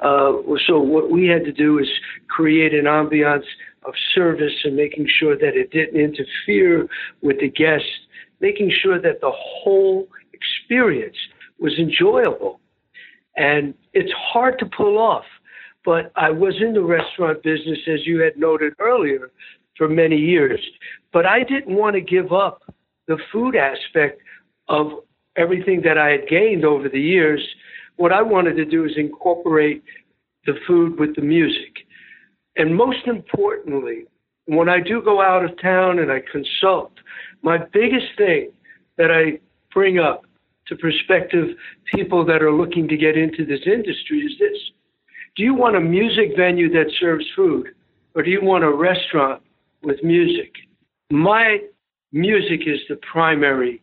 Uh, 0.00 0.32
so 0.66 0.80
what 0.80 1.10
we 1.10 1.26
had 1.26 1.44
to 1.44 1.52
do 1.52 1.78
is 1.78 1.88
create 2.28 2.72
an 2.72 2.86
ambiance 2.86 3.44
of 3.84 3.94
service 4.14 4.52
and 4.64 4.76
making 4.76 5.08
sure 5.18 5.36
that 5.36 5.56
it 5.56 5.70
didn't 5.70 6.00
interfere 6.00 6.86
with 7.22 7.40
the 7.40 7.48
guests, 7.48 7.88
making 8.40 8.72
sure 8.82 9.00
that 9.00 9.20
the 9.20 9.32
whole 9.32 10.08
experience 10.32 11.16
was 11.58 11.72
enjoyable. 11.78 12.60
And 13.36 13.74
it's 13.92 14.12
hard 14.12 14.58
to 14.58 14.66
pull 14.66 14.98
off. 14.98 15.24
But 15.84 16.12
I 16.16 16.30
was 16.30 16.54
in 16.60 16.74
the 16.74 16.82
restaurant 16.82 17.42
business, 17.42 17.78
as 17.88 18.06
you 18.06 18.20
had 18.20 18.36
noted 18.36 18.74
earlier, 18.78 19.30
for 19.76 19.88
many 19.88 20.16
years. 20.16 20.60
But 21.12 21.26
I 21.26 21.42
didn't 21.42 21.74
want 21.74 21.94
to 21.94 22.00
give 22.00 22.32
up 22.32 22.62
the 23.08 23.18
food 23.32 23.56
aspect 23.56 24.20
of 24.68 24.92
everything 25.36 25.82
that 25.82 25.98
I 25.98 26.10
had 26.10 26.28
gained 26.28 26.64
over 26.64 26.88
the 26.88 27.00
years. 27.00 27.40
What 27.96 28.12
I 28.12 28.22
wanted 28.22 28.56
to 28.56 28.64
do 28.64 28.84
is 28.84 28.92
incorporate 28.96 29.82
the 30.46 30.54
food 30.66 30.98
with 30.98 31.16
the 31.16 31.22
music. 31.22 31.86
And 32.56 32.74
most 32.74 33.06
importantly, 33.06 34.06
when 34.46 34.68
I 34.68 34.80
do 34.80 35.00
go 35.02 35.22
out 35.22 35.44
of 35.44 35.60
town 35.60 35.98
and 35.98 36.10
I 36.10 36.20
consult, 36.30 36.92
my 37.42 37.58
biggest 37.72 38.06
thing 38.16 38.52
that 38.98 39.10
I 39.10 39.38
bring 39.72 39.98
up 39.98 40.24
to 40.66 40.76
prospective 40.76 41.56
people 41.94 42.24
that 42.26 42.42
are 42.42 42.52
looking 42.52 42.88
to 42.88 42.96
get 42.96 43.16
into 43.16 43.44
this 43.44 43.60
industry 43.66 44.20
is 44.20 44.32
this 44.38 44.58
Do 45.36 45.42
you 45.42 45.54
want 45.54 45.76
a 45.76 45.80
music 45.80 46.36
venue 46.36 46.70
that 46.72 46.92
serves 47.00 47.24
food, 47.34 47.68
or 48.14 48.22
do 48.22 48.30
you 48.30 48.42
want 48.42 48.64
a 48.64 48.70
restaurant 48.70 49.42
with 49.82 50.02
music? 50.02 50.52
My 51.10 51.58
music 52.12 52.62
is 52.66 52.80
the 52.88 52.96
primary 52.96 53.82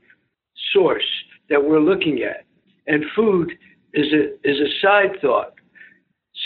source 0.73 1.03
that 1.49 1.63
we're 1.63 1.79
looking 1.79 2.21
at, 2.23 2.45
and 2.87 3.03
food 3.15 3.51
is 3.93 4.07
a, 4.13 4.33
is 4.49 4.59
a 4.59 4.79
side 4.81 5.19
thought. 5.21 5.53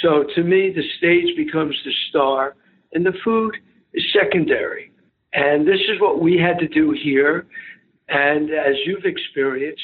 So 0.03 0.25
to 0.35 0.43
me, 0.43 0.71
the 0.75 0.83
stage 0.97 1.35
becomes 1.37 1.75
the 1.85 1.91
star, 2.09 2.55
and 2.91 3.05
the 3.05 3.13
food 3.23 3.55
is 3.93 4.03
secondary. 4.13 4.91
And 5.33 5.65
this 5.65 5.79
is 5.87 5.99
what 5.99 6.19
we 6.19 6.37
had 6.37 6.59
to 6.59 6.67
do 6.67 6.91
here. 6.91 7.47
And 8.09 8.51
as 8.51 8.75
you've 8.85 9.05
experienced, 9.05 9.81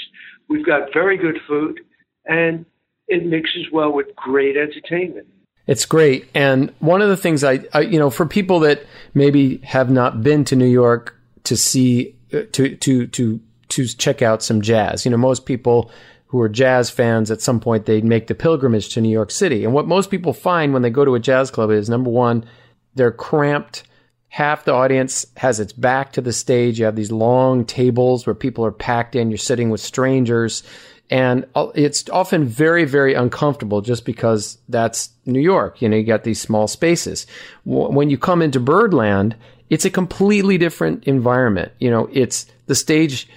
we've 0.50 0.66
got 0.66 0.94
very 0.94 1.18
good 1.18 1.40
food, 1.48 1.80
and 2.26 2.66
it 3.08 3.26
mixes 3.26 3.68
well 3.72 3.92
with 3.92 4.14
great 4.16 4.58
entertainment. 4.58 5.28
It's 5.66 5.86
great. 5.86 6.28
And 6.36 6.74
one 6.80 7.02
of 7.02 7.10
the 7.10 7.18
things 7.18 7.44
I, 7.44 7.62
I, 7.74 7.82
you 7.82 7.98
know, 7.98 8.10
for 8.10 8.26
people 8.26 8.60
that 8.62 8.86
maybe 9.14 9.58
have 9.60 9.90
not 9.90 10.22
been 10.22 10.44
to 10.46 10.56
New 10.56 10.68
York 10.68 11.16
to 11.46 11.56
see, 11.56 12.16
uh, 12.34 12.42
to, 12.52 12.76
to, 12.76 13.08
to, 13.08 13.40
to 13.70 13.88
check 13.88 14.22
out 14.22 14.44
some 14.44 14.62
jazz, 14.62 15.06
you 15.06 15.12
know, 15.12 15.18
most 15.18 15.46
people 15.46 15.92
who 16.30 16.40
are 16.40 16.50
jazz 16.50 16.90
fans 16.90 17.32
at 17.32 17.42
some 17.42 17.60
point, 17.60 17.86
they'd 17.86 18.04
make 18.04 18.28
the 18.28 18.36
pilgrimage 18.36 18.90
to 18.90 19.02
New 19.02 19.10
York 19.10 19.32
City. 19.32 19.64
And 19.64 19.74
what 19.74 19.88
most 19.88 20.12
people 20.12 20.32
find 20.32 20.74
when 20.74 20.84
they 20.84 20.92
go 20.92 21.04
to 21.04 21.16
a 21.16 21.20
jazz 21.20 21.50
club 21.50 21.72
is 21.72 21.90
number 21.90 22.10
one, 22.10 22.46
they're 22.94 23.12
cramped. 23.12 23.84
Half 24.28 24.66
the 24.66 24.74
audience 24.74 25.26
has 25.38 25.60
its 25.60 25.74
back 25.74 26.14
to 26.14 26.22
the 26.22 26.32
stage. 26.32 26.78
You 26.78 26.86
have 26.86 26.96
these 26.96 27.12
long 27.12 27.66
tables 27.66 28.28
where 28.28 28.36
people 28.36 28.64
are 28.64 28.72
packed 28.72 29.16
in. 29.16 29.32
You're 29.32 29.40
sitting 29.40 29.72
with 29.72 29.82
strangers 29.82 30.62
and 31.10 31.48
uh, 31.56 31.70
it's 31.74 32.08
often 32.10 32.46
very 32.46 32.86
very 32.86 33.14
uncomfortable 33.14 33.82
just 33.82 34.06
because 34.06 34.58
that's 34.70 35.10
New 35.26 35.40
York 35.40 35.82
you 35.82 35.90
know 35.90 35.98
you 35.98 36.04
got 36.04 36.24
these 36.24 36.40
small 36.40 36.68
spaces 36.68 37.26
when 37.66 38.10
you 38.10 38.18
come 38.18 38.42
into 38.42 38.60
birdland 38.60 39.36
it's 39.70 39.86
a 39.86 39.90
completely 39.90 40.58
different 40.58 41.04
environment. 41.06 41.72
You 41.80 41.92
know 41.92 42.10
it's 42.12 42.46
the 42.70 42.76
stage 42.76 43.28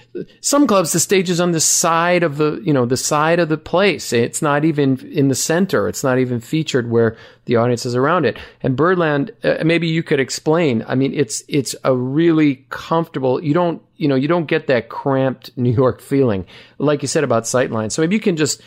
some 0.41 0.67
clubs 0.67 0.91
the 0.91 0.99
stage 0.99 1.27
is 1.27 1.41
on 1.41 1.53
the 1.53 1.59
side 1.59 2.21
of 2.21 2.37
the 2.37 2.61
you 2.63 2.71
know 2.71 2.85
the 2.85 2.97
side 2.97 3.39
of 3.39 3.49
the 3.49 3.57
place. 3.57 4.13
It's 4.13 4.41
not 4.41 4.63
even 4.63 4.99
in 5.11 5.27
the 5.27 5.35
center. 5.35 5.87
It's 5.87 6.03
not 6.03 6.19
even 6.19 6.39
featured 6.39 6.91
where 6.91 7.17
the 7.45 7.55
audience 7.55 7.85
is 7.85 7.95
around 7.95 8.25
it. 8.25 8.37
And 8.61 8.75
birdland 8.75 9.31
uh, 9.43 9.63
maybe 9.63 9.87
you 9.87 10.03
could 10.03 10.19
explain. 10.19 10.83
I 10.87 10.93
mean 10.93 11.13
it's 11.13 11.43
it's 11.47 11.75
a 11.83 11.95
really 11.95 12.65
comfortable 12.69 13.43
you 13.43 13.55
don't 13.55 13.81
you 13.95 14.07
know 14.07 14.15
you 14.15 14.27
don't 14.27 14.45
get 14.45 14.67
that 14.67 14.89
cramped 14.89 15.51
new 15.57 15.73
york 15.73 15.99
feeling 15.99 16.45
like 16.77 17.01
you 17.01 17.07
said 17.07 17.23
about 17.23 17.43
sightline. 17.43 17.91
So 17.91 18.01
maybe 18.01 18.15
you 18.15 18.21
can 18.21 18.37
just 18.37 18.61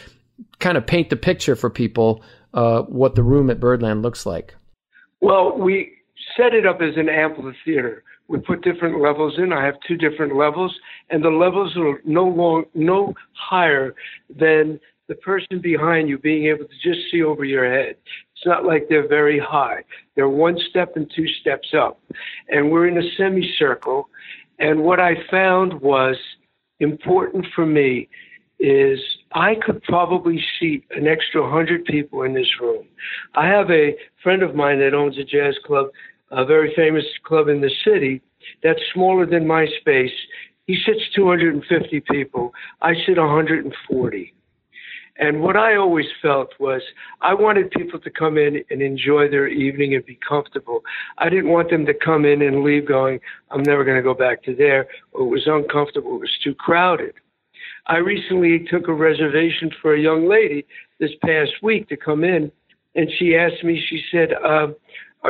kind 0.58 0.76
of 0.76 0.86
paint 0.86 1.10
the 1.10 1.16
picture 1.16 1.54
for 1.54 1.70
people 1.70 2.22
uh, 2.54 2.82
what 2.82 3.14
the 3.14 3.22
room 3.22 3.50
at 3.50 3.60
birdland 3.60 4.02
looks 4.02 4.26
like. 4.26 4.56
Well 5.20 5.56
we 5.56 5.95
set 6.36 6.54
it 6.54 6.66
up 6.66 6.80
as 6.80 6.96
an 6.96 7.08
amphitheater 7.08 8.04
we 8.28 8.38
put 8.38 8.62
different 8.62 9.00
levels 9.00 9.34
in. 9.38 9.52
I 9.52 9.64
have 9.64 9.76
two 9.86 9.96
different 9.96 10.36
levels, 10.36 10.74
and 11.10 11.22
the 11.22 11.30
levels 11.30 11.76
are 11.76 12.00
no 12.04 12.24
long, 12.24 12.64
no 12.74 13.14
higher 13.34 13.94
than 14.28 14.80
the 15.08 15.14
person 15.16 15.60
behind 15.60 16.08
you 16.08 16.18
being 16.18 16.46
able 16.46 16.64
to 16.64 16.74
just 16.82 17.10
see 17.10 17.22
over 17.22 17.44
your 17.44 17.70
head. 17.70 17.96
It's 18.34 18.44
not 18.44 18.64
like 18.64 18.88
they're 18.88 19.08
very 19.08 19.38
high. 19.38 19.84
They're 20.16 20.28
one 20.28 20.58
step 20.70 20.96
and 20.96 21.10
two 21.14 21.28
steps 21.40 21.68
up. 21.78 22.00
And 22.48 22.70
we're 22.70 22.88
in 22.88 22.98
a 22.98 23.10
semicircle. 23.16 24.08
And 24.58 24.80
what 24.80 24.98
I 24.98 25.14
found 25.30 25.80
was 25.80 26.16
important 26.80 27.46
for 27.54 27.64
me 27.64 28.08
is 28.58 28.98
I 29.32 29.54
could 29.54 29.82
probably 29.84 30.42
seat 30.58 30.84
an 30.90 31.06
extra 31.06 31.42
100 31.42 31.84
people 31.84 32.22
in 32.22 32.34
this 32.34 32.48
room. 32.60 32.86
I 33.34 33.46
have 33.46 33.70
a 33.70 33.94
friend 34.22 34.42
of 34.42 34.56
mine 34.56 34.80
that 34.80 34.94
owns 34.94 35.18
a 35.18 35.24
jazz 35.24 35.54
club 35.64 35.88
a 36.30 36.44
very 36.44 36.72
famous 36.74 37.04
club 37.24 37.48
in 37.48 37.60
the 37.60 37.70
city 37.84 38.22
that's 38.62 38.80
smaller 38.92 39.26
than 39.26 39.46
my 39.46 39.66
space. 39.80 40.12
He 40.66 40.76
sits 40.84 41.00
250 41.14 42.00
people. 42.00 42.52
I 42.82 42.94
sit 43.06 43.18
140. 43.18 44.32
And 45.18 45.40
what 45.40 45.56
I 45.56 45.76
always 45.76 46.06
felt 46.20 46.52
was 46.58 46.82
I 47.22 47.32
wanted 47.32 47.70
people 47.70 47.98
to 48.00 48.10
come 48.10 48.36
in 48.36 48.62
and 48.70 48.82
enjoy 48.82 49.28
their 49.28 49.48
evening 49.48 49.94
and 49.94 50.04
be 50.04 50.18
comfortable. 50.28 50.82
I 51.18 51.30
didn't 51.30 51.48
want 51.48 51.70
them 51.70 51.86
to 51.86 51.94
come 51.94 52.24
in 52.24 52.42
and 52.42 52.62
leave 52.62 52.86
going, 52.86 53.20
I'm 53.50 53.62
never 53.62 53.84
going 53.84 53.96
to 53.96 54.02
go 54.02 54.14
back 54.14 54.42
to 54.44 54.54
there, 54.54 54.88
or 55.12 55.22
it 55.22 55.30
was 55.30 55.46
uncomfortable, 55.46 56.16
it 56.16 56.20
was 56.20 56.38
too 56.44 56.54
crowded. 56.54 57.14
I 57.86 57.98
recently 57.98 58.66
took 58.70 58.88
a 58.88 58.92
reservation 58.92 59.70
for 59.80 59.94
a 59.94 60.00
young 60.00 60.28
lady 60.28 60.66
this 60.98 61.12
past 61.24 61.52
week 61.62 61.88
to 61.88 61.96
come 61.96 62.24
in, 62.24 62.50
and 62.94 63.08
she 63.18 63.36
asked 63.36 63.64
me, 63.64 63.82
she 63.88 64.02
said, 64.10 64.32
uh, 64.44 64.68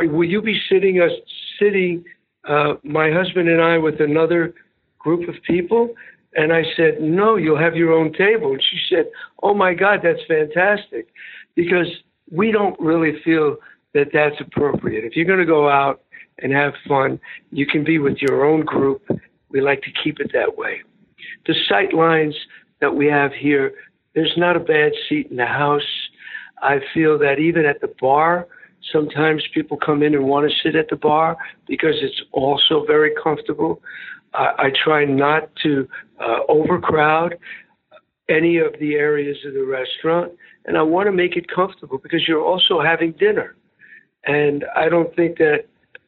will 0.05 0.27
you 0.27 0.41
be 0.41 0.59
sitting 0.69 1.01
us 1.01 1.11
sitting 1.59 2.03
uh, 2.47 2.75
my 2.83 3.11
husband 3.11 3.49
and 3.49 3.61
I 3.61 3.77
with 3.77 3.99
another 3.99 4.53
group 4.99 5.27
of 5.27 5.35
people? 5.43 5.93
And 6.35 6.53
I 6.53 6.63
said, 6.75 7.01
no, 7.01 7.35
you'll 7.35 7.57
have 7.57 7.75
your 7.75 7.93
own 7.93 8.13
table. 8.13 8.51
And 8.51 8.61
she 8.61 8.79
said, 8.93 9.05
oh 9.41 9.53
my 9.53 9.73
God, 9.73 10.01
that's 10.03 10.19
fantastic, 10.27 11.07
because 11.55 11.87
we 12.29 12.51
don't 12.51 12.79
really 12.79 13.19
feel 13.23 13.57
that 13.93 14.09
that's 14.13 14.35
appropriate. 14.39 15.03
If 15.03 15.15
you're 15.15 15.25
going 15.25 15.39
to 15.39 15.45
go 15.45 15.69
out 15.69 16.03
and 16.39 16.51
have 16.53 16.73
fun, 16.87 17.19
you 17.51 17.65
can 17.65 17.83
be 17.83 17.97
with 17.97 18.17
your 18.17 18.45
own 18.45 18.61
group. 18.61 19.01
We 19.49 19.61
like 19.61 19.81
to 19.83 19.91
keep 20.03 20.19
it 20.19 20.31
that 20.33 20.57
way. 20.57 20.81
The 21.47 21.55
sight 21.67 21.93
lines 21.93 22.35
that 22.81 22.93
we 22.93 23.07
have 23.07 23.31
here, 23.33 23.73
there's 24.13 24.33
not 24.37 24.55
a 24.55 24.59
bad 24.59 24.91
seat 25.07 25.27
in 25.31 25.37
the 25.37 25.45
house. 25.45 25.81
I 26.61 26.79
feel 26.93 27.17
that 27.19 27.39
even 27.39 27.65
at 27.65 27.81
the 27.81 27.93
bar, 27.99 28.47
Sometimes 28.91 29.43
people 29.53 29.77
come 29.77 30.03
in 30.03 30.15
and 30.15 30.25
want 30.25 30.49
to 30.49 30.55
sit 30.63 30.75
at 30.75 30.89
the 30.89 30.95
bar 30.95 31.37
because 31.67 31.95
it's 32.01 32.21
also 32.31 32.85
very 32.85 33.11
comfortable. 33.21 33.81
I, 34.33 34.53
I 34.57 34.71
try 34.83 35.05
not 35.05 35.49
to 35.63 35.87
uh, 36.19 36.39
overcrowd 36.47 37.37
any 38.29 38.57
of 38.57 38.73
the 38.79 38.95
areas 38.95 39.37
of 39.45 39.53
the 39.53 39.63
restaurant, 39.63 40.33
and 40.65 40.77
I 40.77 40.81
want 40.81 41.07
to 41.07 41.11
make 41.11 41.35
it 41.35 41.45
comfortable 41.53 41.97
because 41.97 42.27
you're 42.27 42.43
also 42.43 42.81
having 42.81 43.13
dinner. 43.13 43.55
And 44.25 44.65
I 44.75 44.89
don't 44.89 45.15
think 45.15 45.37
that 45.37 45.65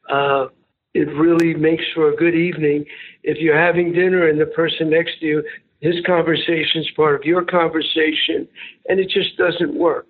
uh, 0.09 0.47
it 0.93 1.07
really 1.15 1.53
makes 1.53 1.83
for 1.93 2.09
a 2.09 2.15
good 2.15 2.35
evening 2.35 2.85
if 3.23 3.37
you're 3.37 3.57
having 3.57 3.93
dinner 3.93 4.27
and 4.27 4.39
the 4.39 4.47
person 4.47 4.89
next 4.89 5.19
to 5.19 5.25
you, 5.25 5.43
his 5.79 5.95
conversation 6.05 6.81
is 6.81 6.89
part 6.95 7.15
of 7.15 7.23
your 7.23 7.45
conversation, 7.45 8.47
and 8.89 8.99
it 8.99 9.09
just 9.09 9.37
doesn't 9.37 9.73
work. 9.73 10.09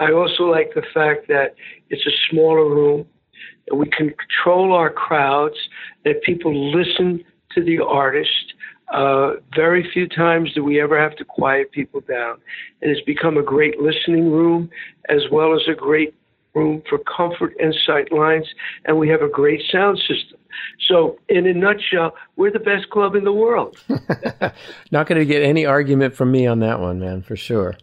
I 0.00 0.12
also 0.12 0.44
like 0.44 0.72
the 0.74 0.82
fact 0.94 1.28
that 1.28 1.54
it's 1.90 2.06
a 2.06 2.16
smaller 2.30 2.68
room, 2.68 3.06
that 3.68 3.76
we 3.76 3.86
can 3.90 4.12
control 4.14 4.72
our 4.72 4.90
crowds, 4.90 5.56
that 6.04 6.22
people 6.22 6.72
listen 6.72 7.22
to 7.52 7.62
the 7.62 7.78
artist. 7.84 8.54
Uh, 8.92 9.34
very 9.54 9.88
few 9.92 10.08
times 10.08 10.52
do 10.54 10.64
we 10.64 10.80
ever 10.80 11.00
have 11.00 11.14
to 11.16 11.24
quiet 11.24 11.70
people 11.70 12.00
down. 12.00 12.38
And 12.80 12.90
it's 12.90 13.04
become 13.04 13.36
a 13.36 13.42
great 13.42 13.78
listening 13.78 14.32
room 14.32 14.70
as 15.08 15.20
well 15.30 15.54
as 15.54 15.62
a 15.68 15.74
great 15.74 16.14
room 16.54 16.82
for 16.88 16.98
comfort 16.98 17.54
and 17.60 17.74
sight 17.86 18.10
lines, 18.10 18.46
and 18.86 18.98
we 18.98 19.08
have 19.08 19.22
a 19.22 19.28
great 19.28 19.62
sound 19.70 19.98
system. 19.98 20.38
So, 20.88 21.18
in 21.28 21.46
a 21.46 21.54
nutshell, 21.54 22.14
we're 22.34 22.50
the 22.50 22.58
best 22.58 22.90
club 22.90 23.14
in 23.14 23.22
the 23.22 23.32
world. 23.32 23.78
Not 24.90 25.06
going 25.06 25.20
to 25.20 25.24
get 25.24 25.42
any 25.42 25.64
argument 25.64 26.14
from 26.14 26.32
me 26.32 26.46
on 26.46 26.58
that 26.60 26.80
one, 26.80 26.98
man, 26.98 27.22
for 27.22 27.36
sure. 27.36 27.76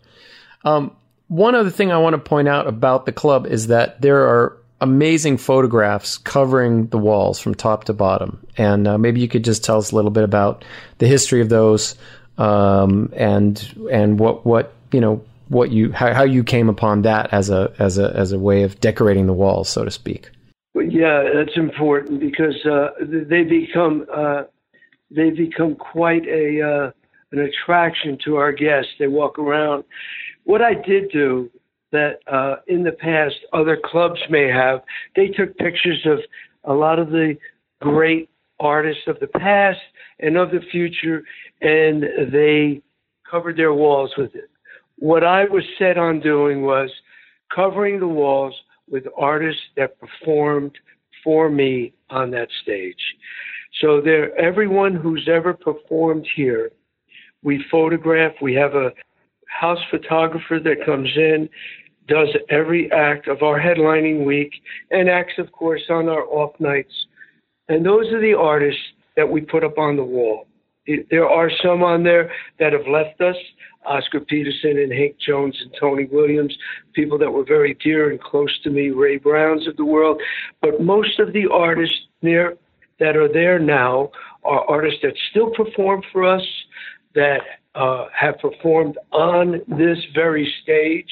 Um, 0.65 0.97
one 1.27 1.55
other 1.55 1.69
thing 1.69 1.91
I 1.91 1.97
want 1.97 2.13
to 2.13 2.19
point 2.19 2.47
out 2.47 2.67
about 2.67 3.05
the 3.05 3.11
club 3.11 3.47
is 3.47 3.67
that 3.67 4.01
there 4.01 4.27
are 4.27 4.57
amazing 4.79 5.37
photographs 5.37 6.17
covering 6.17 6.87
the 6.87 6.97
walls 6.97 7.39
from 7.39 7.55
top 7.55 7.85
to 7.85 7.93
bottom. 7.93 8.45
And 8.57 8.87
uh, 8.87 8.97
maybe 8.97 9.19
you 9.19 9.27
could 9.27 9.43
just 9.43 9.63
tell 9.63 9.77
us 9.77 9.91
a 9.91 9.95
little 9.95 10.11
bit 10.11 10.23
about 10.23 10.63
the 10.99 11.07
history 11.07 11.41
of 11.41 11.49
those 11.49 11.95
um, 12.37 13.11
and 13.15 13.87
and 13.91 14.19
what 14.19 14.45
what 14.45 14.73
you 14.91 15.01
know 15.01 15.23
what 15.49 15.71
you 15.71 15.91
how, 15.91 16.13
how 16.13 16.23
you 16.23 16.43
came 16.43 16.69
upon 16.69 17.03
that 17.03 17.33
as 17.33 17.49
a 17.49 17.73
as 17.79 17.97
a 17.97 18.13
as 18.15 18.31
a 18.31 18.39
way 18.39 18.63
of 18.63 18.79
decorating 18.79 19.25
the 19.25 19.33
walls, 19.33 19.69
so 19.69 19.83
to 19.83 19.91
speak. 19.91 20.29
Yeah, 20.75 21.23
that's 21.33 21.57
important 21.57 22.19
because 22.19 22.63
uh, 22.65 22.89
they 23.01 23.43
become 23.43 24.05
uh, 24.13 24.43
they 25.09 25.31
become 25.31 25.75
quite 25.75 26.27
a 26.27 26.61
uh, 26.61 26.91
an 27.31 27.39
attraction 27.39 28.17
to 28.25 28.35
our 28.35 28.51
guests. 28.51 28.91
They 28.99 29.07
walk 29.07 29.39
around 29.39 29.83
what 30.47 30.61
I 30.61 30.73
did 30.73 31.11
do 31.11 31.51
that 31.91 32.19
uh, 32.31 32.55
in 32.67 32.81
the 32.81 32.93
past 32.93 33.35
other 33.51 33.77
clubs 33.83 34.19
may 34.29 34.47
have, 34.47 34.79
they 35.13 35.27
took 35.27 35.57
pictures 35.57 36.05
of 36.05 36.19
a 36.63 36.73
lot 36.73 36.99
of 36.99 37.09
the 37.09 37.37
great 37.81 38.29
artists 38.57 39.03
of 39.07 39.19
the 39.19 39.27
past 39.27 39.79
and 40.19 40.37
of 40.37 40.51
the 40.51 40.61
future, 40.71 41.21
and 41.61 42.31
they 42.31 42.81
covered 43.29 43.57
their 43.57 43.73
walls 43.73 44.11
with 44.17 44.33
it. 44.35 44.49
What 44.95 45.25
I 45.25 45.43
was 45.43 45.63
set 45.77 45.97
on 45.97 46.21
doing 46.21 46.61
was 46.61 46.89
covering 47.53 47.99
the 47.99 48.07
walls 48.07 48.55
with 48.89 49.03
artists 49.17 49.61
that 49.75 49.99
performed 49.99 50.77
for 51.25 51.49
me 51.49 51.93
on 52.09 52.31
that 52.31 52.47
stage. 52.63 52.95
So 53.81 53.99
there, 53.99 54.33
everyone 54.39 54.95
who's 54.95 55.27
ever 55.29 55.53
performed 55.53 56.25
here, 56.37 56.71
we 57.43 57.63
photograph. 57.69 58.31
We 58.41 58.53
have 58.53 58.75
a 58.75 58.91
house 59.47 59.79
photographer 59.89 60.59
that 60.59 60.85
comes 60.85 61.09
in, 61.15 61.49
does 62.07 62.29
every 62.49 62.91
act 62.91 63.27
of 63.27 63.43
our 63.43 63.59
headlining 63.59 64.25
week, 64.25 64.51
and 64.91 65.09
acts, 65.09 65.33
of 65.37 65.51
course, 65.51 65.83
on 65.89 66.07
our 66.07 66.23
off 66.23 66.57
nights. 66.59 66.93
And 67.69 67.85
those 67.85 68.07
are 68.13 68.21
the 68.21 68.33
artists 68.33 68.81
that 69.15 69.29
we 69.29 69.41
put 69.41 69.63
up 69.63 69.77
on 69.77 69.97
the 69.97 70.03
wall. 70.03 70.47
there 71.11 71.27
are 71.27 71.51
some 71.61 71.83
on 71.83 72.03
there 72.03 72.31
that 72.59 72.71
have 72.71 72.87
left 72.87 73.19
us. 73.19 73.35
Oscar 73.85 74.19
Peterson 74.19 74.77
and 74.77 74.91
Hank 74.91 75.15
Jones 75.17 75.57
and 75.61 75.71
Tony 75.79 76.05
Williams, 76.05 76.55
people 76.93 77.17
that 77.17 77.31
were 77.31 77.45
very 77.45 77.73
dear 77.83 78.11
and 78.11 78.21
close 78.21 78.51
to 78.63 78.69
me, 78.69 78.89
Ray 78.89 79.17
Browns 79.17 79.67
of 79.67 79.77
the 79.77 79.85
world. 79.85 80.21
But 80.61 80.81
most 80.81 81.19
of 81.19 81.33
the 81.33 81.47
artists 81.51 81.95
there 82.21 82.55
that 82.99 83.15
are 83.15 83.31
there 83.31 83.59
now 83.59 84.11
are 84.43 84.69
artists 84.69 84.99
that 85.03 85.13
still 85.29 85.51
perform 85.51 86.01
for 86.11 86.23
us, 86.23 86.45
that 87.15 87.41
uh, 87.77 88.07
have 88.13 88.39
performed 88.39 88.97
on 89.11 89.61
this 89.67 89.97
very 90.13 90.51
stage, 90.63 91.09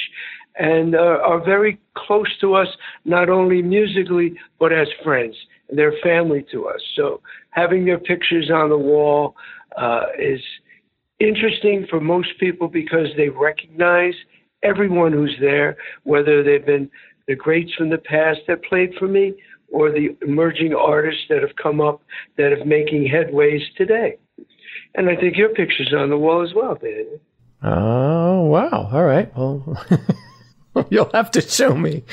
and 0.57 0.95
uh, 0.95 1.19
are 1.23 1.43
very 1.43 1.79
close 1.95 2.31
to 2.41 2.55
us, 2.55 2.67
not 3.03 3.29
only 3.29 3.61
musically, 3.61 4.33
but 4.59 4.73
as 4.73 4.87
friends. 5.03 5.35
And 5.69 5.77
they're 5.77 5.93
family 6.03 6.45
to 6.51 6.67
us. 6.67 6.81
So 6.95 7.21
having 7.51 7.85
their 7.85 7.99
pictures 7.99 8.49
on 8.53 8.69
the 8.69 8.77
wall 8.77 9.35
uh, 9.77 10.05
is 10.19 10.39
interesting 11.19 11.85
for 11.89 11.99
most 11.99 12.29
people 12.39 12.67
because 12.67 13.07
they 13.17 13.29
recognize 13.29 14.13
everyone 14.63 15.11
who's 15.11 15.35
there, 15.39 15.77
whether 16.03 16.43
they've 16.43 16.65
been 16.65 16.89
the 17.27 17.35
greats 17.35 17.73
from 17.73 17.89
the 17.89 17.97
past 17.97 18.39
that 18.47 18.63
played 18.63 18.93
for 18.99 19.07
me 19.07 19.33
or 19.71 19.91
the 19.91 20.15
emerging 20.21 20.73
artists 20.73 21.23
that 21.29 21.41
have 21.41 21.55
come 21.61 21.81
up 21.81 22.01
that 22.37 22.53
are 22.53 22.65
making 22.65 23.09
headways 23.11 23.61
today. 23.77 24.17
And 24.97 25.09
I 25.09 25.15
think 25.15 25.37
your 25.37 25.49
picture's 25.49 25.93
on 25.93 26.09
the 26.09 26.17
wall 26.17 26.41
as 26.41 26.53
well, 26.53 26.75
Daniel. 26.75 27.19
Oh, 27.63 28.43
wow. 28.43 28.89
All 28.91 29.03
right. 29.03 29.35
Well, 29.35 29.77
you'll 30.89 31.09
have 31.13 31.31
to 31.31 31.41
show 31.41 31.75
me. 31.75 32.03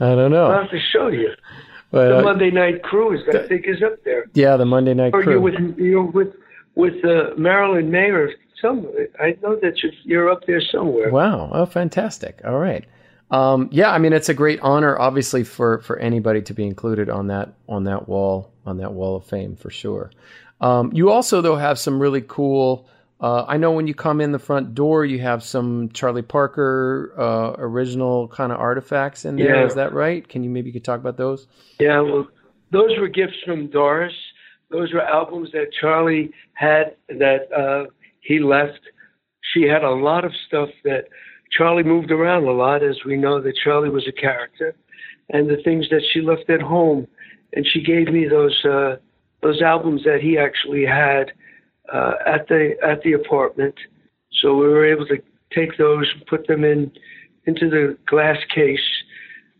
I 0.00 0.14
don't 0.14 0.30
know. 0.30 0.46
I'll 0.46 0.62
have 0.62 0.70
to 0.70 0.80
show 0.92 1.08
you. 1.08 1.30
But, 1.90 2.08
the 2.08 2.18
uh, 2.18 2.22
Monday 2.22 2.50
Night 2.50 2.82
Crew 2.82 3.08
Cruise, 3.08 3.24
I 3.34 3.46
think, 3.46 3.66
is 3.66 3.82
up 3.82 4.02
there. 4.04 4.26
Yeah, 4.34 4.56
the 4.56 4.64
Monday 4.64 4.94
Night 4.94 5.14
or 5.14 5.22
Cruise. 5.22 5.26
You're 5.26 5.40
with, 5.40 5.78
you're 5.78 6.02
with 6.02 6.34
with 6.74 7.04
uh, 7.04 7.34
Marilyn 7.38 7.90
Maye 7.90 8.34
somewhere. 8.60 9.08
I 9.18 9.36
know 9.42 9.56
that 9.56 9.74
you're 10.04 10.30
up 10.30 10.46
there 10.46 10.60
somewhere. 10.60 11.10
Wow! 11.10 11.50
Oh, 11.52 11.64
fantastic! 11.64 12.40
All 12.44 12.58
right. 12.58 12.84
Um, 13.30 13.68
yeah, 13.72 13.90
I 13.90 13.98
mean 13.98 14.12
it's 14.12 14.28
a 14.28 14.34
great 14.34 14.60
honor, 14.60 14.98
obviously, 14.98 15.42
for 15.42 15.78
for 15.80 15.98
anybody 15.98 16.42
to 16.42 16.54
be 16.54 16.64
included 16.64 17.08
on 17.10 17.28
that 17.28 17.54
on 17.68 17.84
that 17.84 18.08
wall 18.08 18.52
on 18.64 18.78
that 18.78 18.92
wall 18.92 19.16
of 19.16 19.24
fame 19.24 19.56
for 19.56 19.70
sure. 19.70 20.10
Um, 20.60 20.90
you 20.92 21.10
also 21.10 21.40
though 21.40 21.56
have 21.56 21.78
some 21.78 22.00
really 22.00 22.22
cool. 22.22 22.88
Uh, 23.18 23.44
I 23.48 23.56
know 23.56 23.72
when 23.72 23.86
you 23.86 23.94
come 23.94 24.20
in 24.20 24.32
the 24.32 24.38
front 24.38 24.74
door, 24.74 25.04
you 25.04 25.20
have 25.20 25.42
some 25.42 25.88
Charlie 25.90 26.20
Parker 26.22 27.14
uh, 27.18 27.54
original 27.58 28.28
kind 28.28 28.52
of 28.52 28.58
artifacts 28.58 29.24
in 29.24 29.36
there. 29.36 29.60
Yeah. 29.60 29.66
Is 29.66 29.74
that 29.74 29.94
right? 29.94 30.26
Can 30.28 30.44
you 30.44 30.50
maybe 30.50 30.68
you 30.68 30.72
could 30.74 30.84
talk 30.84 31.00
about 31.00 31.16
those? 31.16 31.46
Yeah, 31.80 32.00
well, 32.00 32.28
those 32.70 32.98
were 32.98 33.08
gifts 33.08 33.36
from 33.44 33.68
Doris 33.68 34.12
those 34.70 34.92
were 34.92 35.02
albums 35.02 35.50
that 35.52 35.72
Charlie 35.80 36.30
had 36.54 36.96
that 37.08 37.52
uh, 37.56 37.90
he 38.20 38.38
left. 38.38 38.80
She 39.52 39.62
had 39.62 39.84
a 39.84 39.90
lot 39.90 40.24
of 40.24 40.32
stuff 40.46 40.68
that 40.84 41.04
Charlie 41.56 41.84
moved 41.84 42.10
around 42.10 42.44
a 42.44 42.52
lot, 42.52 42.82
as 42.82 42.96
we 43.04 43.16
know 43.16 43.40
that 43.40 43.56
Charlie 43.62 43.90
was 43.90 44.08
a 44.08 44.12
character, 44.12 44.74
and 45.30 45.48
the 45.48 45.62
things 45.62 45.88
that 45.90 46.02
she 46.12 46.20
left 46.20 46.50
at 46.50 46.60
home. 46.60 47.06
And 47.52 47.66
she 47.72 47.80
gave 47.82 48.08
me 48.08 48.26
those 48.28 48.64
uh, 48.64 48.96
those 49.46 49.62
albums 49.62 50.02
that 50.04 50.20
he 50.20 50.36
actually 50.36 50.84
had 50.84 51.32
uh, 51.92 52.14
at 52.26 52.48
the 52.48 52.74
at 52.82 53.00
the 53.02 53.12
apartment. 53.12 53.74
So 54.40 54.54
we 54.54 54.66
were 54.66 54.84
able 54.84 55.06
to 55.06 55.18
take 55.54 55.78
those, 55.78 56.10
and 56.14 56.26
put 56.26 56.46
them 56.46 56.64
in 56.64 56.90
into 57.46 57.70
the 57.70 57.96
glass 58.06 58.38
case. 58.52 58.88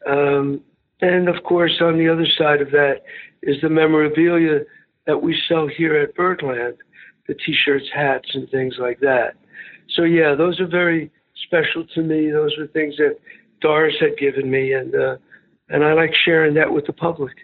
Um, 0.08 0.60
and 1.00 1.28
of 1.28 1.42
course, 1.44 1.76
on 1.80 1.98
the 1.98 2.08
other 2.08 2.26
side 2.36 2.60
of 2.60 2.70
that 2.72 3.02
is 3.42 3.60
the 3.62 3.68
memorabilia 3.68 4.60
that 5.06 5.22
we 5.22 5.40
sell 5.48 5.68
here 5.68 5.96
at 5.96 6.14
Birdland, 6.16 6.76
the 7.28 7.34
t-shirts, 7.34 7.86
hats, 7.94 8.28
and 8.34 8.50
things 8.50 8.74
like 8.78 8.98
that. 9.00 9.34
So 9.90 10.02
yeah, 10.02 10.34
those 10.34 10.58
are 10.58 10.66
very 10.66 11.12
special 11.46 11.86
to 11.94 12.02
me. 12.02 12.30
Those 12.30 12.52
are 12.58 12.66
things 12.68 12.96
that 12.96 13.18
Doris 13.60 13.94
had 14.00 14.18
given 14.18 14.50
me, 14.50 14.72
and 14.72 14.94
uh, 14.94 15.16
and 15.68 15.84
I 15.84 15.92
like 15.92 16.12
sharing 16.24 16.54
that 16.54 16.72
with 16.72 16.86
the 16.86 16.92
public. 16.92 17.36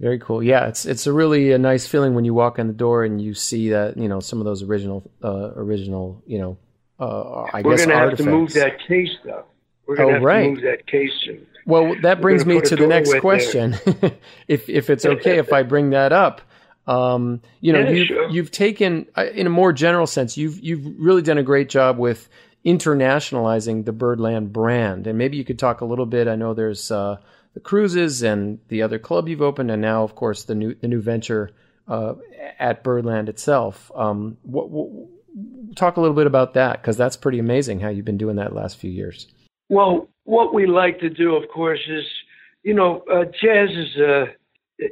Very 0.00 0.18
cool. 0.20 0.42
Yeah, 0.42 0.66
it's 0.66 0.86
it's 0.86 1.06
a 1.06 1.12
really 1.12 1.52
a 1.52 1.58
nice 1.58 1.86
feeling 1.86 2.14
when 2.14 2.24
you 2.24 2.32
walk 2.32 2.58
in 2.58 2.68
the 2.68 2.72
door 2.72 3.04
and 3.04 3.20
you 3.20 3.34
see 3.34 3.70
that 3.70 3.96
you 3.96 4.08
know 4.08 4.20
some 4.20 4.38
of 4.38 4.44
those 4.44 4.62
original 4.62 5.10
uh, 5.24 5.50
original 5.56 6.22
you 6.26 6.38
know 6.38 6.58
uh, 7.00 7.46
I 7.52 7.62
We're 7.62 7.76
guess 7.76 7.86
gonna 7.86 7.98
artifacts. 7.98 8.20
have 8.20 8.26
to 8.26 8.38
move 8.38 8.52
that 8.54 8.86
case 8.86 9.10
though. 9.24 9.44
We're 9.86 9.96
gonna 9.96 10.08
oh, 10.08 10.12
have 10.14 10.22
right. 10.22 10.42
to 10.42 10.50
move 10.50 10.62
that 10.62 10.86
case 10.86 11.10
soon. 11.24 11.46
Well, 11.66 11.96
that 12.02 12.20
brings 12.20 12.46
me 12.46 12.60
to 12.60 12.76
the 12.76 12.86
next 12.86 13.18
question. 13.20 13.76
if 14.48 14.68
if 14.68 14.88
it's 14.88 15.04
okay 15.04 15.38
if 15.38 15.52
I 15.52 15.62
bring 15.62 15.90
that 15.90 16.12
up. 16.12 16.42
Um, 16.86 17.42
you 17.60 17.74
know, 17.74 17.80
yeah, 17.80 17.90
you've, 17.90 18.06
sure. 18.06 18.28
you've 18.30 18.50
taken, 18.50 19.06
uh, 19.14 19.26
in 19.26 19.46
a 19.46 19.50
more 19.50 19.74
general 19.74 20.06
sense, 20.06 20.38
you've 20.38 20.58
you've 20.60 20.86
really 20.98 21.20
done 21.20 21.36
a 21.36 21.42
great 21.42 21.68
job 21.68 21.98
with 21.98 22.30
internationalizing 22.64 23.84
the 23.84 23.92
Birdland 23.92 24.52
brand. 24.52 25.06
And 25.06 25.18
maybe 25.18 25.36
you 25.36 25.44
could 25.44 25.58
talk 25.58 25.82
a 25.82 25.84
little 25.84 26.06
bit. 26.06 26.28
I 26.28 26.36
know 26.36 26.54
there's 26.54 26.90
uh, 26.90 27.18
the 27.58 27.64
cruises 27.64 28.22
and 28.22 28.60
the 28.68 28.82
other 28.82 29.00
club 29.00 29.28
you've 29.28 29.42
opened, 29.42 29.72
and 29.72 29.82
now, 29.82 30.04
of 30.04 30.14
course, 30.14 30.44
the 30.44 30.54
new 30.54 30.76
the 30.76 30.86
new 30.86 31.00
venture 31.00 31.50
uh, 31.88 32.14
at 32.56 32.84
Birdland 32.84 33.28
itself. 33.28 33.90
Um, 33.96 34.36
what, 34.42 34.70
what, 34.70 35.08
talk 35.74 35.96
a 35.96 36.00
little 36.00 36.14
bit 36.14 36.28
about 36.28 36.54
that 36.54 36.80
because 36.80 36.96
that's 36.96 37.16
pretty 37.16 37.40
amazing 37.40 37.80
how 37.80 37.88
you've 37.88 38.04
been 38.04 38.16
doing 38.16 38.36
that 38.36 38.54
last 38.54 38.76
few 38.76 38.92
years. 38.92 39.26
Well, 39.68 40.08
what 40.22 40.54
we 40.54 40.66
like 40.66 41.00
to 41.00 41.10
do, 41.10 41.34
of 41.34 41.48
course, 41.52 41.80
is 41.88 42.04
you 42.62 42.74
know, 42.74 43.02
uh, 43.12 43.24
jazz 43.24 43.70
is 43.70 43.96
a 43.96 44.26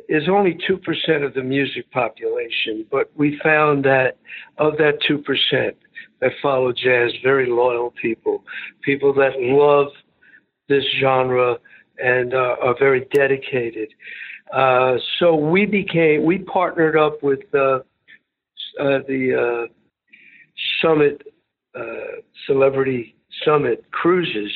is 0.09 0.29
only 0.29 0.59
2% 0.69 1.25
of 1.25 1.35
the 1.35 1.45
music 1.45 1.89
population, 1.93 2.85
but 2.91 3.09
we 3.14 3.39
found 3.45 3.85
that 3.85 4.17
of 4.59 4.77
that 4.79 4.99
2% 5.09 5.23
that 6.21 6.33
follow 6.43 6.73
jazz, 6.73 7.12
very 7.23 7.49
loyal 7.49 7.93
people, 8.03 8.43
people 8.83 9.14
that 9.14 9.35
love 9.39 9.93
this 10.69 10.83
genre 11.01 11.59
and 11.99 12.34
uh, 12.34 12.57
are 12.62 12.76
very 12.78 13.07
dedicated. 13.14 13.88
Uh, 14.53 14.97
so 15.18 15.34
we 15.34 15.66
became, 15.66 16.24
we 16.24 16.38
partnered 16.38 16.97
up 16.97 17.22
with 17.22 17.40
uh, 17.55 17.80
uh 18.78 19.01
the 19.09 19.66
uh, 19.66 19.72
Summit, 20.80 21.22
uh, 21.74 22.20
Celebrity 22.47 23.16
Summit 23.44 23.84
Cruises 23.90 24.53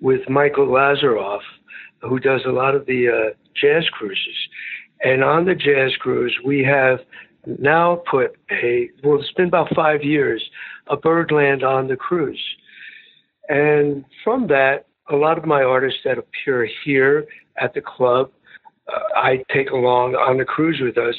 with 0.00 0.28
Michael 0.28 0.66
Lazaroff, 0.66 1.40
who 2.02 2.18
does 2.18 2.42
a 2.46 2.50
lot 2.50 2.74
of 2.74 2.86
the 2.86 3.34
jazz 3.60 3.84
cruises. 3.92 4.36
And 5.02 5.24
on 5.24 5.46
the 5.46 5.54
jazz 5.54 5.92
cruise, 5.98 6.36
we 6.44 6.62
have 6.64 7.00
now 7.46 8.02
put 8.10 8.36
a, 8.50 8.90
well, 9.02 9.18
it's 9.20 9.32
been 9.32 9.48
about 9.48 9.74
five 9.74 10.02
years, 10.02 10.42
a 10.88 10.96
Birdland 10.96 11.62
on 11.62 11.88
the 11.88 11.96
cruise. 11.96 12.42
And 13.48 14.04
from 14.22 14.46
that, 14.48 14.86
a 15.10 15.16
lot 15.16 15.38
of 15.38 15.44
my 15.44 15.62
artists 15.62 16.00
that 16.04 16.18
appear 16.18 16.68
here 16.84 17.26
at 17.60 17.74
the 17.74 17.80
club, 17.80 18.30
uh, 18.88 18.98
I 19.16 19.44
take 19.52 19.70
along 19.70 20.14
on 20.14 20.38
the 20.38 20.44
cruise 20.44 20.80
with 20.80 20.98
us, 20.98 21.14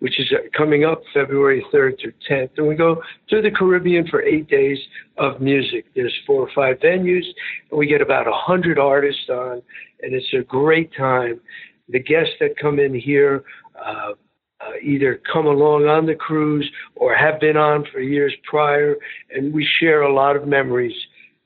which 0.00 0.18
is 0.20 0.30
coming 0.56 0.84
up 0.84 1.02
February 1.12 1.64
3rd 1.72 2.00
through 2.00 2.12
10th. 2.28 2.50
And 2.56 2.66
we 2.66 2.74
go 2.74 3.02
to 3.30 3.40
the 3.40 3.50
Caribbean 3.50 4.06
for 4.08 4.22
eight 4.22 4.48
days 4.48 4.78
of 5.18 5.40
music. 5.40 5.86
There's 5.94 6.14
four 6.26 6.40
or 6.42 6.50
five 6.54 6.78
venues, 6.80 7.24
and 7.70 7.78
we 7.78 7.86
get 7.86 8.02
about 8.02 8.26
100 8.26 8.78
artists 8.78 9.28
on, 9.30 9.62
and 10.02 10.14
it's 10.14 10.32
a 10.34 10.42
great 10.42 10.94
time 10.96 11.40
the 11.88 11.98
guests 11.98 12.34
that 12.40 12.58
come 12.58 12.78
in 12.78 12.94
here 12.94 13.44
uh, 13.84 14.12
uh, 14.60 14.70
either 14.82 15.20
come 15.30 15.46
along 15.46 15.86
on 15.86 16.06
the 16.06 16.14
cruise 16.14 16.68
or 16.96 17.14
have 17.14 17.40
been 17.40 17.56
on 17.56 17.84
for 17.92 18.00
years 18.00 18.32
prior, 18.44 18.96
and 19.30 19.52
we 19.52 19.68
share 19.80 20.02
a 20.02 20.12
lot 20.12 20.36
of 20.36 20.46
memories 20.46 20.96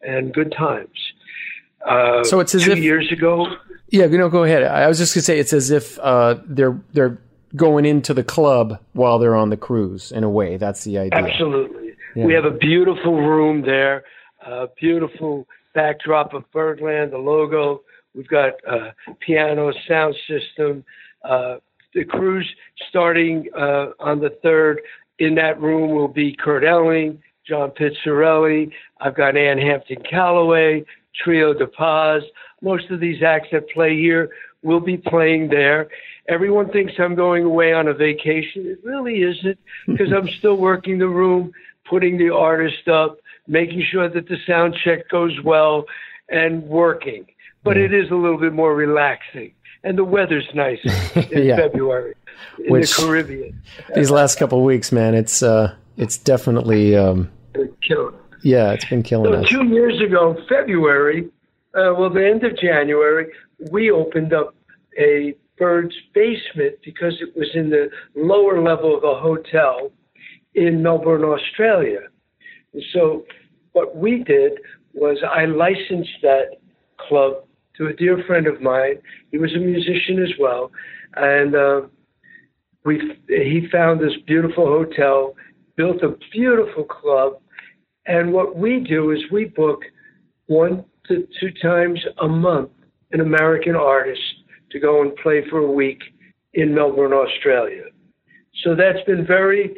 and 0.02 0.32
good 0.32 0.52
times. 0.56 0.88
Uh, 1.86 2.24
so 2.24 2.40
it's 2.40 2.54
as 2.54 2.64
two 2.64 2.72
if 2.72 2.78
years 2.78 3.10
ago. 3.12 3.46
Yeah, 3.90 4.06
you 4.06 4.18
know, 4.18 4.28
go 4.28 4.44
ahead. 4.44 4.64
I 4.64 4.86
was 4.86 4.98
just 4.98 5.14
gonna 5.14 5.22
say 5.22 5.38
it's 5.38 5.52
as 5.52 5.70
if 5.70 5.98
uh, 6.00 6.36
they're 6.46 6.78
they're 6.92 7.18
going 7.56 7.86
into 7.86 8.12
the 8.12 8.24
club 8.24 8.78
while 8.92 9.18
they're 9.18 9.36
on 9.36 9.50
the 9.50 9.56
cruise. 9.56 10.12
In 10.12 10.24
a 10.24 10.30
way, 10.30 10.56
that's 10.56 10.84
the 10.84 10.98
idea. 10.98 11.18
Absolutely. 11.18 11.94
Yeah. 12.14 12.26
We 12.26 12.34
have 12.34 12.44
a 12.44 12.50
beautiful 12.50 13.16
room 13.16 13.62
there, 13.62 14.04
a 14.44 14.66
beautiful 14.78 15.46
backdrop 15.74 16.34
of 16.34 16.50
Birdland, 16.52 17.12
the 17.12 17.18
logo, 17.18 17.82
We've 18.18 18.28
got 18.28 18.54
uh, 18.68 18.90
piano, 19.20 19.72
sound 19.86 20.16
system. 20.26 20.84
Uh, 21.22 21.58
the 21.94 22.04
cruise 22.04 22.48
starting 22.88 23.48
uh, 23.56 23.90
on 24.00 24.18
the 24.18 24.30
third. 24.42 24.80
In 25.20 25.34
that 25.36 25.60
room 25.60 25.90
will 25.90 26.08
be 26.08 26.34
Kurt 26.34 26.64
Elling, 26.64 27.22
John 27.46 27.70
Pizzarelli. 27.70 28.72
I've 29.00 29.14
got 29.14 29.36
Ann 29.36 29.58
Hampton 29.58 30.02
Callaway, 30.08 30.84
Trio 31.14 31.54
de 31.54 31.66
Paz. 31.66 32.22
Most 32.62 32.90
of 32.90 33.00
these 33.00 33.22
acts 33.22 33.48
that 33.52 33.68
play 33.70 33.96
here 33.96 34.30
will 34.62 34.80
be 34.80 34.96
playing 34.96 35.48
there. 35.48 35.88
Everyone 36.28 36.70
thinks 36.70 36.92
I'm 36.98 37.14
going 37.14 37.44
away 37.44 37.72
on 37.72 37.88
a 37.88 37.94
vacation. 37.94 38.66
It 38.66 38.80
really 38.84 39.22
isn't 39.22 39.58
because 39.86 40.12
I'm 40.12 40.28
still 40.38 40.56
working 40.56 40.98
the 40.98 41.08
room, 41.08 41.52
putting 41.88 42.18
the 42.18 42.34
artist 42.34 42.88
up, 42.88 43.18
making 43.46 43.84
sure 43.90 44.08
that 44.08 44.28
the 44.28 44.36
sound 44.46 44.76
check 44.84 45.08
goes 45.08 45.38
well, 45.42 45.84
and 46.28 46.62
working 46.64 47.26
but 47.68 47.76
it 47.76 47.92
is 47.92 48.10
a 48.10 48.14
little 48.14 48.38
bit 48.38 48.52
more 48.52 48.74
relaxing. 48.74 49.52
And 49.84 49.96
the 49.96 50.04
weather's 50.04 50.48
nice 50.54 50.78
in 51.14 51.46
yeah. 51.46 51.56
February 51.56 52.14
in 52.64 52.72
Which, 52.72 52.96
the 52.96 53.02
Caribbean. 53.02 53.62
these 53.94 54.10
last 54.10 54.38
couple 54.38 54.58
of 54.58 54.64
weeks, 54.64 54.90
man, 54.90 55.14
it's 55.14 55.42
uh, 55.42 55.74
it's 55.96 56.18
definitely 56.18 56.96
um, 56.96 57.30
killer. 57.80 58.12
Yeah, 58.42 58.72
it's 58.72 58.84
been 58.84 59.02
killing 59.02 59.32
so 59.32 59.40
us. 59.40 59.48
Two 59.48 59.66
years 59.66 60.00
ago, 60.00 60.36
February, 60.48 61.28
uh, 61.74 61.94
well, 61.98 62.10
the 62.10 62.26
end 62.26 62.44
of 62.44 62.56
January, 62.58 63.26
we 63.70 63.90
opened 63.90 64.32
up 64.32 64.54
a 64.98 65.34
Birds 65.58 65.94
Basement 66.14 66.76
because 66.84 67.20
it 67.20 67.36
was 67.36 67.48
in 67.54 67.70
the 67.70 67.90
lower 68.14 68.62
level 68.62 68.96
of 68.96 69.04
a 69.04 69.18
hotel 69.20 69.90
in 70.54 70.82
Melbourne, 70.82 71.24
Australia. 71.24 72.00
And 72.72 72.82
so 72.92 73.24
what 73.72 73.96
we 73.96 74.22
did 74.22 74.52
was 74.94 75.18
I 75.28 75.44
licensed 75.44 76.18
that 76.22 76.56
club 76.96 77.44
to 77.76 77.86
a 77.86 77.92
dear 77.92 78.22
friend 78.26 78.46
of 78.46 78.60
mine. 78.60 78.96
He 79.30 79.38
was 79.38 79.54
a 79.54 79.58
musician 79.58 80.22
as 80.22 80.32
well, 80.38 80.70
and 81.14 81.54
uh, 81.54 81.82
we 82.84 83.00
he 83.28 83.68
found 83.70 84.00
this 84.00 84.16
beautiful 84.26 84.66
hotel, 84.66 85.34
built 85.76 86.02
a 86.02 86.16
beautiful 86.32 86.84
club, 86.84 87.40
and 88.08 88.32
what 88.32 88.56
we 88.56 88.80
do 88.80 89.12
is 89.12 89.20
we 89.30 89.44
book 89.44 89.82
one 90.46 90.84
to 91.06 91.26
two 91.38 91.50
times 91.62 92.00
a 92.20 92.28
month 92.28 92.70
an 93.12 93.20
American 93.20 93.74
artist 93.74 94.20
to 94.70 94.78
go 94.78 95.00
and 95.02 95.16
play 95.16 95.42
for 95.48 95.58
a 95.58 95.70
week 95.70 96.00
in 96.54 96.74
Melbourne, 96.74 97.12
Australia. 97.12 97.84
So 98.62 98.74
that's 98.74 99.02
been 99.06 99.26
very 99.26 99.76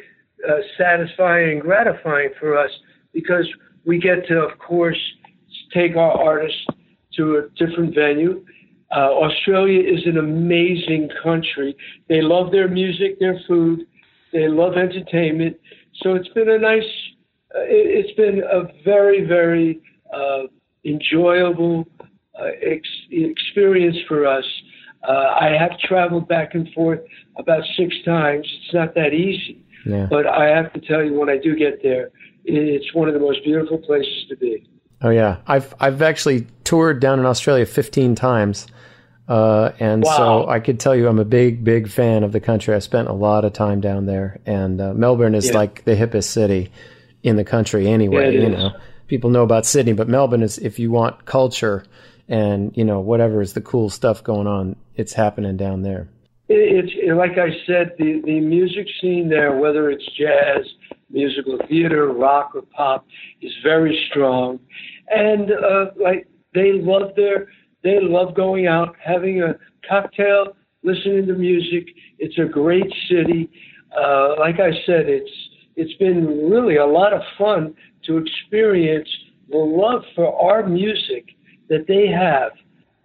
uh, 0.48 0.54
satisfying 0.76 1.52
and 1.52 1.60
gratifying 1.60 2.30
for 2.40 2.58
us 2.58 2.70
because 3.12 3.46
we 3.84 3.98
get 3.98 4.26
to, 4.28 4.38
of 4.40 4.58
course, 4.58 4.98
take 5.72 5.96
our 5.96 6.10
artists 6.10 6.66
to 7.16 7.36
a 7.36 7.48
different 7.64 7.94
venue. 7.94 8.44
Uh, 8.90 9.10
Australia 9.12 9.80
is 9.80 10.04
an 10.06 10.18
amazing 10.18 11.08
country. 11.22 11.76
They 12.08 12.22
love 12.22 12.50
their 12.50 12.68
music, 12.68 13.20
their 13.20 13.38
food, 13.46 13.86
they 14.32 14.48
love 14.48 14.74
entertainment. 14.74 15.56
So 16.02 16.14
it's 16.14 16.28
been 16.28 16.48
a 16.48 16.58
nice, 16.58 16.82
it, 17.54 18.06
has 18.06 18.16
been 18.16 18.42
a 18.42 18.64
very, 18.84 19.24
very 19.24 19.80
uh, 20.12 20.42
enjoyable 20.84 21.86
uh, 22.38 22.44
ex- 22.62 22.88
experience 23.10 23.96
for 24.08 24.26
us. 24.26 24.44
Uh, 25.06 25.34
I 25.40 25.56
have 25.58 25.78
traveled 25.78 26.28
back 26.28 26.54
and 26.54 26.68
forth 26.72 27.00
about 27.38 27.62
six 27.76 27.94
times. 28.04 28.46
It's 28.62 28.74
not 28.74 28.94
that 28.94 29.12
easy. 29.14 29.64
Yeah. 29.86 30.06
But 30.10 30.26
I 30.26 30.48
have 30.48 30.72
to 30.74 30.80
tell 30.80 31.02
you, 31.02 31.14
when 31.14 31.30
I 31.30 31.38
do 31.38 31.56
get 31.56 31.82
there, 31.82 32.10
it's 32.44 32.94
one 32.94 33.08
of 33.08 33.14
the 33.14 33.20
most 33.20 33.42
beautiful 33.44 33.78
places 33.78 34.26
to 34.28 34.36
be. 34.36 34.68
Oh 35.02 35.10
yeah, 35.10 35.38
I've 35.46 35.74
I've 35.80 36.02
actually 36.02 36.46
toured 36.64 37.00
down 37.00 37.18
in 37.18 37.24
Australia 37.24 37.64
15 37.64 38.14
times, 38.14 38.66
uh, 39.28 39.72
and 39.80 40.02
wow. 40.02 40.16
so 40.16 40.48
I 40.48 40.60
could 40.60 40.78
tell 40.78 40.94
you 40.94 41.08
I'm 41.08 41.18
a 41.18 41.24
big 41.24 41.64
big 41.64 41.88
fan 41.88 42.22
of 42.22 42.32
the 42.32 42.40
country. 42.40 42.74
I 42.74 42.80
spent 42.80 43.08
a 43.08 43.14
lot 43.14 43.46
of 43.46 43.54
time 43.54 43.80
down 43.80 44.04
there, 44.04 44.40
and 44.44 44.78
uh, 44.78 44.92
Melbourne 44.92 45.34
is 45.34 45.48
yeah. 45.48 45.54
like 45.54 45.84
the 45.84 45.96
hippest 45.96 46.24
city 46.24 46.70
in 47.22 47.36
the 47.36 47.44
country 47.44 47.88
anyway. 47.88 48.34
Yeah, 48.34 48.40
you 48.40 48.48
is. 48.48 48.58
know, 48.58 48.70
people 49.06 49.30
know 49.30 49.42
about 49.42 49.66
Sydney, 49.66 49.92
but 49.92 50.08
Melbourne 50.08 50.42
is 50.42 50.58
if 50.58 50.78
you 50.78 50.90
want 50.90 51.24
culture 51.24 51.84
and 52.28 52.76
you 52.76 52.84
know 52.84 53.00
whatever 53.00 53.40
is 53.40 53.52
the 53.52 53.60
cool 53.60 53.90
stuff 53.90 54.22
going 54.22 54.46
on, 54.46 54.76
it's 54.94 55.12
happening 55.12 55.56
down 55.56 55.82
there. 55.82 56.08
It's 56.48 56.92
like 57.14 57.38
I 57.38 57.50
said, 57.66 57.92
the 57.98 58.22
the 58.24 58.40
music 58.40 58.86
scene 59.00 59.28
there, 59.28 59.56
whether 59.56 59.90
it's 59.90 60.04
jazz 60.16 60.66
musical 61.10 61.58
theater, 61.68 62.08
rock 62.12 62.52
or 62.54 62.62
pop, 62.62 63.06
is 63.42 63.52
very 63.62 64.06
strong, 64.10 64.58
and 65.08 65.50
uh, 65.50 65.86
like 66.02 66.26
they 66.54 66.72
love 66.72 67.14
their 67.16 67.48
they 67.82 67.98
love 68.00 68.34
going 68.34 68.66
out, 68.66 68.96
having 69.02 69.42
a 69.42 69.54
cocktail, 69.88 70.56
listening 70.82 71.26
to 71.26 71.34
music. 71.34 71.88
It's 72.18 72.38
a 72.38 72.44
great 72.44 72.92
city. 73.08 73.50
Uh, 73.96 74.34
like 74.38 74.60
I 74.60 74.70
said, 74.86 75.08
it's 75.08 75.30
it's 75.80 75.94
been 75.94 76.50
really 76.50 76.76
a 76.76 76.84
lot 76.86 77.12
of 77.14 77.22
fun 77.38 77.74
to 78.06 78.18
experience 78.18 79.08
the 79.48 79.56
love 79.56 80.02
for 80.14 80.28
our 80.40 80.68
music 80.68 81.24
that 81.70 81.86
they 81.88 82.06
have. 82.06 82.52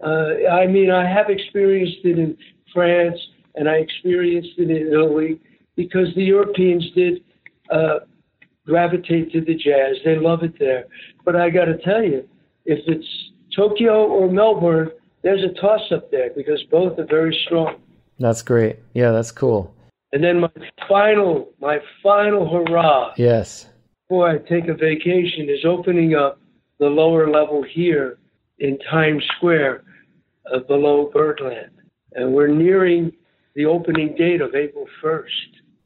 Uh, 0.04 0.50
I 0.52 0.68
mean, 0.68 0.92
I 0.92 1.10
have 1.10 1.30
experienced 1.30 2.00
it 2.04 2.20
in 2.20 2.38
France 2.74 3.18
and 3.56 3.70
I 3.70 3.76
experienced 3.76 4.58
it 4.58 4.70
in 4.70 4.88
Italy 4.92 5.40
because 5.78 6.14
the 6.16 6.24
Europeans 6.24 6.84
did 6.94 7.24
uh, 7.72 8.00
gravitate 8.66 9.32
to 9.32 9.40
the 9.40 9.56
jazz. 9.56 9.96
They 10.04 10.18
love 10.18 10.44
it 10.44 10.60
there. 10.60 10.86
But 11.24 11.38
I 11.38 11.50
got 11.50 11.66
to 11.66 11.78
tell 11.78 12.04
you, 12.04 12.28
if 12.66 12.80
it's 12.88 13.08
Tokyo 13.56 14.06
or 14.06 14.30
Melbourne, 14.30 14.90
there's 15.24 15.44
a 15.44 15.54
toss 15.62 15.92
up 15.92 16.12
there 16.12 16.32
because 16.36 16.62
both 16.70 17.00
are 17.00 17.06
very 17.06 17.38
strong. 17.46 17.78
That's 18.20 18.42
great. 18.42 18.80
Yeah, 18.94 19.12
that's 19.12 19.32
cool. 19.32 19.74
And 20.12 20.24
then 20.24 20.40
my 20.40 20.50
final, 20.88 21.50
my 21.60 21.80
final 22.02 22.50
hurrah. 22.50 23.14
Yes. 23.18 23.68
Before 24.08 24.30
I 24.30 24.38
take 24.38 24.68
a 24.68 24.74
vacation, 24.74 25.50
is 25.50 25.66
opening 25.66 26.16
up 26.16 26.40
the 26.80 26.88
lower 26.88 27.30
level 27.30 27.64
here 27.64 28.20
in 28.60 28.78
Times 28.90 29.24
Square, 29.36 29.84
uh, 30.54 30.60
below 30.60 31.10
Birdland, 31.14 31.72
and 32.14 32.34
we're 32.34 32.48
nearing 32.48 33.12
the 33.56 33.66
opening 33.66 34.16
date 34.16 34.42
of 34.42 34.54
April 34.54 34.86
first. 35.02 35.34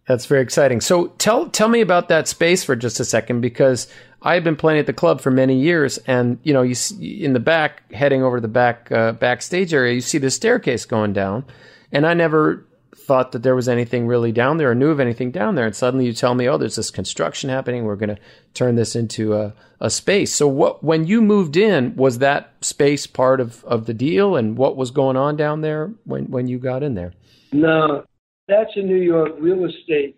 That's 0.07 0.26
very 0.26 0.41
exciting. 0.41 0.82
So 0.82 1.07
tell 1.20 1.49
tell 1.49 1.70
me 1.70 1.82
about 1.82 2.09
that 2.09 2.28
space 2.28 2.63
for 2.63 2.76
just 2.76 2.99
a 2.99 3.05
second 3.05 3.41
because 3.41 3.88
I've 4.24 4.43
been 4.43 4.55
playing 4.55 4.80
at 4.80 4.88
the 4.88 4.93
club 4.93 5.22
for 5.22 5.30
many 5.30 5.59
years, 5.59 5.99
and 5.99 6.39
you 6.43 6.51
know, 6.51 6.63
you 6.63 6.74
see, 6.74 7.24
in 7.24 7.34
the 7.34 7.39
back, 7.39 7.91
heading 7.93 8.24
over 8.24 8.38
to 8.38 8.41
the 8.41 8.47
back 8.47 8.91
uh, 8.91 9.13
backstage 9.13 9.74
area, 9.74 9.93
you 9.93 10.01
see 10.01 10.17
the 10.17 10.32
staircase 10.32 10.86
going 10.86 11.13
down, 11.13 11.45
and 11.91 12.07
I 12.07 12.15
never 12.15 12.65
thought 13.10 13.32
that 13.32 13.41
there 13.41 13.55
was 13.55 13.68
anything 13.68 14.05
really 14.05 14.32
down 14.32 14.57
there 14.57 14.70
or 14.70 14.76
knew 14.76 14.91
of 14.91 14.99
anything 14.99 15.32
down 15.32 15.55
there, 15.55 15.66
and 15.66 15.76
suddenly 15.76 16.05
you 16.05 16.14
tell 16.14 16.36
me, 16.36 16.47
oh, 16.47 16.60
there's 16.60 16.76
this 16.76 16.91
construction 16.91 17.49
happening. 17.49 17.84
We're 17.84 17.95
going 17.95 18.16
to 18.16 18.22
turn 18.53 18.76
this 18.76 18.95
into 18.95 19.34
a, 19.34 19.55
a 19.80 19.89
space. 19.89 20.32
So 20.36 20.47
what 20.47 20.84
when 20.84 21.07
you 21.07 21.20
moved 21.20 21.57
in, 21.57 21.95
was 21.95 22.20
that 22.20 22.53
space 22.62 23.07
part 23.07 23.41
of, 23.41 23.66
of 23.66 23.88
the 23.88 23.95
deal, 23.95 24.36
and 24.36 24.55
what 24.55 24.78
was 24.78 24.91
going 24.91 25.18
on 25.18 25.36
down 25.36 25.62
there 25.62 25.91
when 26.03 26.26
when 26.26 26.47
you 26.47 26.60
got 26.60 26.84
in 26.84 26.93
there? 26.93 27.14
No, 27.51 28.03
that's 28.47 28.70
a 28.76 28.82
New 28.82 29.01
York 29.01 29.32
real 29.39 29.66
estate 29.66 30.16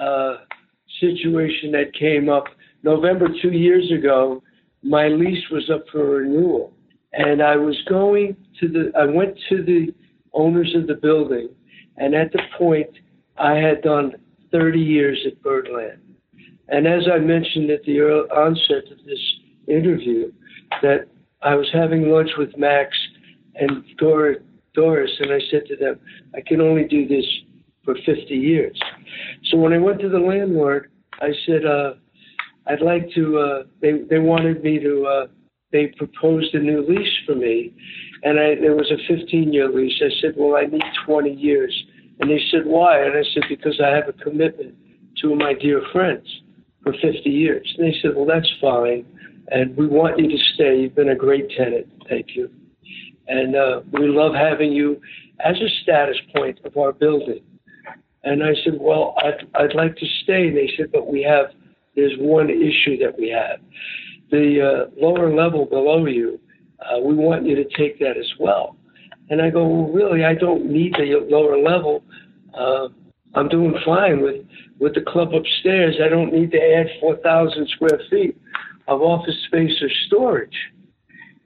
uh, 0.00 0.38
situation 1.00 1.70
that 1.70 1.94
came 1.94 2.28
up 2.28 2.46
November 2.82 3.28
two 3.40 3.52
years 3.52 3.92
ago. 3.92 4.42
My 4.82 5.06
lease 5.06 5.48
was 5.52 5.70
up 5.70 5.84
for 5.92 6.04
renewal, 6.16 6.72
and 7.12 7.40
I 7.40 7.54
was 7.54 7.80
going 7.88 8.36
to 8.58 8.66
the. 8.66 8.92
I 8.98 9.06
went 9.06 9.38
to 9.48 9.62
the 9.62 9.94
owners 10.32 10.74
of 10.74 10.88
the 10.88 10.94
building, 10.94 11.48
and 12.02 12.16
at 12.16 12.32
the 12.32 12.42
point, 12.58 12.90
I 13.38 13.54
had 13.54 13.82
done 13.82 14.14
30 14.50 14.80
years 14.80 15.24
at 15.24 15.40
Birdland. 15.40 16.00
And 16.68 16.84
as 16.84 17.02
I 17.06 17.18
mentioned 17.18 17.70
at 17.70 17.84
the 17.84 18.00
onset 18.00 18.90
of 18.90 18.98
this 19.06 19.20
interview, 19.68 20.32
that 20.82 21.06
I 21.42 21.54
was 21.54 21.68
having 21.72 22.10
lunch 22.10 22.30
with 22.36 22.58
Max 22.58 22.88
and 23.54 23.84
Doris, 23.98 24.40
and 24.74 25.32
I 25.32 25.38
said 25.48 25.64
to 25.68 25.76
them, 25.76 26.00
I 26.34 26.40
can 26.44 26.60
only 26.60 26.88
do 26.88 27.06
this 27.06 27.24
for 27.84 27.94
50 28.04 28.34
years. 28.34 28.76
So 29.50 29.58
when 29.58 29.72
I 29.72 29.78
went 29.78 30.00
to 30.00 30.08
the 30.08 30.18
landlord, 30.18 30.90
I 31.20 31.30
said, 31.46 31.64
uh, 31.64 31.94
I'd 32.66 32.82
like 32.82 33.08
to, 33.14 33.38
uh, 33.38 33.62
they, 33.80 34.02
they 34.10 34.18
wanted 34.18 34.64
me 34.64 34.80
to, 34.80 35.04
uh, 35.06 35.26
they 35.70 35.86
proposed 35.96 36.52
a 36.54 36.58
new 36.58 36.84
lease 36.84 37.14
for 37.26 37.36
me. 37.36 37.72
And 38.24 38.38
I, 38.38 38.54
there 38.54 38.76
was 38.76 38.90
a 38.90 39.14
15 39.14 39.52
year 39.52 39.68
lease. 39.68 40.00
I 40.00 40.10
said, 40.20 40.34
well, 40.36 40.56
I 40.56 40.66
need 40.66 40.82
20 41.06 41.32
years. 41.32 41.72
And 42.22 42.30
they 42.30 42.40
said, 42.52 42.66
why? 42.66 43.02
And 43.02 43.18
I 43.18 43.24
said, 43.34 43.42
because 43.48 43.80
I 43.84 43.88
have 43.88 44.08
a 44.08 44.12
commitment 44.12 44.76
to 45.22 45.34
my 45.34 45.54
dear 45.54 45.82
friends 45.92 46.24
for 46.84 46.92
50 46.92 47.28
years. 47.28 47.74
And 47.76 47.88
they 47.88 47.96
said, 48.00 48.12
well, 48.14 48.26
that's 48.26 48.48
fine. 48.60 49.04
And 49.48 49.76
we 49.76 49.88
want 49.88 50.20
you 50.20 50.28
to 50.28 50.38
stay. 50.54 50.82
You've 50.82 50.94
been 50.94 51.08
a 51.08 51.16
great 51.16 51.50
tenant. 51.50 51.88
Thank 52.08 52.36
you. 52.36 52.48
And 53.26 53.56
uh, 53.56 53.80
we 53.92 54.06
love 54.06 54.34
having 54.36 54.70
you 54.70 55.00
as 55.40 55.56
a 55.56 55.68
status 55.82 56.16
point 56.32 56.60
of 56.64 56.76
our 56.76 56.92
building. 56.92 57.40
And 58.22 58.44
I 58.44 58.54
said, 58.62 58.74
well, 58.78 59.16
I'd, 59.18 59.44
I'd 59.60 59.74
like 59.74 59.96
to 59.96 60.06
stay. 60.22 60.46
And 60.46 60.56
they 60.56 60.70
said, 60.76 60.92
but 60.92 61.10
we 61.10 61.24
have, 61.24 61.46
there's 61.96 62.14
one 62.20 62.50
issue 62.50 62.98
that 62.98 63.18
we 63.18 63.30
have. 63.30 63.58
The 64.30 64.60
uh, 64.86 64.90
lower 64.96 65.34
level 65.34 65.66
below 65.66 66.06
you, 66.06 66.38
uh, 66.78 67.00
we 67.00 67.16
want 67.16 67.46
you 67.46 67.56
to 67.56 67.64
take 67.76 67.98
that 67.98 68.16
as 68.16 68.30
well. 68.38 68.76
And 69.32 69.40
I 69.40 69.48
go, 69.48 69.66
well, 69.66 69.90
really, 69.90 70.26
I 70.26 70.34
don't 70.34 70.66
need 70.66 70.92
the 70.92 71.26
lower 71.30 71.56
level. 71.56 72.04
Uh, 72.52 72.88
I'm 73.34 73.48
doing 73.48 73.74
fine 73.82 74.20
with, 74.20 74.44
with 74.78 74.94
the 74.94 75.00
club 75.00 75.32
upstairs. 75.34 75.96
I 76.04 76.10
don't 76.10 76.34
need 76.34 76.50
to 76.50 76.58
add 76.58 76.88
4,000 77.00 77.66
square 77.70 77.98
feet 78.10 78.36
of 78.88 79.00
office 79.00 79.34
space 79.46 79.72
or 79.80 79.88
storage. 80.06 80.54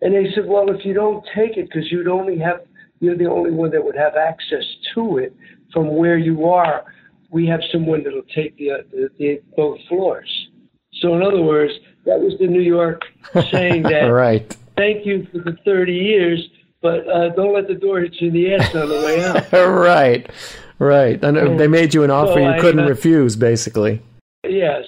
And 0.02 0.12
they 0.12 0.32
said, 0.34 0.46
well, 0.46 0.68
if 0.68 0.84
you 0.84 0.94
don't 0.94 1.24
take 1.32 1.56
it, 1.56 1.68
because 1.68 1.92
you'd 1.92 2.08
only 2.08 2.36
have, 2.40 2.62
you're 2.98 3.16
the 3.16 3.30
only 3.30 3.52
one 3.52 3.70
that 3.70 3.84
would 3.84 3.94
have 3.94 4.16
access 4.16 4.64
to 4.96 5.18
it, 5.18 5.32
from 5.72 5.94
where 5.94 6.18
you 6.18 6.44
are, 6.46 6.86
we 7.30 7.46
have 7.46 7.60
someone 7.70 8.02
that'll 8.02 8.22
take 8.34 8.56
the, 8.56 8.72
uh, 8.72 8.76
the, 8.90 9.10
the 9.20 9.42
both 9.56 9.78
floors. 9.88 10.48
So 11.02 11.14
in 11.14 11.22
other 11.22 11.40
words, 11.40 11.72
that 12.04 12.18
was 12.18 12.34
the 12.40 12.48
New 12.48 12.62
York 12.62 13.02
saying 13.52 13.82
that. 13.92 14.06
right. 14.06 14.56
Thank 14.76 15.06
you 15.06 15.28
for 15.30 15.38
the 15.38 15.56
30 15.64 15.92
years, 15.92 16.48
but 16.86 17.08
uh, 17.08 17.28
don't 17.30 17.52
let 17.52 17.66
the 17.66 17.74
door 17.74 18.00
hit 18.00 18.14
you 18.20 18.28
in 18.28 18.34
the 18.34 18.54
ass 18.54 18.72
on 18.74 18.88
the 18.88 18.94
way 18.94 19.24
out. 19.24 19.52
right. 19.52 20.30
Right. 20.78 21.22
And 21.24 21.58
they 21.58 21.66
made 21.66 21.94
you 21.94 22.04
an 22.04 22.10
offer 22.12 22.34
so 22.34 22.54
you 22.54 22.60
couldn't 22.60 22.84
uh, 22.84 22.88
refuse, 22.88 23.34
basically. 23.34 24.00
Yes. 24.44 24.84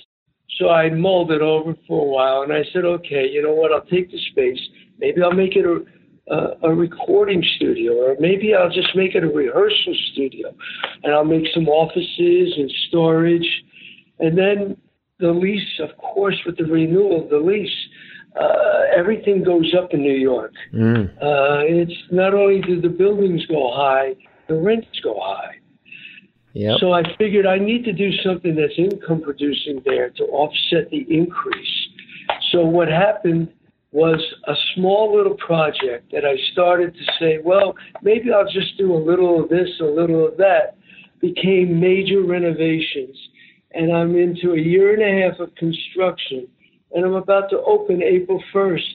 So 0.59 0.69
I 0.69 0.91
mulled 0.91 1.33
it 1.33 1.43
over 1.43 1.75
for 1.89 2.03
a 2.03 2.09
while, 2.09 2.43
and 2.43 2.53
I 2.53 2.63
said, 2.73 2.85
okay, 2.85 3.29
you 3.29 3.43
know 3.43 3.53
what? 3.53 3.73
I'll 3.73 3.87
take 3.87 4.13
the 4.13 4.21
space. 4.31 4.61
Maybe 4.99 5.23
I'll 5.23 5.33
make 5.33 5.57
it 5.57 5.65
a 5.65 5.85
a, 6.31 6.69
a 6.69 6.75
recording 6.75 7.43
studio, 7.57 7.93
or 7.95 8.17
maybe 8.21 8.55
I'll 8.55 8.71
just 8.71 8.95
make 8.95 9.15
it 9.15 9.25
a 9.25 9.29
rehearsal 9.29 9.95
studio, 10.13 10.55
and 11.03 11.15
I'll 11.15 11.25
make 11.25 11.47
some 11.55 11.69
offices 11.69 12.53
and 12.59 12.71
storage, 12.89 13.49
and 14.19 14.37
then 14.37 14.77
the 15.21 15.33
lease, 15.33 15.81
of 15.81 15.97
course, 15.97 16.37
with 16.45 16.59
the 16.59 16.65
renewal 16.65 17.25
of 17.25 17.31
the 17.31 17.39
lease, 17.39 17.88
uh, 18.41 18.83
everything 18.97 19.43
goes 19.43 19.75
up 19.75 19.93
in 19.93 20.01
New 20.01 20.17
York. 20.17 20.53
Mm. 20.73 21.09
Uh, 21.17 21.63
it's 21.65 21.93
not 22.11 22.35
only 22.35 22.61
do 22.61 22.81
the 22.81 22.89
buildings 22.89 23.45
go 23.47 23.73
high, 23.75 24.15
the 24.49 24.55
rents 24.55 25.01
go 25.03 25.19
high. 25.21 25.57
Yep. 26.55 26.79
So 26.81 26.93
I 26.93 27.03
figured 27.19 27.47
I 27.47 27.59
need 27.59 27.85
to 27.85 27.93
do 27.93 28.11
something 28.25 28.57
that's 28.57 28.79
income 28.79 29.21
producing 29.23 29.83
there 29.85 30.11
to 30.11 30.25
offset 30.25 30.91
the 30.91 31.07
increase. 31.09 31.89
So 32.51 32.65
what 32.65 32.89
happened 32.89 33.53
was 33.93 34.21
a 34.47 34.55
small 34.75 35.17
little 35.17 35.37
project 35.37 36.13
that 36.13 36.25
I 36.25 36.37
started 36.53 36.95
to 36.95 37.13
say, 37.19 37.39
well, 37.43 37.75
maybe 38.03 38.33
I'll 38.33 38.51
just 38.51 38.77
do 38.77 38.95
a 38.95 38.99
little 38.99 39.43
of 39.43 39.49
this, 39.49 39.69
a 39.81 39.85
little 39.85 40.27
of 40.27 40.37
that, 40.39 40.77
became 41.21 41.81
major 41.81 42.23
renovations. 42.23 43.17
And 43.73 43.93
I'm 43.93 44.17
into 44.17 44.53
a 44.53 44.59
year 44.59 44.95
and 44.95 45.03
a 45.03 45.29
half 45.29 45.41
of 45.41 45.55
construction, 45.55 46.49
and 46.93 47.05
I'm 47.05 47.15
about 47.15 47.51
to 47.51 47.61
open 47.63 48.03
April 48.03 48.43
1st. 48.53 48.89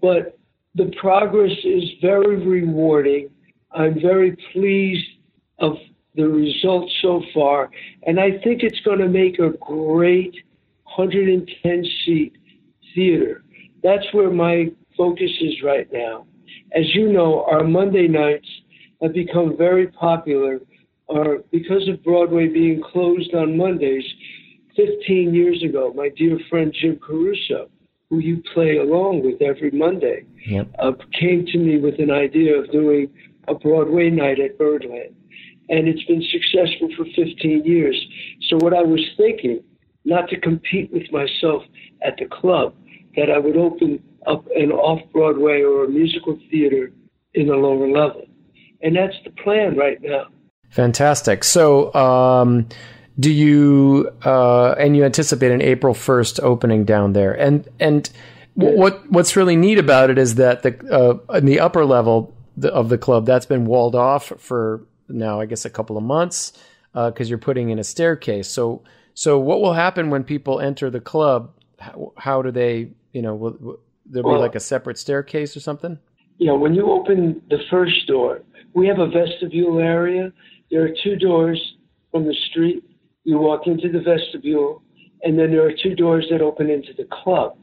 But 0.00 0.38
the 0.74 0.92
progress 1.00 1.52
is 1.64 1.84
very 2.00 2.36
rewarding. 2.36 3.30
I'm 3.72 4.00
very 4.00 4.36
pleased 4.52 5.06
of 5.58 5.76
the 6.14 6.26
results 6.26 6.92
so 7.02 7.22
far, 7.32 7.70
and 8.04 8.18
I 8.18 8.38
think 8.42 8.62
it's 8.62 8.80
going 8.80 8.98
to 8.98 9.08
make 9.08 9.38
a 9.38 9.50
great 9.60 10.34
110 10.84 11.84
seat 12.04 12.36
theater 12.94 13.44
that's 13.82 14.06
where 14.12 14.30
my 14.30 14.70
focus 14.96 15.30
is 15.40 15.62
right 15.62 15.90
now. 15.92 16.26
As 16.72 16.94
you 16.94 17.12
know, 17.12 17.44
our 17.44 17.64
Monday 17.64 18.06
nights 18.06 18.48
have 19.02 19.12
become 19.12 19.56
very 19.56 19.88
popular 19.88 20.60
uh, 21.08 21.42
because 21.50 21.88
of 21.88 22.02
Broadway 22.04 22.48
being 22.48 22.82
closed 22.92 23.34
on 23.34 23.56
Mondays. 23.56 24.04
15 24.86 25.34
years 25.34 25.62
ago, 25.62 25.92
my 25.94 26.08
dear 26.16 26.38
friend 26.48 26.74
Jim 26.78 26.98
Caruso, 26.98 27.68
who 28.08 28.18
you 28.18 28.42
play 28.54 28.78
along 28.78 29.22
with 29.24 29.40
every 29.42 29.70
Monday, 29.70 30.24
yep. 30.46 30.68
uh, 30.78 30.92
came 31.18 31.46
to 31.46 31.58
me 31.58 31.78
with 31.78 31.98
an 31.98 32.10
idea 32.10 32.58
of 32.58 32.70
doing 32.72 33.10
a 33.48 33.54
Broadway 33.54 34.10
night 34.10 34.40
at 34.40 34.58
Birdland. 34.58 35.14
And 35.68 35.86
it's 35.86 36.02
been 36.04 36.24
successful 36.32 36.88
for 36.96 37.04
15 37.04 37.64
years. 37.64 37.96
So, 38.48 38.56
what 38.56 38.74
I 38.74 38.82
was 38.82 39.00
thinking, 39.16 39.62
not 40.04 40.28
to 40.30 40.40
compete 40.40 40.92
with 40.92 41.10
myself 41.12 41.62
at 42.02 42.16
the 42.18 42.26
club, 42.26 42.74
that 43.16 43.30
I 43.30 43.38
would 43.38 43.56
open 43.56 44.02
up 44.26 44.44
an 44.56 44.72
off 44.72 45.00
Broadway 45.12 45.62
or 45.62 45.84
a 45.84 45.88
musical 45.88 46.38
theater 46.50 46.92
in 47.34 47.46
the 47.46 47.54
lower 47.54 47.88
level. 47.88 48.26
And 48.82 48.96
that's 48.96 49.14
the 49.24 49.30
plan 49.30 49.76
right 49.76 49.98
now. 50.00 50.26
Fantastic. 50.70 51.44
So, 51.44 51.92
um, 51.94 52.68
do 53.18 53.30
you 53.30 54.10
uh, 54.24 54.72
and 54.72 54.96
you 54.96 55.04
anticipate 55.04 55.50
an 55.50 55.62
April 55.62 55.94
first 55.94 56.40
opening 56.40 56.84
down 56.84 57.12
there? 57.12 57.32
And 57.32 57.68
and 57.78 58.08
what 58.54 59.10
what's 59.10 59.36
really 59.36 59.56
neat 59.56 59.78
about 59.78 60.10
it 60.10 60.18
is 60.18 60.36
that 60.36 60.62
the 60.62 61.20
uh, 61.30 61.36
in 61.36 61.46
the 61.46 61.60
upper 61.60 61.84
level 61.84 62.34
of 62.62 62.88
the 62.88 62.98
club 62.98 63.26
that's 63.26 63.46
been 63.46 63.64
walled 63.64 63.94
off 63.94 64.32
for 64.38 64.86
now, 65.08 65.40
I 65.40 65.46
guess 65.46 65.64
a 65.64 65.70
couple 65.70 65.96
of 65.96 66.02
months 66.02 66.52
because 66.92 67.28
uh, 67.28 67.30
you're 67.30 67.38
putting 67.38 67.70
in 67.70 67.78
a 67.78 67.84
staircase. 67.84 68.48
So 68.48 68.82
so 69.14 69.38
what 69.38 69.60
will 69.60 69.74
happen 69.74 70.10
when 70.10 70.24
people 70.24 70.60
enter 70.60 70.90
the 70.90 71.00
club? 71.00 71.52
How, 71.78 72.12
how 72.16 72.42
do 72.42 72.50
they 72.50 72.90
you 73.12 73.22
know, 73.22 73.34
will, 73.34 73.56
will 73.60 73.80
there 74.06 74.22
well, 74.22 74.36
be 74.36 74.40
like 74.40 74.54
a 74.54 74.60
separate 74.60 74.98
staircase 74.98 75.56
or 75.56 75.60
something? 75.60 75.98
Yeah, 76.38 76.52
when 76.52 76.74
you 76.74 76.90
open 76.90 77.42
the 77.50 77.58
first 77.70 78.06
door, 78.06 78.42
we 78.74 78.86
have 78.86 78.98
a 78.98 79.08
vestibule 79.08 79.78
area. 79.78 80.32
There 80.70 80.84
are 80.84 80.90
two 81.02 81.16
doors 81.16 81.60
from 82.10 82.24
the 82.24 82.34
street. 82.50 82.84
You 83.30 83.38
walk 83.38 83.68
into 83.68 83.88
the 83.88 84.00
vestibule, 84.00 84.82
and 85.22 85.38
then 85.38 85.52
there 85.52 85.64
are 85.64 85.72
two 85.72 85.94
doors 85.94 86.26
that 86.32 86.40
open 86.40 86.68
into 86.68 86.92
the 86.92 87.06
club. 87.22 87.56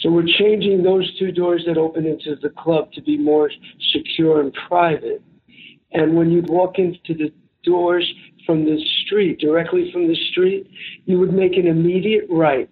So 0.00 0.10
we're 0.10 0.26
changing 0.26 0.82
those 0.82 1.16
two 1.20 1.30
doors 1.30 1.62
that 1.68 1.78
open 1.78 2.04
into 2.04 2.34
the 2.42 2.50
club 2.50 2.90
to 2.94 3.00
be 3.00 3.16
more 3.16 3.48
secure 3.92 4.40
and 4.40 4.52
private. 4.66 5.22
And 5.92 6.16
when 6.16 6.32
you 6.32 6.42
walk 6.48 6.80
into 6.80 7.14
the 7.14 7.32
doors 7.62 8.12
from 8.44 8.64
the 8.64 8.84
street, 9.04 9.38
directly 9.38 9.92
from 9.92 10.08
the 10.08 10.16
street, 10.32 10.68
you 11.04 11.20
would 11.20 11.32
make 11.32 11.56
an 11.56 11.68
immediate 11.68 12.24
right. 12.28 12.68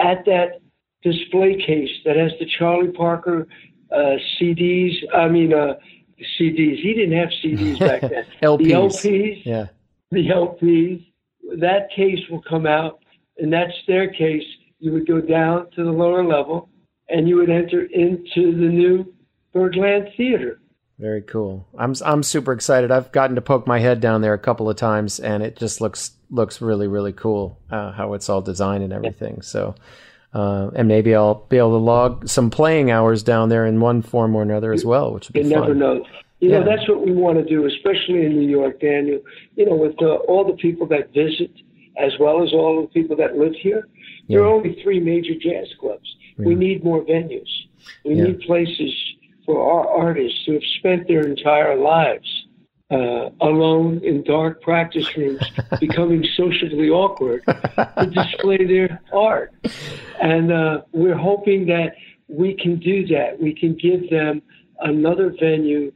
At 0.00 0.24
that 0.24 0.62
display 1.04 1.62
case 1.64 1.90
that 2.04 2.16
has 2.16 2.32
the 2.40 2.46
Charlie 2.58 2.90
Parker 2.90 3.46
uh, 3.92 4.16
CDs. 4.36 4.94
I 5.14 5.28
mean, 5.28 5.54
uh, 5.54 5.74
CDs. 6.40 6.80
He 6.80 6.92
didn't 6.92 7.16
have 7.16 7.28
CDs 7.40 7.78
back 7.78 8.00
then. 8.10 8.26
LPs. 8.42 8.58
The 8.58 8.72
LPs. 8.72 9.42
Yeah. 9.44 9.66
The 10.10 10.26
LPs. 10.28 11.11
That 11.58 11.88
case 11.94 12.20
will 12.30 12.42
come 12.42 12.66
out, 12.66 13.00
and 13.38 13.52
that 13.52 13.68
staircase, 13.82 14.44
you 14.78 14.92
would 14.92 15.06
go 15.06 15.20
down 15.20 15.70
to 15.72 15.84
the 15.84 15.90
lower 15.90 16.24
level, 16.24 16.68
and 17.08 17.28
you 17.28 17.36
would 17.36 17.50
enter 17.50 17.84
into 17.84 18.56
the 18.56 18.68
new 18.68 19.14
Birdland 19.52 20.08
Theater. 20.16 20.60
Very 20.98 21.22
cool. 21.22 21.66
I'm 21.76 21.94
I'm 22.04 22.22
super 22.22 22.52
excited. 22.52 22.90
I've 22.90 23.10
gotten 23.12 23.34
to 23.36 23.42
poke 23.42 23.66
my 23.66 23.80
head 23.80 24.00
down 24.00 24.20
there 24.20 24.34
a 24.34 24.38
couple 24.38 24.70
of 24.70 24.76
times, 24.76 25.18
and 25.18 25.42
it 25.42 25.56
just 25.56 25.80
looks 25.80 26.12
looks 26.30 26.60
really 26.60 26.86
really 26.86 27.12
cool 27.12 27.58
uh, 27.70 27.92
how 27.92 28.14
it's 28.14 28.28
all 28.28 28.40
designed 28.40 28.84
and 28.84 28.92
everything. 28.92 29.42
So 29.42 29.74
uh, 30.34 30.70
and 30.74 30.88
maybe 30.88 31.14
I'll 31.14 31.46
be 31.48 31.58
able 31.58 31.72
to 31.78 31.84
log 31.84 32.28
some 32.28 32.50
playing 32.50 32.90
hours 32.90 33.22
down 33.22 33.48
there 33.48 33.66
in 33.66 33.80
one 33.80 34.02
form 34.02 34.34
or 34.34 34.42
another 34.42 34.72
as 34.72 34.84
well, 34.84 35.12
which 35.12 35.28
would 35.28 35.34
be 35.34 35.40
you 35.40 35.50
fun. 35.50 35.60
never 35.60 35.74
know. 35.74 36.04
You 36.42 36.50
yeah. 36.50 36.58
know, 36.58 36.64
that's 36.64 36.88
what 36.88 37.06
we 37.06 37.12
want 37.12 37.38
to 37.38 37.44
do, 37.44 37.66
especially 37.66 38.26
in 38.26 38.36
New 38.36 38.48
York, 38.48 38.80
Daniel. 38.80 39.20
You 39.54 39.66
know, 39.66 39.76
with 39.76 39.94
uh, 40.02 40.16
all 40.26 40.44
the 40.44 40.56
people 40.56 40.88
that 40.88 41.14
visit, 41.14 41.52
as 41.96 42.10
well 42.18 42.42
as 42.42 42.52
all 42.52 42.82
the 42.82 42.88
people 42.88 43.14
that 43.18 43.38
live 43.38 43.54
here, 43.62 43.88
yeah. 44.26 44.38
there 44.38 44.44
are 44.44 44.52
only 44.52 44.76
three 44.82 44.98
major 44.98 45.34
jazz 45.40 45.68
clubs. 45.78 46.16
Yeah. 46.36 46.46
We 46.46 46.56
need 46.56 46.82
more 46.82 47.00
venues. 47.02 47.48
We 48.04 48.14
need 48.14 48.40
places 48.40 48.92
for 49.46 49.62
our 49.72 49.88
artists 49.88 50.40
who 50.44 50.54
have 50.54 50.64
spent 50.78 51.06
their 51.06 51.20
entire 51.20 51.76
lives 51.76 52.46
uh, 52.90 53.30
alone 53.40 54.00
in 54.02 54.24
dark 54.24 54.62
practice 54.62 55.16
rooms, 55.16 55.42
becoming 55.80 56.26
socially 56.36 56.90
awkward 56.90 57.44
to 57.46 58.10
display 58.12 58.66
their 58.66 59.00
art. 59.12 59.54
And 60.20 60.50
uh, 60.50 60.82
we're 60.90 61.16
hoping 61.16 61.66
that 61.66 61.94
we 62.26 62.54
can 62.54 62.80
do 62.80 63.06
that. 63.06 63.40
We 63.40 63.54
can 63.54 63.76
give 63.76 64.10
them 64.10 64.42
another 64.80 65.32
venue 65.38 65.92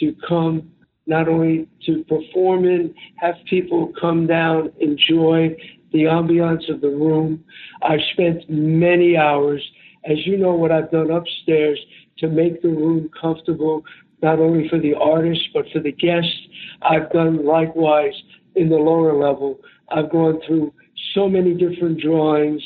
to 0.00 0.14
come 0.26 0.70
not 1.06 1.28
only 1.28 1.68
to 1.86 2.04
perform 2.04 2.64
in, 2.64 2.94
have 3.16 3.36
people 3.48 3.92
come 4.00 4.26
down, 4.26 4.72
enjoy 4.80 5.56
the 5.92 6.00
ambiance 6.00 6.68
of 6.68 6.80
the 6.80 6.88
room. 6.88 7.44
I've 7.82 8.00
spent 8.12 8.48
many 8.50 9.16
hours, 9.16 9.62
as 10.04 10.26
you 10.26 10.36
know, 10.36 10.54
what 10.54 10.72
I've 10.72 10.90
done 10.90 11.10
upstairs 11.10 11.78
to 12.18 12.28
make 12.28 12.60
the 12.62 12.68
room 12.68 13.08
comfortable 13.20 13.84
not 14.22 14.38
only 14.38 14.68
for 14.68 14.78
the 14.78 14.94
artists, 14.94 15.44
but 15.52 15.66
for 15.72 15.80
the 15.80 15.92
guests. 15.92 16.36
I've 16.82 17.10
done 17.12 17.44
likewise 17.44 18.14
in 18.54 18.68
the 18.68 18.76
lower 18.76 19.14
level. 19.14 19.60
I've 19.90 20.10
gone 20.10 20.40
through 20.46 20.72
so 21.14 21.28
many 21.28 21.54
different 21.54 22.00
drawings, 22.00 22.62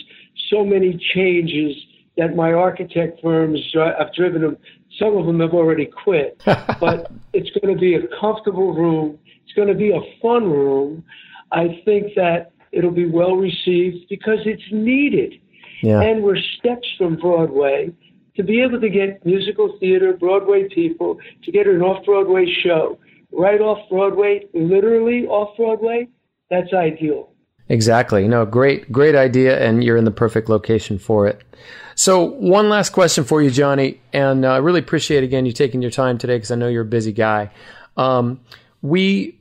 so 0.50 0.64
many 0.64 0.98
changes 1.14 1.76
that 2.16 2.36
my 2.36 2.52
architect 2.52 3.20
firms, 3.22 3.60
I've 3.76 4.12
driven 4.14 4.42
them, 4.42 4.56
some 5.00 5.16
of 5.16 5.26
them 5.26 5.40
have 5.40 5.54
already 5.54 5.86
quit, 5.86 6.40
but 6.44 7.10
it's 7.32 7.50
going 7.60 7.74
to 7.74 7.80
be 7.80 7.94
a 7.94 8.02
comfortable 8.20 8.74
room. 8.74 9.18
It's 9.44 9.52
going 9.54 9.68
to 9.68 9.74
be 9.74 9.90
a 9.90 10.00
fun 10.22 10.50
room. 10.50 11.04
I 11.50 11.80
think 11.84 12.14
that 12.14 12.52
it'll 12.70 12.92
be 12.92 13.06
well 13.06 13.34
received 13.34 14.08
because 14.08 14.38
it's 14.44 14.62
needed. 14.70 15.34
Yeah. 15.82 16.00
And 16.02 16.22
we're 16.22 16.38
steps 16.58 16.86
from 16.98 17.16
Broadway 17.16 17.92
to 18.36 18.44
be 18.44 18.62
able 18.62 18.80
to 18.80 18.88
get 18.88 19.24
musical 19.24 19.76
theater, 19.80 20.12
Broadway 20.12 20.68
people, 20.68 21.18
to 21.44 21.52
get 21.52 21.66
an 21.66 21.82
off 21.82 22.04
Broadway 22.04 22.46
show 22.62 22.98
right 23.32 23.60
off 23.60 23.88
Broadway, 23.88 24.46
literally 24.54 25.26
off 25.26 25.56
Broadway, 25.56 26.08
that's 26.50 26.72
ideal. 26.72 27.29
Exactly. 27.70 28.26
No, 28.26 28.44
great, 28.44 28.90
great 28.90 29.14
idea, 29.14 29.64
and 29.64 29.84
you're 29.84 29.96
in 29.96 30.04
the 30.04 30.10
perfect 30.10 30.48
location 30.48 30.98
for 30.98 31.28
it. 31.28 31.40
So, 31.94 32.24
one 32.24 32.68
last 32.68 32.90
question 32.90 33.22
for 33.22 33.40
you, 33.40 33.48
Gianni, 33.48 34.00
and 34.12 34.44
uh, 34.44 34.54
I 34.54 34.56
really 34.56 34.80
appreciate 34.80 35.22
again 35.22 35.46
you 35.46 35.52
taking 35.52 35.80
your 35.80 35.92
time 35.92 36.18
today 36.18 36.36
because 36.36 36.50
I 36.50 36.56
know 36.56 36.66
you're 36.66 36.82
a 36.82 36.84
busy 36.84 37.12
guy. 37.12 37.52
Um, 37.96 38.40
we 38.82 39.38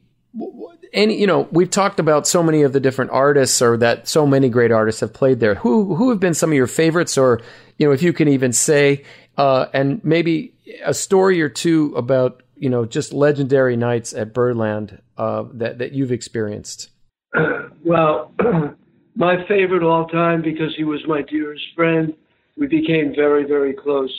any 0.94 1.20
you 1.20 1.26
know 1.26 1.48
we've 1.52 1.72
talked 1.72 2.00
about 2.00 2.28
so 2.28 2.44
many 2.44 2.62
of 2.62 2.72
the 2.72 2.80
different 2.80 3.10
artists 3.10 3.64
or 3.64 3.78
that 3.78 4.08
so 4.08 4.28
many 4.28 4.48
great 4.48 4.72
artists 4.72 5.02
have 5.02 5.14
played 5.14 5.40
there 5.40 5.56
who 5.56 5.96
who 5.96 6.10
have 6.12 6.20
been 6.20 6.34
some 6.34 6.52
of 6.52 6.56
your 6.56 6.68
favorites 6.68 7.18
or 7.18 7.42
you 7.78 7.88
know 7.88 7.94
if 7.94 8.02
you 8.02 8.12
can 8.14 8.28
even 8.28 8.52
say 8.52 9.04
uh, 9.38 9.68
and 9.74 10.04
maybe 10.04 10.54
a 10.84 10.94
story 10.94 11.42
or 11.42 11.50
two 11.50 11.94
about 11.96 12.42
you 12.58 12.70
know 12.70 12.86
just 12.86 13.14
legendary 13.14 13.76
nights 13.76 14.14
at 14.14 14.34
birdland 14.34 15.00
uh, 15.18 15.46
that 15.54 15.78
that 15.78 15.92
you've 15.94 16.12
experienced 16.12 16.90
well 17.86 18.34
my 19.16 19.46
favorite 19.48 19.84
all 19.84 20.08
time 20.08 20.42
because 20.42 20.74
he 20.76 20.84
was 20.84 21.02
my 21.08 21.22
dearest 21.22 21.66
friend. 21.76 22.14
We 22.58 22.68
became 22.68 23.14
very, 23.16 23.46
very 23.46 23.74
close. 23.74 24.12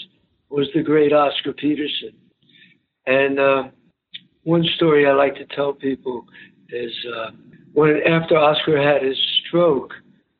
Was 0.50 0.68
the 0.74 0.82
great 0.82 1.12
Oscar 1.12 1.52
Peterson. 1.52 2.12
And 3.06 3.38
uh, 3.38 3.62
one 4.42 4.64
story 4.76 5.06
I 5.06 5.12
like 5.12 5.36
to 5.36 5.46
tell 5.54 5.72
people 5.72 6.24
is 6.70 6.92
uh, 7.16 7.30
when 7.72 8.00
after 8.06 8.36
Oscar 8.36 8.80
had 8.80 9.02
his 9.02 9.16
stroke, 9.46 9.92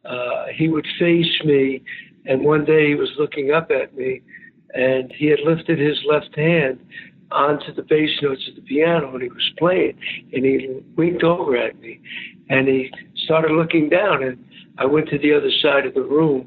uh, 0.05 0.47
he 0.55 0.69
would 0.69 0.87
face 0.99 1.41
me, 1.45 1.83
and 2.27 2.45
one 2.45 2.65
day 2.65 2.89
he 2.89 2.95
was 2.97 3.11
looking 3.19 3.53
up 3.53 3.71
at 3.71 3.97
me, 3.97 4.21
and 4.75 5.13
he 5.13 5.27
had 5.27 5.41
lifted 5.45 5.79
his 5.79 5.99
left 6.09 6.37
hand 6.37 6.81
onto 7.31 7.73
the 7.75 7.83
bass 7.83 8.11
notes 8.23 8.43
of 8.49 8.57
the 8.57 8.63
piano 8.63 9.13
and 9.13 9.23
he 9.23 9.29
was 9.29 9.51
playing 9.59 9.97
and 10.33 10.45
he 10.45 10.81
winked 10.97 11.23
over 11.23 11.57
at 11.57 11.79
me 11.81 12.01
and 12.51 12.69
he 12.69 12.93
started 13.25 13.53
looking 13.53 13.89
down 13.89 14.23
and 14.23 14.45
I 14.77 14.85
went 14.85 15.09
to 15.09 15.19
the 15.19 15.33
other 15.33 15.51
side 15.63 15.87
of 15.87 15.95
the 15.95 16.03
room 16.03 16.47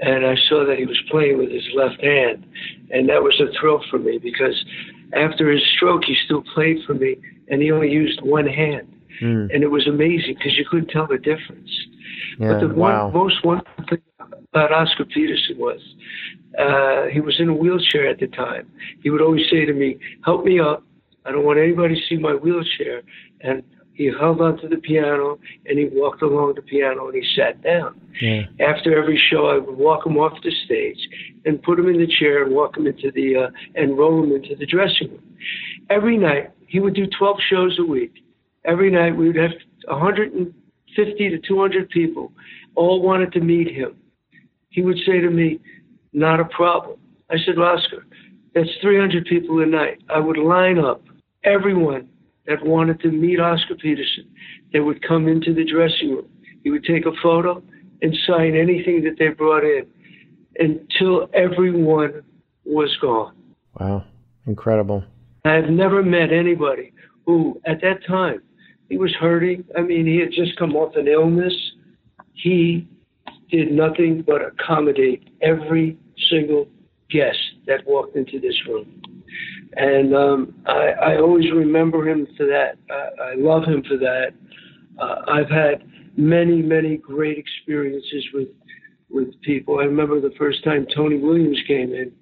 and 0.00 0.26
I 0.26 0.34
saw 0.48 0.66
that 0.66 0.78
he 0.78 0.84
was 0.84 1.00
playing 1.10 1.38
with 1.38 1.50
his 1.50 1.66
left 1.74 2.02
hand 2.02 2.44
and 2.90 3.08
that 3.08 3.22
was 3.22 3.40
a 3.40 3.50
thrill 3.58 3.82
for 3.90 3.98
me 3.98 4.18
because 4.18 4.62
after 5.14 5.50
his 5.50 5.62
stroke 5.76 6.04
he 6.04 6.16
still 6.26 6.42
played 6.54 6.78
for 6.86 6.94
me 6.94 7.16
and 7.48 7.62
he 7.62 7.72
only 7.72 7.90
used 7.90 8.20
one 8.22 8.46
hand 8.46 8.92
mm. 9.22 9.48
and 9.54 9.62
it 9.62 9.70
was 9.70 9.86
amazing 9.86 10.34
because 10.34 10.58
you 10.58 10.66
couldn't 10.70 10.88
tell 10.88 11.06
the 11.06 11.18
difference 11.18 11.70
yeah, 12.38 12.52
but 12.52 12.60
the 12.60 12.74
wow. 12.74 13.08
one, 13.08 13.14
most 13.14 13.44
wonderful 13.44 13.84
thing 13.88 14.02
about 14.52 14.72
Oscar 14.72 15.04
Peterson 15.04 15.58
was 15.58 15.80
uh, 16.58 17.06
he 17.12 17.20
was 17.20 17.38
in 17.38 17.48
a 17.48 17.54
wheelchair 17.54 18.08
at 18.08 18.18
the 18.18 18.26
time. 18.28 18.70
He 19.02 19.10
would 19.10 19.20
always 19.20 19.44
say 19.50 19.64
to 19.64 19.72
me, 19.72 19.98
"Help 20.24 20.44
me 20.44 20.58
up. 20.58 20.82
I 21.24 21.32
don't 21.32 21.44
want 21.44 21.58
anybody 21.58 21.94
to 21.94 22.00
see 22.08 22.16
my 22.16 22.34
wheelchair." 22.34 23.02
And 23.42 23.62
he 24.00 24.10
held 24.18 24.40
onto 24.40 24.66
the 24.66 24.78
piano 24.78 25.38
and 25.66 25.78
he 25.78 25.84
walked 25.92 26.22
along 26.22 26.54
the 26.54 26.62
piano 26.62 27.08
and 27.08 27.22
he 27.22 27.36
sat 27.36 27.62
down. 27.62 28.00
Yeah. 28.18 28.44
After 28.58 28.98
every 28.98 29.22
show, 29.30 29.48
I 29.48 29.58
would 29.58 29.76
walk 29.76 30.06
him 30.06 30.16
off 30.16 30.32
the 30.42 30.50
stage 30.64 30.96
and 31.44 31.62
put 31.62 31.78
him 31.78 31.86
in 31.86 31.98
the 31.98 32.06
chair 32.18 32.42
and 32.42 32.54
walk 32.54 32.78
him 32.78 32.86
into 32.86 33.12
the 33.12 33.36
uh, 33.36 33.50
and 33.74 33.98
roll 33.98 34.24
him 34.24 34.32
into 34.32 34.56
the 34.56 34.64
dressing 34.64 35.10
room. 35.10 35.36
Every 35.90 36.16
night, 36.16 36.50
he 36.66 36.80
would 36.80 36.94
do 36.94 37.06
12 37.18 37.36
shows 37.50 37.78
a 37.78 37.84
week. 37.84 38.24
Every 38.64 38.90
night, 38.90 39.14
we 39.14 39.26
would 39.26 39.36
have 39.36 39.52
150 39.88 41.28
to 41.28 41.38
200 41.46 41.90
people 41.90 42.32
all 42.76 43.02
wanted 43.02 43.34
to 43.34 43.40
meet 43.40 43.70
him. 43.70 43.96
He 44.70 44.80
would 44.80 44.96
say 45.04 45.20
to 45.20 45.28
me, 45.28 45.60
not 46.14 46.40
a 46.40 46.46
problem. 46.46 46.98
I 47.30 47.36
said, 47.44 47.58
Oscar, 47.58 48.06
that's 48.54 48.70
300 48.80 49.26
people 49.26 49.60
a 49.60 49.66
night. 49.66 49.98
I 50.08 50.20
would 50.20 50.38
line 50.38 50.78
up 50.78 51.02
everyone 51.44 52.08
that 52.50 52.66
wanted 52.66 53.00
to 53.00 53.10
meet 53.10 53.38
Oscar 53.38 53.76
Peterson. 53.76 54.24
They 54.72 54.80
would 54.80 55.06
come 55.06 55.28
into 55.28 55.54
the 55.54 55.64
dressing 55.64 56.10
room. 56.10 56.28
He 56.64 56.70
would 56.70 56.84
take 56.84 57.06
a 57.06 57.12
photo 57.22 57.62
and 58.02 58.14
sign 58.26 58.56
anything 58.56 59.04
that 59.04 59.16
they 59.18 59.28
brought 59.28 59.62
in 59.62 59.86
until 60.58 61.30
everyone 61.32 62.22
was 62.64 62.94
gone. 63.00 63.34
Wow, 63.78 64.04
incredible. 64.46 65.04
I've 65.44 65.70
never 65.70 66.02
met 66.02 66.32
anybody 66.32 66.92
who, 67.24 67.60
at 67.66 67.80
that 67.82 68.04
time, 68.06 68.42
he 68.88 68.96
was 68.98 69.14
hurting. 69.14 69.64
I 69.78 69.82
mean, 69.82 70.04
he 70.06 70.18
had 70.18 70.32
just 70.32 70.58
come 70.58 70.74
off 70.74 70.96
an 70.96 71.06
illness. 71.06 71.54
He 72.32 72.88
did 73.50 73.70
nothing 73.70 74.24
but 74.26 74.42
accommodate 74.42 75.28
every 75.40 75.96
single 76.28 76.66
guest 77.10 77.38
that 77.66 77.86
walked 77.86 78.16
into 78.16 78.40
this 78.40 78.56
room. 78.66 79.00
And 79.76 80.14
um, 80.14 80.54
I, 80.66 80.88
I 80.90 81.16
always 81.18 81.50
remember 81.52 82.08
him 82.08 82.26
for 82.36 82.46
that. 82.46 82.78
I, 82.90 83.32
I 83.32 83.34
love 83.36 83.64
him 83.64 83.82
for 83.88 83.96
that. 83.98 84.32
Uh, 84.98 85.22
I've 85.28 85.48
had 85.48 85.88
many, 86.16 86.60
many 86.62 86.96
great 86.96 87.38
experiences 87.38 88.26
with 88.34 88.48
with 89.08 89.40
people. 89.42 89.80
I 89.80 89.84
remember 89.84 90.20
the 90.20 90.34
first 90.38 90.62
time 90.62 90.86
Tony 90.94 91.18
Williams 91.18 91.58
came 91.66 91.92
in, 91.92 92.12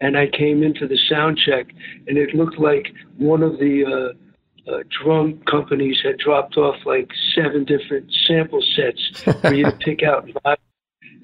and 0.00 0.16
I 0.16 0.26
came 0.26 0.62
into 0.64 0.88
the 0.88 0.98
sound 1.08 1.38
check, 1.38 1.66
and 2.08 2.18
it 2.18 2.34
looked 2.34 2.58
like 2.58 2.88
one 3.18 3.42
of 3.42 3.58
the 3.58 3.84
uh, 3.84 4.72
uh, 4.72 4.78
drum 5.02 5.40
companies 5.48 5.98
had 6.04 6.18
dropped 6.18 6.56
off 6.56 6.76
like 6.84 7.08
seven 7.34 7.64
different 7.64 8.12
sample 8.26 8.62
sets 8.76 9.22
for 9.40 9.54
you 9.54 9.64
to 9.64 9.72
pick 9.80 10.02
out. 10.02 10.28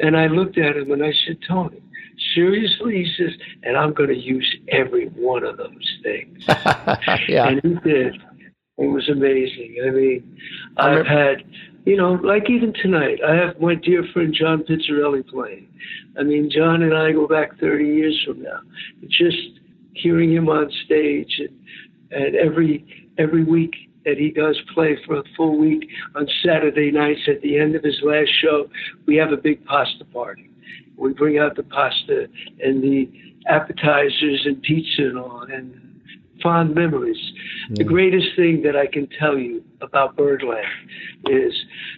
And 0.00 0.16
I 0.16 0.26
looked 0.26 0.58
at 0.58 0.76
him 0.76 0.90
and 0.92 1.04
I 1.04 1.12
said, 1.26 1.38
Tony, 1.46 1.82
seriously? 2.34 3.04
He 3.04 3.12
says, 3.16 3.32
and 3.62 3.76
I'm 3.76 3.92
going 3.92 4.10
to 4.10 4.18
use 4.18 4.54
every 4.68 5.06
one 5.08 5.44
of 5.44 5.56
those 5.56 5.98
things. 6.02 6.44
yeah. 7.28 7.48
And 7.48 7.60
he 7.62 7.74
did. 7.88 8.16
It 8.76 8.86
was 8.88 9.08
amazing. 9.08 9.76
I 9.86 9.90
mean, 9.90 10.38
I've 10.76 11.06
had, 11.06 11.44
you 11.84 11.96
know, 11.96 12.14
like 12.14 12.50
even 12.50 12.72
tonight, 12.72 13.20
I 13.26 13.34
have 13.36 13.60
my 13.60 13.76
dear 13.76 14.04
friend 14.12 14.34
John 14.34 14.64
Pizzarelli 14.64 15.26
playing. 15.28 15.68
I 16.18 16.22
mean, 16.24 16.50
John 16.50 16.82
and 16.82 16.94
I 16.94 17.12
go 17.12 17.28
back 17.28 17.58
30 17.60 17.84
years 17.84 18.20
from 18.26 18.42
now. 18.42 18.60
Just 19.08 19.60
hearing 19.92 20.32
him 20.32 20.48
on 20.48 20.70
stage 20.84 21.38
and, 21.38 21.50
and 22.10 22.34
every 22.34 22.84
every 23.16 23.44
week 23.44 23.74
that 24.04 24.18
he 24.18 24.30
does 24.30 24.60
play 24.74 24.98
for 25.06 25.18
a 25.18 25.22
full 25.36 25.56
week 25.56 25.88
on 26.14 26.28
Saturday 26.44 26.90
nights 26.90 27.22
at 27.28 27.40
the 27.42 27.58
end 27.58 27.74
of 27.74 27.82
his 27.82 28.00
last 28.02 28.30
show, 28.42 28.68
we 29.06 29.16
have 29.16 29.32
a 29.32 29.36
big 29.36 29.64
pasta 29.64 30.04
party. 30.06 30.50
We 30.96 31.12
bring 31.12 31.38
out 31.38 31.56
the 31.56 31.62
pasta 31.62 32.26
and 32.60 32.82
the 32.82 33.10
appetizers 33.48 34.42
and 34.44 34.62
pizza 34.62 35.02
and 35.02 35.18
all, 35.18 35.42
and 35.42 36.00
fond 36.42 36.74
memories. 36.74 37.18
Mm. 37.70 37.78
The 37.78 37.84
greatest 37.84 38.28
thing 38.36 38.62
that 38.62 38.76
I 38.76 38.86
can 38.86 39.08
tell 39.18 39.38
you 39.38 39.64
about 39.80 40.16
Birdland 40.16 40.66
is, 41.26 41.52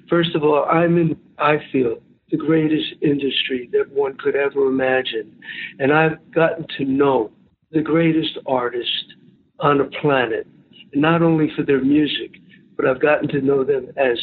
first 0.09 0.35
of 0.35 0.43
all, 0.43 0.65
I'm 0.65 0.99
in, 0.99 1.17
I 1.39 1.59
feel, 1.73 1.99
the 2.31 2.37
greatest 2.37 2.95
industry 3.03 3.69
that 3.73 3.91
one 3.93 4.17
could 4.19 4.35
ever 4.35 4.67
imagine. 4.67 5.33
And 5.79 5.93
I've 5.93 6.19
gotten 6.33 6.67
to 6.79 6.85
know 6.85 7.31
the 7.71 7.83
greatest 7.83 8.39
artist 8.47 9.15
on 9.61 9.79
the 9.79 9.91
planet 10.01 10.47
not 10.95 11.23
only 11.23 11.51
for 11.55 11.63
their 11.63 11.83
music, 11.83 12.33
but 12.77 12.87
I've 12.87 13.01
gotten 13.01 13.29
to 13.29 13.41
know 13.41 13.65
them 13.65 13.89
as 13.97 14.19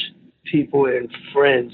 people 0.45 0.85
and 0.85 1.09
friends. 1.31 1.73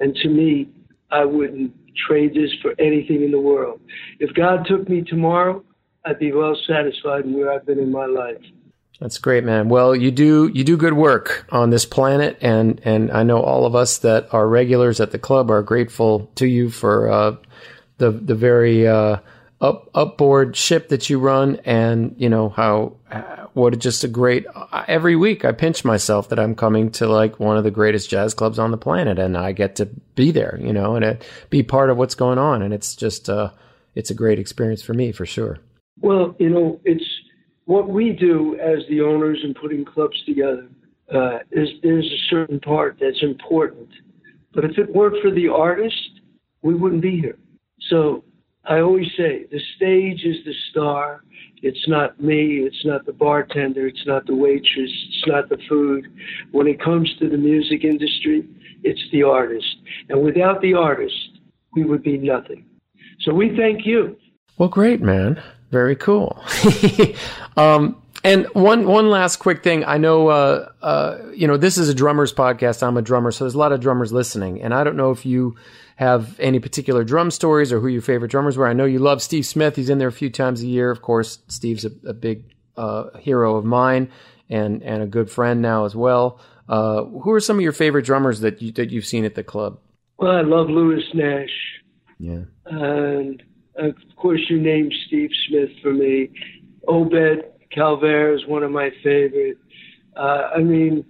And 0.00 0.14
to 0.16 0.28
me, 0.28 0.68
I 1.10 1.24
wouldn't 1.24 1.74
trade 2.06 2.34
this 2.34 2.50
for 2.62 2.74
anything 2.78 3.22
in 3.22 3.30
the 3.30 3.40
world. 3.40 3.80
If 4.18 4.34
God 4.34 4.66
took 4.66 4.88
me 4.88 5.02
tomorrow, 5.02 5.64
I'd 6.04 6.18
be 6.18 6.32
well 6.32 6.56
satisfied 6.66 7.24
in 7.24 7.34
where 7.34 7.52
I've 7.52 7.66
been 7.66 7.78
in 7.78 7.90
my 7.90 8.06
life. 8.06 8.42
That's 9.00 9.16
great, 9.16 9.44
man. 9.44 9.70
Well, 9.70 9.96
you 9.96 10.10
do 10.10 10.50
you 10.52 10.62
do 10.62 10.76
good 10.76 10.92
work 10.92 11.46
on 11.50 11.70
this 11.70 11.86
planet, 11.86 12.36
and 12.42 12.80
and 12.84 13.10
I 13.10 13.22
know 13.22 13.40
all 13.40 13.64
of 13.64 13.74
us 13.74 13.98
that 13.98 14.32
are 14.32 14.46
regulars 14.46 15.00
at 15.00 15.10
the 15.10 15.18
club 15.18 15.50
are 15.50 15.62
grateful 15.62 16.30
to 16.34 16.46
you 16.46 16.68
for 16.68 17.10
uh, 17.10 17.36
the 17.96 18.10
the 18.10 18.34
very 18.34 18.86
uh, 18.86 19.16
up 19.60 19.88
upboard 19.94 20.54
ship 20.54 20.90
that 20.90 21.08
you 21.08 21.18
run, 21.18 21.56
and 21.64 22.14
you 22.18 22.28
know 22.28 22.50
how 22.50 22.92
what 23.54 23.78
just 23.78 24.04
a 24.04 24.08
great 24.08 24.46
every 24.86 25.16
week 25.16 25.44
I 25.44 25.52
pinch 25.52 25.84
myself 25.84 26.28
that 26.28 26.38
I'm 26.38 26.54
coming 26.54 26.90
to 26.92 27.08
like 27.08 27.40
one 27.40 27.56
of 27.56 27.64
the 27.64 27.70
greatest 27.70 28.10
jazz 28.10 28.34
clubs 28.34 28.58
on 28.58 28.70
the 28.70 28.76
planet 28.76 29.18
and 29.18 29.36
I 29.36 29.52
get 29.52 29.76
to 29.76 29.86
be 30.14 30.30
there, 30.30 30.58
you 30.60 30.72
know, 30.72 30.96
and 30.96 31.04
it, 31.04 31.26
be 31.50 31.62
part 31.62 31.90
of 31.90 31.96
what's 31.96 32.14
going 32.14 32.38
on 32.38 32.62
and 32.62 32.72
it's 32.72 32.94
just 32.94 33.28
uh 33.28 33.50
it's 33.94 34.10
a 34.10 34.14
great 34.14 34.38
experience 34.38 34.82
for 34.82 34.94
me 34.94 35.12
for 35.12 35.26
sure. 35.26 35.58
Well, 36.00 36.34
you 36.38 36.50
know, 36.50 36.80
it's 36.84 37.04
what 37.64 37.88
we 37.88 38.12
do 38.12 38.58
as 38.60 38.80
the 38.88 39.00
owners 39.00 39.40
and 39.42 39.54
putting 39.54 39.84
clubs 39.84 40.22
together 40.24 40.68
uh, 41.14 41.38
is 41.50 41.68
there's 41.82 42.06
a 42.06 42.28
certain 42.28 42.60
part 42.60 42.96
that's 43.00 43.22
important. 43.22 43.88
But 44.54 44.64
if 44.64 44.78
it 44.78 44.94
weren't 44.94 45.20
for 45.22 45.30
the 45.30 45.48
artist, 45.48 46.20
we 46.62 46.74
wouldn't 46.74 47.02
be 47.02 47.20
here. 47.20 47.38
So 47.88 48.24
I 48.64 48.80
always 48.80 49.08
say 49.16 49.46
the 49.50 49.60
stage 49.76 50.24
is 50.24 50.44
the 50.44 50.54
star 50.70 51.22
it's 51.62 51.86
not 51.88 52.20
me, 52.20 52.60
it's 52.60 52.84
not 52.84 53.04
the 53.04 53.12
bartender, 53.12 53.86
it's 53.86 54.06
not 54.06 54.26
the 54.26 54.34
waitress, 54.34 54.90
it's 55.08 55.24
not 55.26 55.48
the 55.48 55.58
food. 55.68 56.06
When 56.52 56.66
it 56.66 56.80
comes 56.80 57.14
to 57.18 57.28
the 57.28 57.36
music 57.36 57.84
industry, 57.84 58.48
it's 58.82 59.02
the 59.12 59.24
artist. 59.24 59.76
And 60.08 60.22
without 60.22 60.62
the 60.62 60.74
artist, 60.74 61.38
we 61.74 61.84
would 61.84 62.02
be 62.02 62.16
nothing. 62.16 62.64
So 63.20 63.34
we 63.34 63.54
thank 63.56 63.84
you. 63.84 64.16
Well, 64.56 64.70
great, 64.70 65.02
man. 65.02 65.42
Very 65.70 65.96
cool. 65.96 66.42
um, 67.56 68.00
and 68.24 68.46
one 68.54 68.86
one 68.86 69.08
last 69.08 69.36
quick 69.36 69.62
thing. 69.62 69.84
I 69.84 69.98
know, 69.98 70.28
uh, 70.28 70.68
uh, 70.82 71.18
you 71.34 71.46
know, 71.46 71.56
this 71.56 71.78
is 71.78 71.88
a 71.88 71.94
drummers 71.94 72.32
podcast. 72.32 72.82
I'm 72.82 72.96
a 72.96 73.02
drummer, 73.02 73.30
so 73.30 73.44
there's 73.44 73.54
a 73.54 73.58
lot 73.58 73.72
of 73.72 73.80
drummers 73.80 74.12
listening, 74.12 74.62
and 74.62 74.74
I 74.74 74.84
don't 74.84 74.96
know 74.96 75.10
if 75.10 75.24
you 75.24 75.56
have 76.00 76.40
any 76.40 76.58
particular 76.58 77.04
drum 77.04 77.30
stories 77.30 77.74
or 77.74 77.78
who 77.78 77.86
your 77.86 78.00
favorite 78.00 78.30
drummers 78.30 78.56
were. 78.56 78.66
I 78.66 78.72
know 78.72 78.86
you 78.86 78.98
love 78.98 79.20
Steve 79.20 79.44
Smith. 79.44 79.76
He's 79.76 79.90
in 79.90 79.98
there 79.98 80.08
a 80.08 80.12
few 80.12 80.30
times 80.30 80.62
a 80.62 80.66
year. 80.66 80.90
Of 80.90 81.02
course, 81.02 81.40
Steve's 81.48 81.84
a, 81.84 81.90
a 82.08 82.14
big 82.14 82.54
uh, 82.78 83.18
hero 83.18 83.56
of 83.56 83.66
mine 83.66 84.10
and 84.48 84.82
and 84.82 85.02
a 85.02 85.06
good 85.06 85.30
friend 85.30 85.60
now 85.60 85.84
as 85.84 85.94
well. 85.94 86.40
Uh, 86.70 87.04
who 87.04 87.30
are 87.32 87.40
some 87.40 87.58
of 87.58 87.62
your 87.62 87.72
favorite 87.72 88.06
drummers 88.06 88.40
that 88.40 88.62
you 88.62 88.72
that 88.72 88.90
you've 88.90 89.04
seen 89.04 89.26
at 89.26 89.34
the 89.34 89.44
club? 89.44 89.78
Well, 90.16 90.30
I 90.30 90.40
love 90.40 90.70
Lewis 90.70 91.04
Nash. 91.12 91.50
Yeah. 92.18 92.44
And 92.64 93.42
of 93.76 93.94
course, 94.16 94.40
you 94.48 94.58
named 94.58 94.94
Steve 95.06 95.30
Smith 95.48 95.70
for 95.82 95.92
me. 95.92 96.30
Obed 96.88 97.44
Calvaire 97.76 98.34
is 98.34 98.46
one 98.46 98.62
of 98.62 98.70
my 98.70 98.88
favorite. 99.04 99.58
Uh, 100.16 100.48
I 100.56 100.60
mean, 100.60 101.04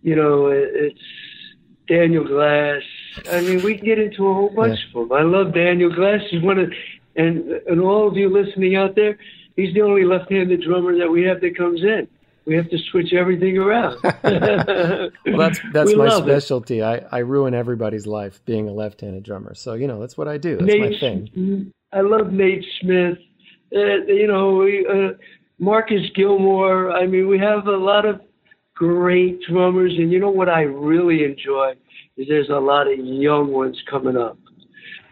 you 0.00 0.16
know, 0.16 0.46
it's 0.46 0.98
Daniel 1.86 2.26
Glass. 2.26 2.82
I 3.30 3.40
mean, 3.40 3.62
we 3.62 3.76
can 3.76 3.84
get 3.84 3.98
into 3.98 4.28
a 4.28 4.34
whole 4.34 4.50
bunch 4.50 4.78
yeah. 4.94 5.00
of 5.00 5.08
them. 5.08 5.18
I 5.18 5.22
love 5.22 5.54
Daniel 5.54 5.94
Glass. 5.94 6.20
He's 6.30 6.42
one 6.42 6.58
of, 6.58 6.72
and 7.16 7.50
and 7.66 7.80
all 7.80 8.08
of 8.08 8.16
you 8.16 8.28
listening 8.28 8.76
out 8.76 8.94
there, 8.94 9.18
he's 9.56 9.74
the 9.74 9.82
only 9.82 10.04
left-handed 10.04 10.62
drummer 10.62 10.96
that 10.98 11.10
we 11.10 11.22
have 11.24 11.40
that 11.40 11.56
comes 11.56 11.82
in. 11.82 12.08
We 12.44 12.54
have 12.54 12.70
to 12.70 12.78
switch 12.90 13.12
everything 13.12 13.58
around. 13.58 13.98
well, 14.04 15.10
that's 15.24 15.60
that's 15.72 15.90
we 15.90 15.96
my 15.96 16.10
specialty. 16.10 16.82
I, 16.82 16.98
I 17.10 17.18
ruin 17.18 17.54
everybody's 17.54 18.06
life 18.06 18.44
being 18.44 18.68
a 18.68 18.72
left-handed 18.72 19.24
drummer. 19.24 19.54
So 19.54 19.74
you 19.74 19.86
know 19.86 20.00
that's 20.00 20.16
what 20.16 20.28
I 20.28 20.38
do. 20.38 20.56
That's 20.56 20.66
Nate, 20.66 20.92
my 20.92 20.98
thing. 20.98 21.72
I 21.92 22.00
love 22.00 22.32
Nate 22.32 22.64
Smith. 22.80 23.18
Uh, 23.74 24.04
you 24.06 24.28
know, 24.28 24.56
we, 24.56 24.86
uh, 24.86 25.14
Marcus 25.58 26.02
Gilmore. 26.14 26.92
I 26.92 27.06
mean, 27.06 27.26
we 27.26 27.38
have 27.38 27.66
a 27.66 27.76
lot 27.76 28.04
of 28.04 28.20
great 28.74 29.40
drummers, 29.42 29.94
and 29.98 30.12
you 30.12 30.20
know 30.20 30.30
what 30.30 30.48
I 30.48 30.62
really 30.62 31.24
enjoy 31.24 31.74
is 32.16 32.28
there's 32.28 32.48
a 32.48 32.54
lot 32.54 32.90
of 32.90 32.98
young 32.98 33.52
ones 33.52 33.76
coming 33.90 34.16
up. 34.16 34.38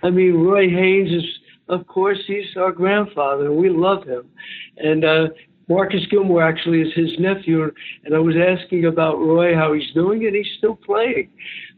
I 0.02 0.10
mean, 0.10 0.34
Roy 0.34 0.68
Haynes 0.68 1.10
is, 1.10 1.24
of 1.68 1.86
course, 1.86 2.18
he's 2.26 2.56
our 2.56 2.72
grandfather, 2.72 3.46
and 3.46 3.56
we 3.56 3.70
love 3.70 4.04
him. 4.04 4.28
And 4.76 5.04
uh, 5.04 5.26
Marcus 5.68 6.02
Gilmore 6.10 6.42
actually 6.42 6.82
is 6.82 6.92
his 6.94 7.18
nephew, 7.18 7.70
and 8.04 8.14
I 8.14 8.18
was 8.18 8.34
asking 8.36 8.86
about 8.86 9.18
Roy 9.18 9.54
how 9.54 9.72
he's 9.72 9.92
doing, 9.94 10.26
and 10.26 10.34
he's 10.34 10.52
still 10.58 10.76
playing. 10.76 11.30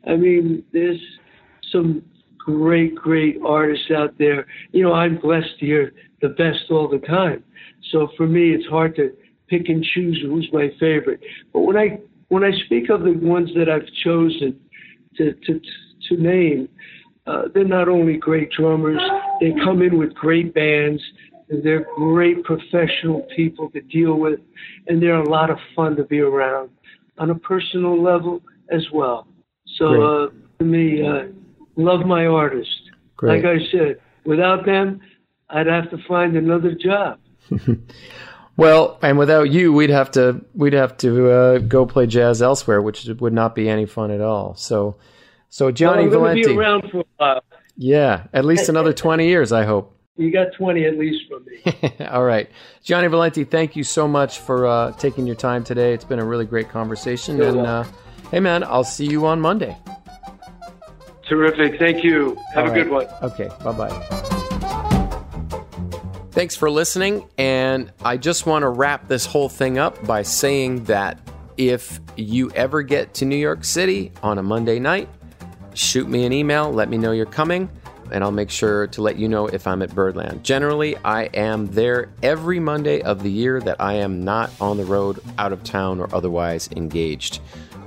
I 0.07 0.17
mean, 0.17 0.65
there's 0.73 1.01
some 1.73 2.03
great, 2.39 2.95
great 2.95 3.39
artists 3.45 3.91
out 3.97 4.15
there. 4.19 4.47
You 4.73 4.83
know, 4.83 4.93
I'm 4.93 5.19
blessed 5.19 5.59
to 5.61 5.67
hear 5.67 5.93
the 6.23 6.31
best 6.31 6.71
all 6.71 6.89
the 6.89 7.05
time. 7.07 7.45
So 7.93 8.09
for 8.17 8.27
me, 8.27 8.51
it's 8.51 8.67
hard 8.67 8.97
to 8.97 9.13
pick 9.49 9.69
and 9.69 9.85
choose 9.85 10.21
who's 10.25 10.49
my 10.53 10.71
favorite. 10.81 11.21
But 11.53 11.61
when 11.61 11.77
I 11.77 12.01
when 12.29 12.43
I 12.43 12.51
speak 12.65 12.91
of 12.91 13.03
the 13.03 13.13
ones 13.13 13.51
that 13.57 13.69
I've 13.69 13.87
chosen 14.03 14.59
to 15.17 15.33
to 15.33 15.61
to 16.09 16.17
name, 16.17 16.69
uh, 17.27 17.43
they're 17.53 17.65
not 17.65 17.89
only 17.89 18.17
great 18.17 18.51
drummers. 18.51 19.01
They 19.41 19.53
come 19.65 19.83
in 19.83 19.99
with 19.99 20.15
great 20.15 20.55
bands. 20.55 21.03
And 21.49 21.63
they're 21.63 21.87
great 21.95 22.43
professional 22.43 23.25
people 23.37 23.71
to 23.71 23.81
deal 23.81 24.15
with, 24.15 24.41
and 24.89 25.01
they're 25.01 25.23
a 25.23 25.29
lot 25.29 25.49
of 25.49 25.59
fun 25.77 25.95
to 25.95 26.03
be 26.03 26.19
around 26.19 26.71
on 27.19 27.31
a 27.31 27.37
personal 27.37 28.03
level 28.03 28.43
as 28.71 28.85
well. 28.93 29.29
So 29.77 29.87
uh, 30.03 30.31
for 30.59 30.65
me, 30.65 31.07
uh, 31.07 31.27
love 31.77 32.07
my 32.07 32.27
artists. 32.27 32.75
Great. 33.17 33.45
Like 33.45 33.61
I 33.61 33.71
said, 33.71 34.01
without 34.25 34.67
them, 34.67 35.01
I'd 35.49 35.67
have 35.67 35.91
to 35.91 35.99
find 36.09 36.37
another 36.37 36.75
job. 36.75 37.21
well, 38.57 38.99
and 39.03 39.19
without 39.19 39.51
you, 39.51 39.73
we'd 39.73 39.91
have 39.91 40.11
to 40.13 40.45
we'd 40.55 40.73
have 40.73 40.97
to 40.99 41.31
uh, 41.31 41.59
go 41.59 41.87
play 41.87 42.07
jazz 42.07 42.41
elsewhere, 42.41 42.81
which 42.81 43.05
would 43.05 43.33
not 43.33 43.55
be 43.55 43.69
any 43.69 43.87
fun 43.87 44.11
at 44.11 44.21
all. 44.21 44.55
So, 44.55 44.97
so 45.49 45.71
Gianni 45.71 46.09
well, 46.09 46.21
Valenti, 46.21 46.47
be 46.47 46.57
around 46.57 46.91
for 46.91 47.01
a 47.01 47.05
while. 47.17 47.45
Yeah, 47.77 48.25
at 48.33 48.45
least 48.45 48.69
another 48.69 48.93
twenty 48.93 49.29
years, 49.29 49.53
I 49.53 49.65
hope. 49.65 49.93
You 50.17 50.33
got 50.33 50.49
twenty 50.57 50.87
at 50.87 50.99
least 50.99 51.25
from 51.29 51.45
me. 51.45 52.07
all 52.07 52.25
right, 52.25 52.51
Gianni 52.83 53.09
Valenti, 53.09 53.45
thank 53.45 53.77
you 53.77 53.85
so 53.85 54.09
much 54.09 54.39
for 54.39 54.67
uh, 54.67 54.93
taking 54.93 55.27
your 55.27 55.37
time 55.37 55.63
today. 55.63 55.93
It's 55.93 56.05
been 56.05 56.19
a 56.21 56.25
really 56.25 56.47
great 56.47 56.71
conversation, 56.71 57.37
You're 57.37 57.49
and 57.49 57.59
uh, 57.61 57.85
hey, 58.31 58.41
man, 58.41 58.65
I'll 58.65 58.85
see 58.85 59.07
you 59.07 59.27
on 59.27 59.41
Monday. 59.41 59.77
Terrific. 61.29 61.79
Thank 61.79 62.05
you. 62.05 62.37
Have 62.55 62.65
All 62.67 62.71
a 62.71 62.73
right. 62.73 62.85
good 62.85 62.91
one. 62.91 63.07
Okay. 63.23 63.49
Bye 63.63 63.73
bye. 63.73 64.43
Thanks 66.37 66.55
for 66.55 66.69
listening. 66.69 67.27
And 67.39 67.91
I 68.05 68.19
just 68.19 68.45
want 68.45 68.63
to 68.65 68.69
wrap 68.69 69.09
this 69.09 69.25
whole 69.25 69.49
thing 69.49 69.79
up 69.79 70.07
by 70.07 70.21
saying 70.21 70.85
that 70.85 71.19
if 71.57 71.99
you 72.15 72.51
ever 72.51 72.83
get 72.83 73.15
to 73.15 73.25
New 73.25 73.39
York 73.39 73.65
City 73.65 74.13
on 74.23 74.37
a 74.37 74.43
Monday 74.43 74.79
night, 74.79 75.09
shoot 75.73 76.07
me 76.07 76.27
an 76.27 76.35
email, 76.35 76.71
let 76.71 76.91
me 76.91 76.99
know 76.99 77.13
you're 77.13 77.25
coming, 77.25 77.71
and 78.13 78.23
I'll 78.23 78.33
make 78.33 78.51
sure 78.51 78.87
to 78.87 79.01
let 79.01 79.17
you 79.17 79.29
know 79.29 79.47
if 79.47 79.67
I'm 79.67 79.81
at 79.81 79.95
Birdland. 79.95 80.45
Generally, 80.45 80.99
I 81.07 81.31
am 81.33 81.69
there 81.69 82.11
every 82.23 82.61
Monday 82.61 83.01
of 83.01 83.23
the 83.23 83.31
year 83.31 83.59
that 83.63 83.81
I 83.81 83.95
am 83.95 84.23
not 84.23 84.51
on 84.61 84.77
the 84.77 84.85
road, 84.85 85.21
out 85.39 85.55
of 85.55 85.65
town, 85.65 86.01
or 86.01 86.15
otherwise 86.15 86.69
engaged 86.77 87.41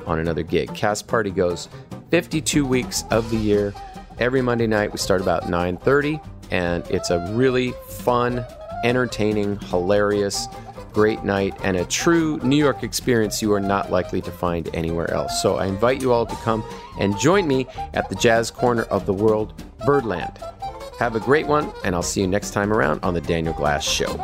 on 0.07 0.17
another 0.17 0.41
gig. 0.41 0.73
Cast 0.73 1.07
Party 1.07 1.29
goes 1.29 1.69
52 2.09 2.65
weeks 2.65 3.03
of 3.11 3.29
the 3.29 3.37
year. 3.37 3.75
Every 4.17 4.41
Monday 4.41 4.65
night 4.65 4.91
we 4.91 4.97
start 4.97 5.21
about 5.21 5.49
9:30 5.49 6.19
and 6.51 6.85
it's 6.89 7.09
a 7.09 7.19
really 7.33 7.73
fun, 7.87 8.45
entertaining, 8.83 9.59
hilarious, 9.61 10.47
great 10.93 11.23
night 11.23 11.53
and 11.63 11.77
a 11.77 11.85
true 11.85 12.39
New 12.39 12.55
York 12.55 12.83
experience 12.83 13.41
you 13.41 13.53
are 13.53 13.59
not 13.59 13.91
likely 13.91 14.21
to 14.21 14.31
find 14.31 14.73
anywhere 14.73 15.09
else. 15.13 15.41
So 15.41 15.57
I 15.57 15.67
invite 15.67 16.01
you 16.01 16.11
all 16.11 16.25
to 16.25 16.35
come 16.37 16.63
and 16.99 17.17
join 17.17 17.47
me 17.47 17.67
at 17.93 18.09
the 18.09 18.15
jazz 18.15 18.51
corner 18.51 18.83
of 18.83 19.05
the 19.05 19.13
world, 19.13 19.53
Birdland. 19.85 20.39
Have 20.99 21.15
a 21.15 21.19
great 21.19 21.47
one, 21.47 21.71
and 21.85 21.95
I'll 21.95 22.03
see 22.03 22.21
you 22.21 22.27
next 22.27 22.51
time 22.51 22.73
around 22.73 22.99
on 23.03 23.13
The 23.13 23.21
Daniel 23.21 23.53
Glass 23.53 23.85
Show. 23.85 24.17